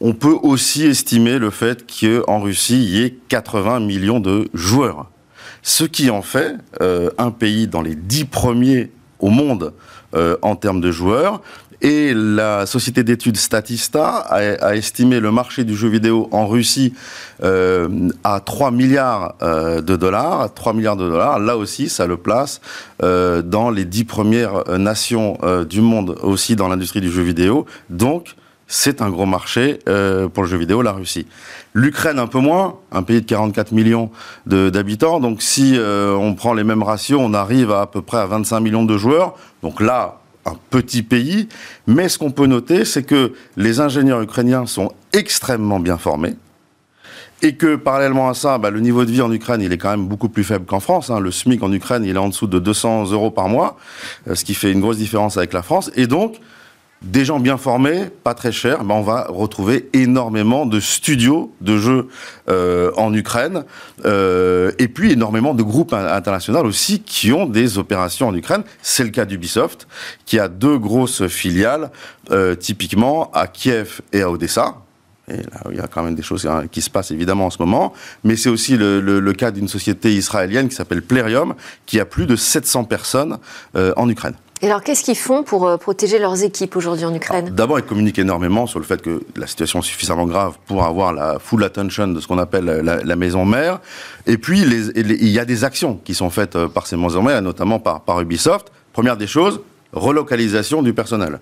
on 0.00 0.14
peut 0.14 0.36
aussi 0.42 0.86
estimer 0.86 1.38
le 1.38 1.50
fait 1.50 1.84
qu'en 1.86 2.40
Russie, 2.40 2.82
il 2.82 2.96
y 2.96 3.02
ait 3.02 3.14
80 3.28 3.80
millions 3.80 4.20
de 4.20 4.48
joueurs. 4.52 5.10
Ce 5.62 5.84
qui 5.84 6.10
en 6.10 6.22
fait 6.22 6.56
euh, 6.80 7.10
un 7.18 7.30
pays 7.30 7.68
dans 7.68 7.82
les 7.82 7.94
dix 7.94 8.24
premiers 8.24 8.90
au 9.20 9.30
monde 9.30 9.72
euh, 10.14 10.36
en 10.42 10.56
termes 10.56 10.82
de 10.82 10.90
joueurs. 10.90 11.40
Et 11.84 12.14
la 12.14 12.64
société 12.64 13.02
d'études 13.02 13.36
Statista 13.36 14.18
a, 14.18 14.76
estimé 14.76 15.18
le 15.18 15.32
marché 15.32 15.64
du 15.64 15.74
jeu 15.74 15.88
vidéo 15.88 16.28
en 16.30 16.46
Russie 16.46 16.94
euh, 17.42 18.08
à 18.22 18.38
3 18.38 18.70
milliards 18.70 19.34
euh, 19.42 19.80
de 19.80 19.96
dollars. 19.96 20.54
3 20.54 20.74
milliards 20.74 20.96
de 20.96 21.08
dollars, 21.08 21.40
là 21.40 21.56
aussi, 21.56 21.88
ça 21.88 22.06
le 22.06 22.16
place 22.16 22.60
euh, 23.02 23.42
dans 23.42 23.68
les 23.68 23.84
10 23.84 24.04
premières 24.04 24.78
nations 24.78 25.38
du 25.68 25.80
monde 25.80 26.16
aussi 26.22 26.54
dans 26.54 26.68
l'industrie 26.68 27.00
du 27.00 27.10
jeu 27.10 27.22
vidéo. 27.22 27.66
Donc, 27.90 28.36
c'est 28.68 29.02
un 29.02 29.10
gros 29.10 29.26
marché 29.26 29.80
pour 30.32 30.44
le 30.44 30.48
jeu 30.48 30.56
vidéo, 30.56 30.82
la 30.82 30.92
Russie. 30.92 31.26
L'Ukraine 31.74 32.20
un 32.20 32.28
peu 32.28 32.38
moins, 32.38 32.76
un 32.92 33.02
pays 33.02 33.20
de 33.20 33.26
44 33.26 33.72
millions 33.72 34.10
d'habitants. 34.46 35.20
Donc 35.20 35.42
si 35.42 35.76
on 35.78 36.34
prend 36.34 36.54
les 36.54 36.64
mêmes 36.64 36.82
ratios, 36.82 37.20
on 37.22 37.34
arrive 37.34 37.70
à 37.70 37.82
à 37.82 37.86
peu 37.86 38.00
près 38.00 38.18
à 38.18 38.26
25 38.26 38.60
millions 38.60 38.84
de 38.84 38.96
joueurs. 38.96 39.34
Donc 39.62 39.80
là, 39.80 40.21
un 40.44 40.56
petit 40.70 41.02
pays, 41.02 41.48
mais 41.86 42.08
ce 42.08 42.18
qu'on 42.18 42.30
peut 42.30 42.46
noter, 42.46 42.84
c'est 42.84 43.02
que 43.02 43.32
les 43.56 43.80
ingénieurs 43.80 44.22
ukrainiens 44.22 44.66
sont 44.66 44.92
extrêmement 45.12 45.80
bien 45.80 45.98
formés, 45.98 46.34
et 47.42 47.56
que 47.56 47.74
parallèlement 47.74 48.28
à 48.28 48.34
ça, 48.34 48.58
bah, 48.58 48.70
le 48.70 48.80
niveau 48.80 49.04
de 49.04 49.10
vie 49.10 49.20
en 49.20 49.32
Ukraine, 49.32 49.60
il 49.60 49.72
est 49.72 49.78
quand 49.78 49.90
même 49.90 50.06
beaucoup 50.06 50.28
plus 50.28 50.44
faible 50.44 50.64
qu'en 50.64 50.78
France. 50.78 51.10
Hein. 51.10 51.18
Le 51.18 51.32
SMIC 51.32 51.62
en 51.62 51.72
Ukraine, 51.72 52.04
il 52.04 52.14
est 52.14 52.18
en 52.18 52.28
dessous 52.28 52.46
de 52.46 52.60
200 52.60 53.10
euros 53.10 53.32
par 53.32 53.48
mois, 53.48 53.76
euh, 54.28 54.36
ce 54.36 54.44
qui 54.44 54.54
fait 54.54 54.70
une 54.70 54.80
grosse 54.80 54.98
différence 54.98 55.36
avec 55.36 55.52
la 55.52 55.62
France. 55.62 55.90
Et 55.96 56.06
donc, 56.06 56.36
des 57.02 57.24
gens 57.24 57.40
bien 57.40 57.56
formés, 57.56 58.08
pas 58.22 58.34
très 58.34 58.52
chers, 58.52 58.84
ben 58.84 58.94
on 58.94 59.02
va 59.02 59.26
retrouver 59.28 59.88
énormément 59.92 60.66
de 60.66 60.80
studios 60.80 61.52
de 61.60 61.76
jeux 61.76 62.08
euh, 62.48 62.92
en 62.96 63.12
Ukraine, 63.12 63.64
euh, 64.04 64.72
et 64.78 64.88
puis 64.88 65.12
énormément 65.12 65.54
de 65.54 65.62
groupes 65.62 65.92
internationaux 65.92 66.62
aussi 66.64 67.00
qui 67.00 67.32
ont 67.32 67.46
des 67.46 67.78
opérations 67.78 68.28
en 68.28 68.34
Ukraine. 68.34 68.62
C'est 68.82 69.04
le 69.04 69.10
cas 69.10 69.24
d'Ubisoft, 69.24 69.88
qui 70.26 70.38
a 70.38 70.48
deux 70.48 70.78
grosses 70.78 71.26
filiales, 71.26 71.90
euh, 72.30 72.54
typiquement 72.54 73.30
à 73.32 73.46
Kiev 73.46 74.00
et 74.12 74.22
à 74.22 74.30
Odessa. 74.30 74.76
Et 75.28 75.36
là, 75.36 75.62
il 75.70 75.76
y 75.76 75.80
a 75.80 75.86
quand 75.86 76.02
même 76.02 76.14
des 76.14 76.22
choses 76.22 76.46
hein, 76.46 76.64
qui 76.70 76.82
se 76.82 76.90
passent 76.90 77.12
évidemment 77.12 77.46
en 77.46 77.50
ce 77.50 77.58
moment. 77.60 77.92
Mais 78.24 78.36
c'est 78.36 78.48
aussi 78.48 78.76
le, 78.76 79.00
le, 79.00 79.20
le 79.20 79.32
cas 79.32 79.50
d'une 79.50 79.68
société 79.68 80.12
israélienne 80.12 80.68
qui 80.68 80.74
s'appelle 80.74 81.02
Plerium, 81.02 81.54
qui 81.86 82.00
a 82.00 82.04
plus 82.04 82.26
de 82.26 82.36
700 82.36 82.84
personnes 82.84 83.38
euh, 83.76 83.92
en 83.96 84.08
Ukraine. 84.08 84.34
Et 84.64 84.66
alors, 84.66 84.84
qu'est-ce 84.84 85.02
qu'ils 85.02 85.16
font 85.16 85.42
pour 85.42 85.66
euh, 85.66 85.76
protéger 85.76 86.20
leurs 86.20 86.44
équipes 86.44 86.76
aujourd'hui 86.76 87.04
en 87.04 87.12
Ukraine 87.12 87.50
D'abord, 87.50 87.80
ils 87.80 87.84
communiquent 87.84 88.20
énormément 88.20 88.68
sur 88.68 88.78
le 88.78 88.84
fait 88.84 89.02
que 89.02 89.20
la 89.34 89.48
situation 89.48 89.80
est 89.80 89.82
suffisamment 89.82 90.24
grave 90.24 90.56
pour 90.66 90.84
avoir 90.84 91.12
la 91.12 91.40
full 91.40 91.64
attention 91.64 92.06
de 92.06 92.20
ce 92.20 92.28
qu'on 92.28 92.38
appelle 92.38 92.64
la, 92.64 93.16
maison 93.16 93.44
mère. 93.44 93.80
Et 94.24 94.38
puis, 94.38 94.62
il 94.62 95.28
y 95.28 95.40
a 95.40 95.44
des 95.44 95.64
actions 95.64 95.96
qui 96.04 96.14
sont 96.14 96.30
faites 96.30 96.54
euh, 96.54 96.68
par 96.68 96.86
ces 96.86 96.96
maisons 96.96 97.24
mères, 97.24 97.42
notamment 97.42 97.80
par, 97.80 98.20
Ubisoft. 98.20 98.68
Première 98.92 99.16
des 99.16 99.26
choses, 99.26 99.60
relocalisation 99.92 100.82
du 100.82 100.94
personnel. 100.94 101.40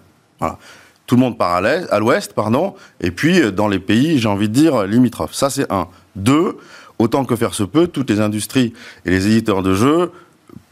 Tout 1.07 1.17
le 1.17 1.21
monde 1.21 1.37
part 1.37 1.57
à 1.57 1.99
l'ouest, 1.99 2.33
pardon, 2.33 2.75
et 3.03 3.11
puis 3.11 3.43
euh, 3.43 3.51
dans 3.51 3.69
les 3.69 3.81
pays, 3.81 4.19
j'ai 4.19 4.29
envie 4.29 4.49
de 4.49 4.55
dire, 4.55 4.85
limitrophes. 4.85 5.35
Ça, 5.35 5.51
c'est 5.51 5.71
un. 5.71 5.89
Deux, 6.17 6.57
autant 6.99 7.27
que 7.27 7.37
faire 7.37 7.53
se 7.53 7.65
peut, 7.65 7.87
toutes 7.87 8.09
les 8.09 8.21
industries 8.21 8.73
et 9.05 9.11
les 9.11 9.27
éditeurs 9.27 9.63
de 9.63 9.75
jeux 9.75 10.11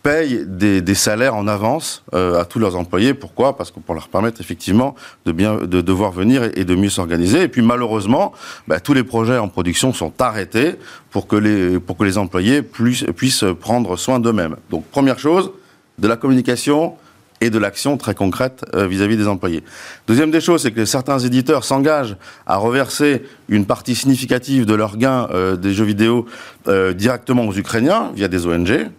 payent 0.03 0.45
des, 0.47 0.95
salaires 0.95 1.35
en 1.35 1.47
avance 1.49 2.03
euh, 2.15 2.41
à 2.41 2.45
tous 2.45 2.59
leurs 2.59 2.77
employés. 2.77 3.15
Pourquoi? 3.15 3.57
Parce 3.57 3.71
que 3.71 3.81
pour 3.81 3.95
leur 3.95 4.09
permettre 4.09 4.41
effectivement 4.41 4.95
de 5.27 5.81
devoir 5.81 6.13
venir 6.13 6.45
et, 6.55 6.65
de 6.65 6.75
mieux 6.75 6.89
s'organiser. 6.89 7.43
Et 7.43 7.49
puis 7.49 7.63
malheureusement, 7.63 8.33
bah, 8.67 8.81
tous 8.81 8.95
les 8.95 9.05
projets 9.05 9.39
en 9.39 9.49
production 9.49 9.93
sont 9.93 10.13
arrêtés 10.21 10.77
pour 11.11 11.27
que 11.27 11.37
les 11.37 12.19
employés 12.19 12.63
puissent, 12.63 13.45
prendre 13.61 13.97
soin 13.97 14.21
d'eux-mêmes. 14.21 14.57
Donc 14.71 14.85
première 14.87 15.19
chose, 15.19 15.51
de 15.99 16.09
la 16.09 16.17
communication, 16.17 16.95
et 17.41 17.51
de 17.51 17.59
l'action 17.59 17.97
très 17.97 18.15
concrète 18.15 18.65
vis-à-vis 18.75 19.15
-vis 19.15 19.19
des 19.19 19.29
employés. 19.29 19.63
Deuxième 20.07 20.31
des 20.31 20.41
choses, 20.41 20.63
c'est 20.63 20.73
que 20.73 20.85
certains 20.85 21.19
éditeurs 21.19 21.65
s'engagent 21.65 22.17
à 22.47 22.57
reverser 22.57 23.23
une 23.49 23.65
partie 23.65 23.95
significative 23.95 24.67
de 24.67 24.75
leurs 24.75 24.97
gains 24.97 25.29
euh, 25.31 25.57
des 25.57 25.73
jeux 25.73 25.85
vidéo 25.85 26.27
euh, 26.67 26.93
directement 26.93 27.47
aux 27.47 27.55
Ukrainiens 27.55 28.11
via 28.15 28.29
des 28.29 28.47
ONG. 28.47 28.91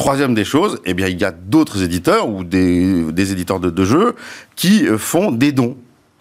Troisième 0.00 0.32
des 0.32 0.46
choses, 0.46 0.78
eh 0.86 0.94
bien, 0.94 1.08
il 1.08 1.20
y 1.20 1.26
a 1.26 1.30
d'autres 1.30 1.82
éditeurs 1.82 2.26
ou 2.26 2.42
des, 2.42 3.32
éditeurs 3.32 3.60
de, 3.60 3.84
jeux 3.84 4.14
qui 4.56 4.86
font 4.96 5.30
des 5.30 5.52
dons 5.52 5.76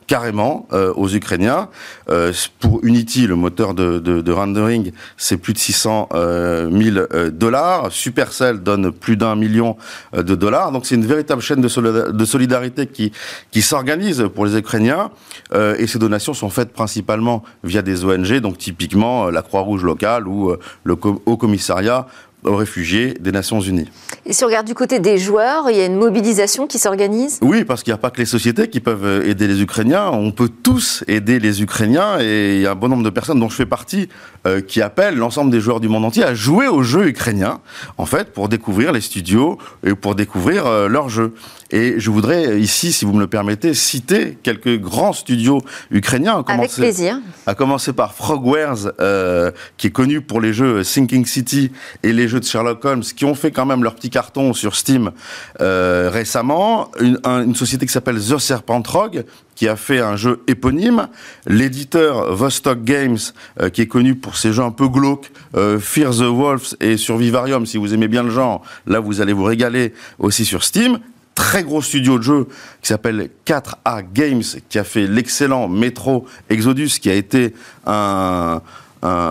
carrément 0.06 0.68
euh, 0.74 0.92
aux 0.96 1.08
Ukrainiens. 1.08 1.70
Euh, 2.10 2.34
pour 2.60 2.84
Unity, 2.84 3.28
le 3.28 3.36
moteur 3.36 3.76
de, 3.76 4.00
de, 4.00 4.22
de 4.22 4.32
rendering, 4.32 4.92
c'est 5.18 5.38
plus 5.38 5.54
de 5.54 5.60
600 5.60 6.10
euh, 6.14 6.70
000 6.70 7.30
dollars. 7.32 7.92
Supercell 7.92 8.64
donne 8.64 8.92
plus 8.92 9.16
d'un 9.16 9.36
million 9.36 9.78
euh, 10.16 10.24
de 10.24 10.34
dollars. 10.34 10.72
Donc 10.72 10.88
c'est 10.88 10.96
une 10.96 11.06
véritable 11.06 11.42
chaîne 11.42 11.62
de, 11.62 12.26
solidarité 12.26 12.88
qui, 12.88 13.62
s'organise 13.62 14.26
pour 14.34 14.48
les 14.48 14.58
Ukrainiens. 14.58 15.12
Euh, 15.54 15.76
et 15.78 15.86
ces 15.86 16.00
donations 16.00 16.34
sont 16.34 16.50
faites 16.50 16.74
principalement 16.74 17.44
via 17.64 17.84
des 17.84 18.04
ONG, 18.04 18.40
donc 18.40 18.58
typiquement 18.58 19.30
la 19.30 19.44
Croix-Rouge 19.44 19.84
locale 19.84 20.28
ou 20.28 20.54
le 20.84 20.98
Haut 21.26 21.38
Commissariat 21.38 22.08
aux 22.44 22.56
réfugiés 22.56 23.16
des 23.20 23.32
Nations 23.32 23.60
Unies. 23.60 23.90
Et 24.26 24.34
si 24.34 24.44
on 24.44 24.48
regarde 24.48 24.68
du 24.68 24.74
côté 24.74 25.00
des 25.00 25.18
joueurs, 25.18 25.70
il 25.70 25.78
y 25.78 25.82
a 25.82 25.86
une 25.86 25.98
mobilisation 25.98 26.68
qui 26.68 26.80
s'organise? 26.80 27.40
Oui, 27.42 27.66
parce 27.66 27.84
qu'il 27.84 27.92
n'y 27.92 27.96
a 27.96 28.00
pas 28.00 28.12
que 28.12 28.20
les 28.20 28.26
sociétés 28.26 28.70
qui 28.70 28.80
peuvent 28.80 29.26
aider 29.26 29.48
les 29.48 29.62
Ukrainiens. 29.62 30.10
On 30.10 30.32
peut 30.32 30.50
tous 30.50 31.04
aider 31.08 31.40
les 31.40 31.62
Ukrainiens 31.62 32.20
et 32.20 32.56
il 32.56 32.62
y 32.62 32.68
a 32.68 32.72
un 32.72 32.76
bon 32.76 32.88
nombre 32.88 33.04
de 33.04 33.10
personnes 33.10 33.40
dont 33.40 33.50
je 33.50 33.56
fais 33.56 33.66
partie 33.66 34.10
euh, 34.48 34.62
qui 34.62 34.82
appellent 34.82 35.18
l'ensemble 35.18 35.52
des 35.52 35.60
joueurs 35.60 35.82
du 35.82 35.90
monde 35.90 36.06
entier 36.06 36.24
à 36.24 36.34
jouer 36.34 36.68
aux 36.68 36.82
jeux 36.82 37.08
ukrainiens, 37.08 37.60
en 37.98 38.06
fait, 38.06 38.32
pour 38.32 38.48
découvrir 38.48 38.94
les 38.94 39.02
studios 39.02 39.58
et 39.86 39.96
pour 39.96 40.16
découvrir 40.16 40.66
euh, 40.66 40.88
leurs 40.88 41.10
jeux. 41.10 41.34
Et 41.72 42.00
je 42.00 42.10
voudrais 42.10 42.60
ici, 42.60 42.94
si 42.94 43.04
vous 43.04 43.12
me 43.12 43.20
le 43.20 43.28
permettez, 43.28 43.74
citer 43.74 44.38
quelques 44.42 44.80
grands 44.80 45.12
studios 45.12 45.62
ukrainiens. 45.92 46.44
Avec 46.48 46.72
plaisir. 46.72 47.20
À 47.48 47.54
commencer 47.54 47.92
par 47.92 48.14
Frogwares, 48.14 48.92
euh, 49.02 49.52
qui 49.78 49.88
est 49.88 49.92
connu 49.92 50.22
pour 50.22 50.40
les 50.40 50.54
jeux 50.54 50.84
Sinking 50.84 51.26
City 51.26 51.72
et 52.04 52.14
les 52.14 52.30
jeux 52.30 52.40
de 52.40 52.46
Sherlock 52.46 52.84
Holmes, 52.86 53.04
qui 53.04 53.26
ont 53.26 53.36
fait 53.36 53.52
quand 53.52 53.66
même 53.66 53.84
leur 53.84 53.96
petit 53.96 54.10
carton 54.10 54.54
sur 54.54 54.76
Steam 54.76 55.12
récemment. 55.60 56.92
Une, 57.00 57.20
un, 57.26 57.44
une, 57.44 57.56
société 57.56 57.86
qui 57.86 57.92
s'appelle 57.92 58.20
The 58.20 58.38
Serpent 58.38 58.84
Rogue, 58.88 59.26
qui 59.60 59.68
a 59.68 59.76
fait 59.76 59.99
un 59.99 60.16
jeu 60.16 60.41
éponyme. 60.47 61.10
L'éditeur 61.45 62.34
Vostok 62.34 62.82
Games, 62.86 63.18
euh, 63.60 63.70
qui 63.70 63.82
est 63.82 63.88
connu 63.88 64.16
pour 64.16 64.38
ses 64.38 64.53
jeux 64.53 64.64
un 64.64 64.72
peu 64.72 64.88
glauques, 64.88 65.34
euh, 65.57 65.80
Fear 65.80 66.12
the 66.12 66.30
Wolves 66.30 66.78
et 66.80 66.95
Survivarium, 66.95 67.66
si 67.66 67.76
vous 67.76 67.93
aimez 67.93 68.07
bien 68.07 68.24
le 68.24 68.30
genre, 68.30 68.64
là 68.88 69.01
vous 69.01 69.20
allez 69.20 69.34
vous 69.34 69.43
régaler 69.43 69.93
aussi 70.18 70.45
sur 70.45 70.64
Steam 70.64 70.99
très 71.36 71.64
gros 71.64 71.82
studio 71.82 72.18
de 72.18 72.24
jeu 72.24 72.47
qui 72.82 72.88
s'appelle 72.88 73.30
4A 73.45 74.05
Games, 74.14 74.43
qui 74.70 74.80
a 74.80 74.86
fait 74.86 75.07
l'excellent 75.07 75.68
Metro 75.68 76.26
Exodus, 76.49 76.99
qui 77.01 77.10
a 77.10 77.14
été 77.14 77.53
un, 77.86 78.62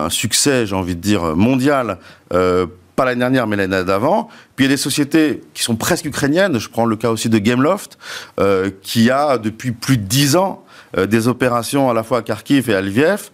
succès, 0.09 0.67
j'ai 0.67 0.75
envie 0.75 0.95
de 0.95 1.01
dire, 1.01 1.35
mondial, 1.35 1.97
euh, 2.33 2.67
pas 2.95 3.05
l'année 3.05 3.19
dernière, 3.19 3.47
mais 3.47 3.55
l'année 3.55 3.83
d'avant. 3.83 4.29
Puis 4.59 4.65
il 4.65 4.71
y 4.71 4.73
a 4.73 4.75
des 4.75 4.81
sociétés 4.81 5.41
qui 5.53 5.63
sont 5.63 5.77
presque 5.77 6.03
ukrainiennes, 6.03 6.59
je 6.59 6.67
prends 6.67 6.83
le 6.83 6.97
cas 6.97 7.11
aussi 7.11 7.29
de 7.29 7.37
Gameloft, 7.37 7.97
euh, 8.41 8.69
qui 8.81 9.09
a 9.09 9.37
depuis 9.37 9.71
plus 9.71 9.95
de 9.95 10.03
dix 10.03 10.35
ans 10.35 10.65
euh, 10.97 11.05
des 11.05 11.29
opérations 11.29 11.89
à 11.89 11.93
la 11.93 12.03
fois 12.03 12.17
à 12.17 12.21
Kharkiv 12.23 12.69
et 12.69 12.75
à 12.75 12.81
Lviv. 12.81 13.29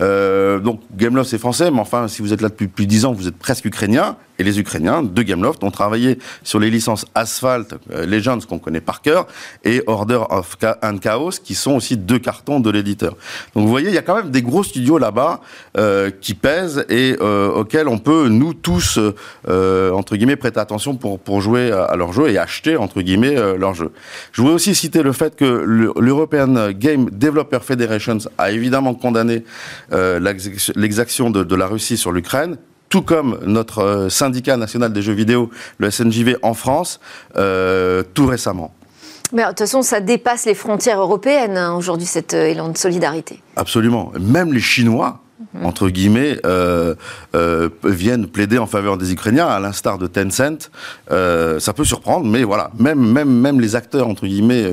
Euh, 0.00 0.58
donc 0.58 0.80
Gameloft 0.96 1.28
c'est 1.28 1.36
français, 1.36 1.70
mais 1.70 1.80
enfin 1.80 2.08
si 2.08 2.22
vous 2.22 2.32
êtes 2.32 2.40
là 2.40 2.48
depuis 2.48 2.66
plus 2.66 2.86
de 2.86 2.90
10 2.92 3.04
ans, 3.04 3.12
vous 3.12 3.28
êtes 3.28 3.36
presque 3.36 3.66
ukrainien. 3.66 4.16
Et 4.40 4.42
les 4.42 4.58
Ukrainiens 4.58 5.02
de 5.02 5.22
Gameloft 5.22 5.62
ont 5.62 5.70
travaillé 5.70 6.18
sur 6.42 6.58
les 6.58 6.70
licences 6.70 7.04
Asphalt, 7.14 7.74
euh, 7.92 8.06
Legends 8.06 8.38
qu'on 8.48 8.58
connaît 8.58 8.80
par 8.80 9.02
cœur, 9.02 9.26
et 9.64 9.82
Order 9.86 10.20
of 10.30 10.56
Chaos, 11.02 11.32
qui 11.44 11.54
sont 11.54 11.72
aussi 11.72 11.98
deux 11.98 12.18
cartons 12.18 12.58
de 12.58 12.70
l'éditeur. 12.70 13.18
Donc 13.54 13.64
vous 13.64 13.70
voyez, 13.70 13.88
il 13.88 13.94
y 13.94 13.98
a 13.98 14.02
quand 14.02 14.16
même 14.16 14.30
des 14.30 14.40
gros 14.40 14.62
studios 14.62 14.96
là-bas 14.96 15.42
euh, 15.76 16.10
qui 16.22 16.32
pèsent 16.32 16.86
et 16.88 17.16
euh, 17.20 17.50
auxquels 17.50 17.86
on 17.86 17.98
peut, 17.98 18.28
nous 18.28 18.54
tous, 18.54 18.98
euh, 19.46 19.90
entre 19.92 20.16
guillemets, 20.16 20.36
prêter 20.36 20.58
attention 20.58 20.96
pour, 20.96 21.18
pour 21.18 21.42
jouer 21.42 21.70
à, 21.70 21.94
leur 21.96 22.14
jeu 22.14 22.30
et 22.30 22.38
acheter, 22.38 22.78
entre 22.78 23.02
guillemets, 23.02 23.36
euh, 23.36 23.58
leur 23.58 23.74
jeu. 23.74 23.92
Je 24.32 24.40
voudrais 24.40 24.54
aussi 24.54 24.74
citer 24.74 25.02
le 25.02 25.12
fait 25.12 25.36
que 25.36 25.44
l'European 25.44 26.70
Game 26.70 27.10
Developer 27.10 27.58
Federation 27.60 28.16
a 28.38 28.52
évidemment 28.52 28.94
condamné 28.94 29.44
euh, 29.92 30.18
l'exaction 30.76 31.28
de, 31.28 31.44
de 31.44 31.54
la 31.54 31.66
Russie 31.66 31.98
sur 31.98 32.10
l'Ukraine 32.10 32.56
tout 32.90 33.02
comme 33.02 33.38
notre 33.46 33.78
euh, 33.78 34.08
syndicat 34.10 34.58
national 34.58 34.92
des 34.92 35.00
jeux 35.00 35.14
vidéo, 35.14 35.48
le 35.78 35.90
SNJV 35.90 36.36
en 36.42 36.52
France, 36.52 37.00
euh, 37.36 38.02
tout 38.12 38.26
récemment. 38.26 38.74
Mais 39.32 39.42
de 39.44 39.48
toute 39.48 39.60
façon, 39.60 39.82
ça 39.82 40.00
dépasse 40.00 40.44
les 40.44 40.54
frontières 40.54 41.00
européennes 41.00 41.56
hein, 41.56 41.74
aujourd'hui, 41.74 42.06
cet 42.06 42.34
euh, 42.34 42.48
élan 42.48 42.68
de 42.68 42.76
solidarité. 42.76 43.40
Absolument. 43.56 44.12
Même 44.18 44.52
les 44.52 44.60
Chinois, 44.60 45.20
mmh. 45.54 45.64
entre 45.64 45.88
guillemets, 45.88 46.38
euh, 46.44 46.96
euh, 47.36 47.68
viennent 47.84 48.26
plaider 48.26 48.58
en 48.58 48.66
faveur 48.66 48.98
des 48.98 49.12
Ukrainiens, 49.12 49.46
à 49.46 49.60
l'instar 49.60 49.98
de 49.98 50.08
Tencent. 50.08 50.70
Euh, 51.12 51.60
ça 51.60 51.72
peut 51.72 51.84
surprendre, 51.84 52.26
mais 52.26 52.42
voilà, 52.42 52.72
même, 52.76 52.98
même, 52.98 53.30
même 53.30 53.60
les 53.60 53.76
acteurs, 53.76 54.08
entre 54.08 54.26
guillemets, 54.26 54.68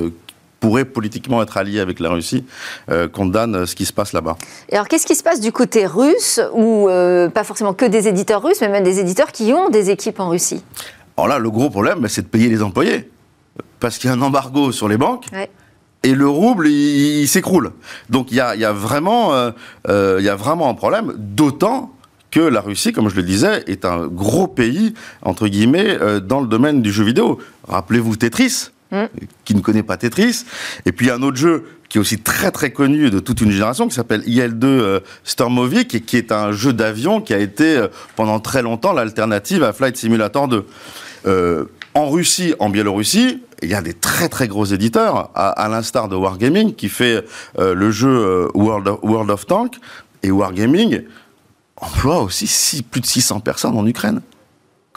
pourrait 0.59 0.85
politiquement 0.85 1.41
être 1.41 1.57
allié 1.57 1.79
avec 1.79 1.99
la 1.99 2.09
Russie, 2.09 2.43
euh, 2.89 3.07
condamne 3.07 3.65
ce 3.65 3.75
qui 3.75 3.85
se 3.85 3.93
passe 3.93 4.13
là-bas. 4.13 4.37
Et 4.69 4.75
alors, 4.75 4.87
qu'est-ce 4.87 5.05
qui 5.05 5.15
se 5.15 5.23
passe 5.23 5.39
du 5.39 5.51
côté 5.51 5.85
russe, 5.85 6.39
ou 6.53 6.89
euh, 6.89 7.29
pas 7.29 7.43
forcément 7.43 7.73
que 7.73 7.85
des 7.85 8.07
éditeurs 8.07 8.43
russes, 8.43 8.61
mais 8.61 8.69
même 8.69 8.83
des 8.83 8.99
éditeurs 8.99 9.31
qui 9.31 9.53
ont 9.53 9.69
des 9.69 9.89
équipes 9.89 10.19
en 10.19 10.29
Russie? 10.29 10.63
Alors 11.15 11.27
là, 11.27 11.39
le 11.39 11.49
gros 11.49 11.69
problème, 11.69 12.07
c'est 12.07 12.23
de 12.23 12.27
payer 12.27 12.49
les 12.49 12.61
employés. 12.61 13.09
Parce 13.79 13.97
qu'il 13.97 14.09
y 14.09 14.13
a 14.13 14.15
un 14.15 14.21
embargo 14.21 14.71
sur 14.71 14.87
les 14.87 14.97
banques. 14.97 15.25
Ouais. 15.31 15.49
Et 16.03 16.13
le 16.13 16.27
rouble, 16.27 16.67
il, 16.67 17.21
il 17.21 17.27
s'écroule. 17.27 17.71
Donc 18.09 18.31
il 18.31 18.37
y 18.37 18.39
a, 18.39 18.55
il 18.55 18.61
y, 18.61 18.65
a 18.65 18.71
vraiment, 18.71 19.33
euh, 19.33 20.17
il 20.19 20.25
y 20.25 20.29
a 20.29 20.35
vraiment 20.35 20.69
un 20.69 20.73
problème, 20.73 21.13
d'autant 21.17 21.91
que 22.29 22.39
la 22.39 22.61
Russie, 22.61 22.91
comme 22.91 23.09
je 23.09 23.15
le 23.15 23.23
disais, 23.23 23.63
est 23.67 23.85
un 23.85 24.07
gros 24.07 24.47
pays, 24.47 24.93
entre 25.21 25.47
guillemets, 25.47 25.97
dans 26.21 26.41
le 26.41 26.47
domaine 26.47 26.81
du 26.81 26.91
jeu 26.91 27.03
vidéo. 27.03 27.39
Rappelez-vous 27.67 28.15
Tetris, 28.15 28.69
Qui 29.43 29.55
ne 29.55 29.59
connaît 29.59 29.83
pas 29.83 29.97
Tetris. 29.97 30.45
Et 30.85 30.91
puis 30.91 31.07
il 31.07 31.09
y 31.09 31.11
a 31.11 31.15
un 31.15 31.21
autre 31.21 31.37
jeu 31.37 31.65
qui 31.89 31.97
est 31.97 32.01
aussi 32.01 32.19
très 32.19 32.51
très 32.51 32.71
connu 32.71 33.09
de 33.09 33.19
toute 33.19 33.41
une 33.41 33.51
génération 33.51 33.87
qui 33.87 33.95
s'appelle 33.95 34.21
IL2 34.21 34.63
euh, 34.63 34.99
Stormovic 35.23 35.95
et 35.95 36.01
qui 36.01 36.17
est 36.17 36.31
un 36.31 36.51
jeu 36.51 36.73
d'avion 36.73 37.21
qui 37.21 37.33
a 37.33 37.39
été 37.39 37.77
euh, 37.77 37.87
pendant 38.15 38.39
très 38.39 38.61
longtemps 38.61 38.93
l'alternative 38.93 39.63
à 39.63 39.73
Flight 39.73 39.97
Simulator 39.97 40.47
2. 40.47 40.65
Euh, 41.25 41.65
en 41.93 42.09
Russie, 42.09 42.53
en 42.59 42.69
Biélorussie, 42.69 43.41
il 43.61 43.69
y 43.69 43.73
a 43.73 43.81
des 43.81 43.93
très 43.93 44.29
très 44.29 44.47
gros 44.47 44.65
éditeurs, 44.65 45.31
à, 45.33 45.67
l'instar 45.67 46.09
de 46.09 46.15
Wargaming 46.15 46.75
qui 46.75 46.89
fait 46.89 47.25
euh, 47.57 47.73
le 47.73 47.89
jeu 47.89 48.47
World 48.53 48.87
of, 48.87 48.99
World 49.01 49.31
of 49.31 49.47
Tank 49.47 49.75
et 50.21 50.29
Wargaming 50.29 51.03
emploie 51.75 52.21
aussi 52.21 52.83
plus 52.83 53.01
de 53.01 53.05
600 53.05 53.39
personnes 53.39 53.75
en 53.75 53.85
Ukraine 53.85 54.21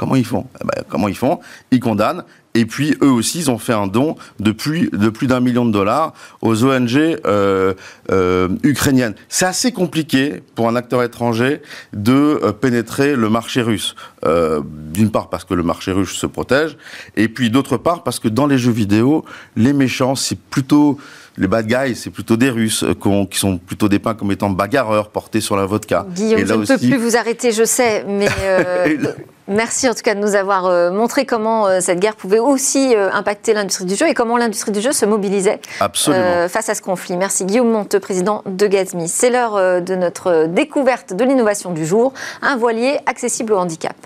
Comment 0.00 0.16
ils 0.16 0.24
font? 0.24 0.46
Eh 0.62 0.64
ben, 0.64 0.82
Comment 0.88 1.08
ils 1.08 1.14
font? 1.14 1.40
Ils 1.72 1.78
condamnent 1.78 2.24
et 2.54 2.64
puis 2.64 2.96
eux 3.02 3.10
aussi, 3.10 3.40
ils 3.40 3.50
ont 3.50 3.58
fait 3.58 3.74
un 3.74 3.86
don 3.86 4.16
de 4.40 4.50
plus 4.50 4.88
d'un 4.90 5.40
million 5.40 5.66
de 5.66 5.70
dollars 5.70 6.14
aux 6.40 6.64
ONG 6.64 6.96
euh, 6.96 7.74
euh, 8.10 8.48
ukrainiennes. 8.62 9.14
C'est 9.28 9.44
assez 9.44 9.72
compliqué 9.72 10.42
pour 10.54 10.68
un 10.68 10.74
acteur 10.74 11.02
étranger 11.02 11.60
de 11.92 12.12
euh, 12.12 12.52
pénétrer 12.52 13.14
le 13.14 13.28
marché 13.28 13.60
russe. 13.60 13.94
D'une 14.22 15.10
part 15.10 15.30
parce 15.30 15.44
que 15.44 15.54
le 15.54 15.62
marché 15.62 15.92
russe 15.92 16.12
se 16.12 16.26
protège, 16.26 16.76
et 17.16 17.28
puis 17.28 17.50
d'autre 17.50 17.78
part 17.78 18.02
parce 18.02 18.18
que 18.18 18.28
dans 18.28 18.46
les 18.46 18.58
jeux 18.58 18.72
vidéo, 18.72 19.24
les 19.56 19.72
méchants, 19.72 20.14
c'est 20.14 20.38
plutôt 20.38 20.98
les 21.36 21.46
bad 21.46 21.66
guys, 21.66 21.94
c'est 21.94 22.10
plutôt 22.10 22.36
des 22.36 22.50
Russes 22.50 22.84
euh, 22.84 23.26
qui 23.30 23.38
sont 23.38 23.58
plutôt 23.58 23.88
dépeints 23.88 24.14
comme 24.14 24.32
étant 24.32 24.50
bagarreurs 24.50 25.10
portés 25.10 25.40
sur 25.40 25.56
la 25.56 25.64
vodka. 25.64 26.06
Guillaume, 26.10 26.46
je 26.46 26.54
ne 26.54 26.66
peux 26.66 26.78
plus 26.78 26.96
vous 26.96 27.16
arrêter, 27.16 27.52
je 27.52 27.64
sais, 27.64 28.04
mais 28.06 28.28
euh, 28.42 28.96
merci 29.48 29.88
en 29.88 29.94
tout 29.94 30.02
cas 30.02 30.14
de 30.14 30.20
nous 30.20 30.34
avoir 30.34 30.66
euh, 30.66 30.90
montré 30.90 31.24
comment 31.26 31.80
cette 31.80 32.00
guerre 32.00 32.16
pouvait 32.16 32.38
aussi 32.38 32.94
impacter 33.12 33.54
l'industrie 33.54 33.84
du 33.84 33.94
jeu 33.94 34.08
et 34.08 34.14
comment 34.14 34.36
l'industrie 34.36 34.72
du 34.72 34.80
jeu 34.80 34.92
se 34.92 35.06
mobilisait 35.06 35.60
face 35.78 36.68
à 36.68 36.74
ce 36.74 36.82
conflit. 36.82 37.16
Merci 37.16 37.44
Guillaume 37.44 37.70
Monteux, 37.70 38.00
président 38.00 38.42
de 38.46 38.66
Gazmi. 38.66 39.08
C'est 39.08 39.30
l'heure 39.30 39.82
de 39.82 39.94
notre 39.94 40.46
découverte 40.46 41.14
de 41.14 41.24
l'innovation 41.24 41.72
du 41.72 41.86
jour, 41.86 42.12
un 42.42 42.56
voilier 42.56 42.98
accessible 43.06 43.52
au 43.52 43.58
handicap. 43.58 43.96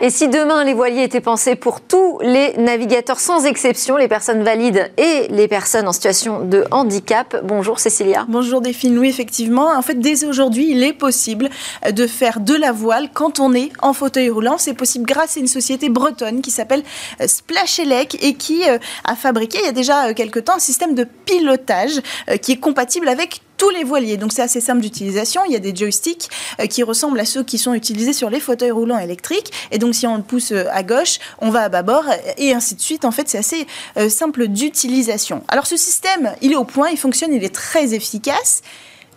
Et 0.00 0.10
si 0.10 0.28
demain 0.28 0.64
les 0.64 0.74
voiliers 0.74 1.04
étaient 1.04 1.20
pensés 1.20 1.54
pour 1.54 1.80
tous 1.80 2.18
les 2.20 2.54
navigateurs 2.56 3.20
sans 3.20 3.46
exception, 3.46 3.96
les 3.96 4.08
personnes 4.08 4.42
valides 4.42 4.90
et 4.96 5.28
les 5.30 5.46
personnes 5.46 5.86
en 5.86 5.92
situation 5.92 6.40
de 6.40 6.64
handicap 6.72 7.36
Bonjour 7.44 7.78
Cécilia. 7.78 8.26
Bonjour 8.28 8.60
Delphine, 8.60 8.98
oui 8.98 9.08
effectivement. 9.08 9.70
En 9.70 9.82
fait, 9.82 9.94
dès 9.94 10.24
aujourd'hui, 10.24 10.70
il 10.70 10.82
est 10.82 10.92
possible 10.92 11.48
de 11.88 12.06
faire 12.06 12.40
de 12.40 12.54
la 12.54 12.72
voile 12.72 13.08
quand 13.12 13.38
on 13.38 13.54
est 13.54 13.70
en 13.82 13.92
fauteuil 13.92 14.30
roulant. 14.30 14.58
C'est 14.58 14.74
possible 14.74 15.06
grâce 15.06 15.36
à 15.36 15.40
une 15.40 15.46
société 15.46 15.88
bretonne 15.88 16.42
qui 16.42 16.50
s'appelle 16.50 16.82
euh, 17.20 17.28
Splashelec 17.28 18.18
et 18.22 18.34
qui 18.34 18.68
euh, 18.68 18.78
a 19.04 19.14
fabriqué 19.14 19.58
il 19.60 19.66
y 19.66 19.68
a 19.68 19.72
déjà 19.72 20.08
euh, 20.08 20.14
quelques 20.14 20.44
temps 20.44 20.56
un 20.56 20.58
système 20.58 20.94
de 20.94 21.04
pilotage 21.04 22.00
qui 22.42 22.52
est 22.52 22.56
compatible 22.56 23.08
avec 23.08 23.40
tous 23.56 23.70
les 23.70 23.84
voiliers. 23.84 24.16
Donc 24.16 24.32
c'est 24.32 24.42
assez 24.42 24.60
simple 24.60 24.80
d'utilisation. 24.80 25.42
Il 25.46 25.52
y 25.52 25.56
a 25.56 25.60
des 25.60 25.74
joysticks 25.74 26.28
euh, 26.60 26.66
qui 26.66 26.82
ressemblent 26.82 27.20
à 27.20 27.24
ceux 27.24 27.42
qui 27.42 27.58
sont 27.58 27.74
utilisés 27.74 28.12
sur 28.12 28.30
les 28.30 28.40
fauteuils 28.40 28.70
roulants 28.70 28.98
électriques. 28.98 29.52
Et 29.70 29.78
donc 29.78 29.94
si 29.94 30.06
on 30.06 30.16
le 30.16 30.22
pousse 30.22 30.52
euh, 30.52 30.64
à 30.72 30.82
gauche, 30.82 31.18
on 31.40 31.50
va 31.50 31.62
à 31.62 31.68
bâbord 31.68 32.04
et 32.36 32.52
ainsi 32.52 32.74
de 32.74 32.80
suite. 32.80 33.04
En 33.04 33.10
fait, 33.10 33.28
c'est 33.28 33.38
assez 33.38 33.66
euh, 33.96 34.08
simple 34.08 34.48
d'utilisation. 34.48 35.42
Alors 35.48 35.66
ce 35.66 35.76
système, 35.76 36.34
il 36.42 36.52
est 36.52 36.56
au 36.56 36.64
point, 36.64 36.90
il 36.90 36.98
fonctionne, 36.98 37.32
il 37.32 37.44
est 37.44 37.54
très 37.54 37.94
efficace. 37.94 38.62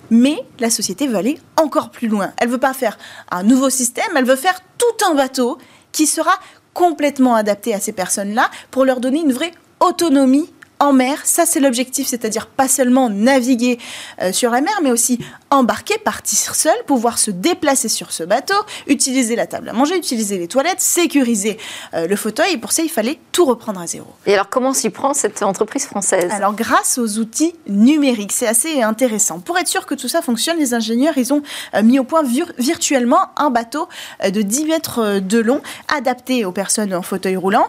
Mais 0.09 0.37
la 0.59 0.69
société 0.69 1.05
veut 1.05 1.17
aller 1.17 1.37
encore 1.57 1.89
plus 1.89 2.07
loin. 2.07 2.31
Elle 2.37 2.47
veut 2.47 2.57
pas 2.57 2.73
faire 2.73 2.97
un 3.29 3.43
nouveau 3.43 3.69
système, 3.69 4.05
elle 4.15 4.23
veut 4.23 4.37
faire 4.37 4.61
tout 4.77 5.05
un 5.05 5.15
bateau 5.15 5.57
qui 5.91 6.07
sera 6.07 6.31
complètement 6.73 7.35
adapté 7.35 7.73
à 7.73 7.79
ces 7.81 7.91
personnes-là 7.91 8.49
pour 8.71 8.85
leur 8.85 9.01
donner 9.01 9.19
une 9.19 9.33
vraie 9.33 9.51
autonomie 9.79 10.49
en 10.79 10.93
mer. 10.93 11.19
Ça, 11.23 11.45
c'est 11.45 11.59
l'objectif, 11.59 12.07
c'est-à-dire 12.07 12.47
pas 12.47 12.67
seulement 12.67 13.09
naviguer 13.09 13.79
euh, 14.21 14.31
sur 14.31 14.51
la 14.51 14.61
mer, 14.61 14.73
mais 14.83 14.91
aussi 14.91 15.19
embarquer, 15.49 15.97
partir 15.97 16.55
seul, 16.55 16.75
pouvoir 16.85 17.17
se 17.17 17.31
déplacer 17.31 17.89
sur 17.89 18.11
ce 18.11 18.23
bateau, 18.23 18.55
utiliser 18.85 19.35
la 19.35 19.47
table 19.47 19.69
à 19.69 19.73
manger, 19.73 19.97
utiliser 19.97 20.37
les 20.37 20.47
toilettes, 20.47 20.81
sécuriser 20.81 21.57
euh, 21.93 22.07
le 22.07 22.15
fauteuil. 22.15 22.53
Et 22.53 22.57
pour 22.57 22.71
ça, 22.71 22.83
il 22.83 22.89
fallait 22.89 23.19
tout 23.31 23.45
reprendre 23.45 23.79
à 23.79 23.87
zéro. 23.87 24.07
Et 24.25 24.33
alors, 24.33 24.49
comment 24.49 24.73
s'y 24.73 24.89
prend 24.89 25.13
cette 25.13 25.41
entreprise 25.41 25.85
française? 25.85 26.31
Alors, 26.31 26.53
grâce 26.53 26.97
aux 26.97 27.17
outils 27.17 27.53
numériques, 27.67 28.33
c'est 28.33 28.47
assez 28.47 28.81
intéressant. 28.81 29.39
Pour 29.39 29.57
être 29.57 29.67
sûr 29.67 29.85
que 29.85 29.95
tout 29.95 30.07
ça 30.07 30.21
fonctionne, 30.21 30.57
les 30.57 30.73
ingénieurs, 30.73 31.17
ils 31.17 31.33
ont 31.33 31.41
euh, 31.73 31.81
mis 31.81 31.99
au 31.99 32.03
point 32.03 32.23
virtuellement 32.57 33.29
un 33.37 33.49
bateau 33.49 33.87
de 34.23 34.41
10 34.41 34.65
mètres 34.65 35.19
de 35.19 35.39
long, 35.39 35.61
adapté 35.87 36.45
aux 36.45 36.51
personnes 36.51 36.93
en 36.93 37.01
fauteuil 37.01 37.35
roulant. 37.35 37.67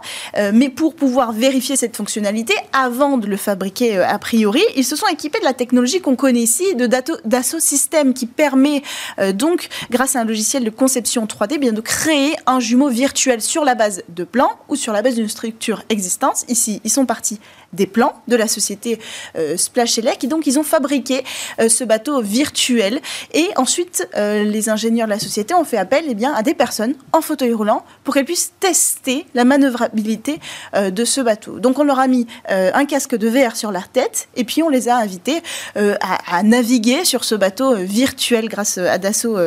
mais 0.53 0.69
pour 0.69 0.95
pouvoir 0.95 1.33
vérifier 1.33 1.77
cette 1.77 1.97
fonctionnalité, 1.97 2.55
avant 2.73 2.98
avant 2.99 3.17
de 3.17 3.29
le 3.29 3.37
fabriquer 3.37 3.97
euh, 3.97 4.07
a 4.07 4.19
priori, 4.19 4.63
ils 4.75 4.85
se 4.85 4.97
sont 4.97 5.07
équipés 5.07 5.39
de 5.39 5.45
la 5.45 5.53
technologie 5.53 6.01
qu'on 6.01 6.17
connaît 6.17 6.41
ici, 6.41 6.75
de 6.75 6.87
Dassault 7.25 7.61
Systèmes, 7.61 8.13
qui 8.13 8.27
permet 8.27 8.83
euh, 9.21 9.33
donc, 9.33 9.69
grâce 9.91 10.17
à 10.17 10.21
un 10.21 10.25
logiciel 10.25 10.65
de 10.65 10.71
conception 10.71 11.25
3D, 11.27 11.59
bien 11.59 11.73
de 11.73 11.81
créer 11.81 12.35
un 12.47 12.59
jumeau 12.59 12.89
virtuel 12.89 13.41
sur 13.41 13.65
la 13.65 13.77
base 13.77 14.03
de 14.09 14.25
plans 14.25 14.51
ou 14.69 14.75
sur 14.75 14.93
la 14.93 15.03
base 15.03 15.15
d'une 15.15 15.29
structure 15.29 15.85
existante. 15.91 16.45
Ici, 16.49 16.81
ils 16.83 16.91
sont 16.91 17.07
partis 17.07 17.39
des 17.73 17.87
plans 17.87 18.15
de 18.29 18.37
la 18.37 18.49
société 18.49 18.99
euh, 19.37 19.57
Splash 19.57 19.99
Elec. 19.99 20.25
Et 20.25 20.27
donc, 20.27 20.47
ils 20.47 20.59
ont 20.59 20.63
fabriqué 20.63 21.23
euh, 21.61 21.69
ce 21.69 21.85
bateau 21.85 22.23
virtuel. 22.23 23.01
Et 23.35 23.49
ensuite, 23.57 24.09
euh, 24.17 24.45
les 24.45 24.69
ingénieurs 24.69 25.07
de 25.07 25.13
la 25.13 25.19
société 25.19 25.55
ont 25.55 25.65
fait 25.65 25.77
appel 25.77 26.05
eh 26.09 26.15
bien, 26.15 26.33
à 26.33 26.43
des 26.43 26.55
personnes 26.55 26.95
en 27.13 27.21
fauteuil 27.21 27.53
roulant 27.53 27.85
pour 28.05 28.15
qu'elles 28.15 28.25
puissent 28.25 28.53
tester 28.61 29.27
la 29.35 29.45
manœuvrabilité 29.45 30.41
de 30.75 31.05
ce 31.05 31.21
bateau. 31.21 31.59
Donc, 31.59 31.79
on 31.79 31.85
leur 31.85 31.99
a 31.99 32.07
mis 32.07 32.27
un 32.49 32.85
casque 32.85 33.17
de 33.17 33.29
VR 33.29 33.57
sur 33.57 33.71
leur 33.71 33.89
tête 33.89 34.29
et 34.37 34.45
puis 34.45 34.63
on 34.63 34.69
les 34.69 34.89
a 34.89 34.97
invités 34.97 35.43
à, 35.77 36.37
à, 36.37 36.43
naviguer 36.43 37.05
sur 37.05 37.25
ce 37.25 37.35
bateau 37.35 37.75
virtuel 37.75 38.49
grâce 38.49 38.79
à 38.79 38.99
Dassault 38.99 39.39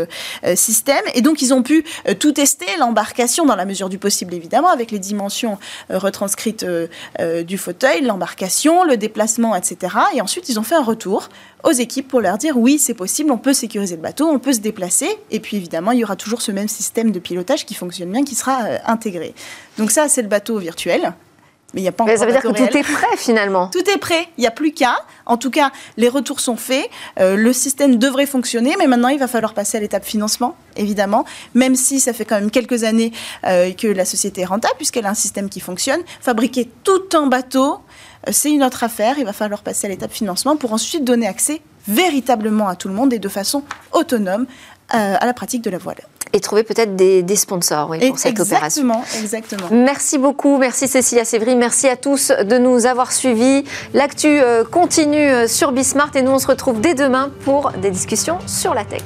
Systèmes. 0.55 1.03
Et 1.15 1.21
donc, 1.21 1.41
ils 1.41 1.53
ont 1.53 1.63
pu 1.63 1.83
tout 2.19 2.31
tester, 2.31 2.65
l'embarcation 2.79 3.45
dans 3.45 3.55
la 3.55 3.65
mesure 3.65 3.89
du 3.89 3.97
possible, 3.97 4.33
évidemment, 4.33 4.69
avec 4.69 4.91
les 4.91 4.99
dimensions 4.99 5.57
retranscrites 5.89 6.65
du 7.45 7.57
fauteuil, 7.57 8.01
l'embarcation, 8.11 8.83
le 8.83 8.97
déplacement, 8.97 9.55
etc. 9.55 9.95
Et 10.13 10.21
ensuite, 10.21 10.49
ils 10.49 10.59
ont 10.59 10.63
fait 10.63 10.75
un 10.75 10.83
retour 10.83 11.29
aux 11.63 11.71
équipes 11.71 12.07
pour 12.07 12.21
leur 12.21 12.37
dire 12.37 12.57
oui, 12.57 12.79
c'est 12.79 12.93
possible, 12.93 13.31
on 13.31 13.37
peut 13.37 13.53
sécuriser 13.53 13.95
le 13.95 14.01
bateau, 14.01 14.27
on 14.27 14.39
peut 14.39 14.53
se 14.53 14.59
déplacer. 14.59 15.09
Et 15.29 15.39
puis 15.39 15.57
évidemment, 15.57 15.91
il 15.91 15.99
y 15.99 16.03
aura 16.03 16.15
toujours 16.15 16.41
ce 16.41 16.51
même 16.51 16.67
système 16.67 17.11
de 17.11 17.19
pilotage 17.19 17.65
qui 17.65 17.73
fonctionne 17.73 18.11
bien, 18.11 18.23
qui 18.23 18.35
sera 18.35 18.63
euh, 18.63 18.77
intégré. 18.85 19.33
Donc 19.77 19.91
ça, 19.91 20.09
c'est 20.09 20.21
le 20.21 20.27
bateau 20.27 20.57
virtuel. 20.57 21.13
Mais 21.73 21.81
il 21.81 21.83
n'y 21.83 21.89
a 21.89 21.91
pas 21.91 22.03
encore 22.03 22.17
Ça 22.17 22.25
veut 22.25 22.31
dire 22.31 22.41
que 22.41 22.47
tout 22.49 22.77
est 22.77 22.83
prêt 22.83 23.17
finalement. 23.17 23.67
Tout 23.67 23.89
est 23.89 23.97
prêt. 23.97 24.27
Il 24.37 24.41
n'y 24.41 24.47
a 24.47 24.51
plus 24.51 24.73
qu'à. 24.73 24.95
En 25.25 25.37
tout 25.37 25.51
cas, 25.51 25.71
les 25.95 26.09
retours 26.09 26.39
sont 26.39 26.57
faits. 26.57 26.89
Euh, 27.19 27.35
le 27.35 27.53
système 27.53 27.95
devrait 27.97 28.25
fonctionner, 28.25 28.75
mais 28.77 28.87
maintenant 28.87 29.07
il 29.07 29.19
va 29.19 29.27
falloir 29.27 29.53
passer 29.53 29.77
à 29.77 29.79
l'étape 29.79 30.03
financement, 30.03 30.55
évidemment. 30.75 31.25
Même 31.53 31.75
si 31.75 31.99
ça 31.99 32.11
fait 32.11 32.25
quand 32.25 32.39
même 32.39 32.51
quelques 32.51 32.83
années 32.83 33.13
euh, 33.45 33.71
que 33.71 33.87
la 33.87 34.05
société 34.05 34.41
est 34.41 34.45
rentable, 34.45 34.75
puisqu'elle 34.77 35.05
a 35.05 35.11
un 35.11 35.15
système 35.15 35.49
qui 35.49 35.61
fonctionne. 35.61 36.01
Fabriquer 36.19 36.69
tout 36.83 37.03
un 37.13 37.27
bateau, 37.27 37.79
c'est 38.29 38.51
une 38.51 38.63
autre 38.63 38.83
affaire. 38.83 39.15
Il 39.17 39.25
va 39.25 39.33
falloir 39.33 39.61
passer 39.61 39.87
à 39.87 39.89
l'étape 39.89 40.11
financement 40.11 40.55
pour 40.55 40.73
ensuite 40.73 41.03
donner 41.03 41.27
accès 41.27 41.61
véritablement 41.87 42.67
à 42.67 42.75
tout 42.75 42.87
le 42.87 42.93
monde 42.93 43.13
et 43.13 43.19
de 43.19 43.29
façon 43.29 43.63
autonome 43.91 44.45
euh, 44.93 45.15
à 45.19 45.25
la 45.25 45.33
pratique 45.33 45.63
de 45.63 45.69
la 45.69 45.77
voile. 45.77 46.01
Et 46.33 46.39
trouver 46.39 46.63
peut-être 46.63 46.95
des, 46.95 47.35
sponsors 47.35 47.87
pour 47.87 48.19
cette 48.19 48.39
opération. 48.39 49.03
Exactement, 49.19 49.67
Merci 49.71 50.17
beaucoup, 50.17 50.57
merci 50.57 50.87
Cécilia 50.87 51.25
Sévry, 51.25 51.57
merci 51.57 51.89
à 51.89 51.97
tous 51.97 52.31
de 52.31 52.57
nous 52.57 52.85
avoir 52.85 53.11
suivis. 53.11 53.65
L'actu 53.93 54.27
euh, 54.27 54.63
continue 54.63 55.47
sur 55.49 55.73
Bismart 55.73 56.15
et 56.15 56.21
nous 56.21 56.31
on 56.31 56.39
se 56.39 56.47
retrouve 56.47 56.79
dès 56.79 56.93
demain 56.93 57.31
pour 57.43 57.71
des 57.81 57.91
discussions 57.91 58.37
sur 58.47 58.73
la 58.73 58.85
tech. 58.85 59.03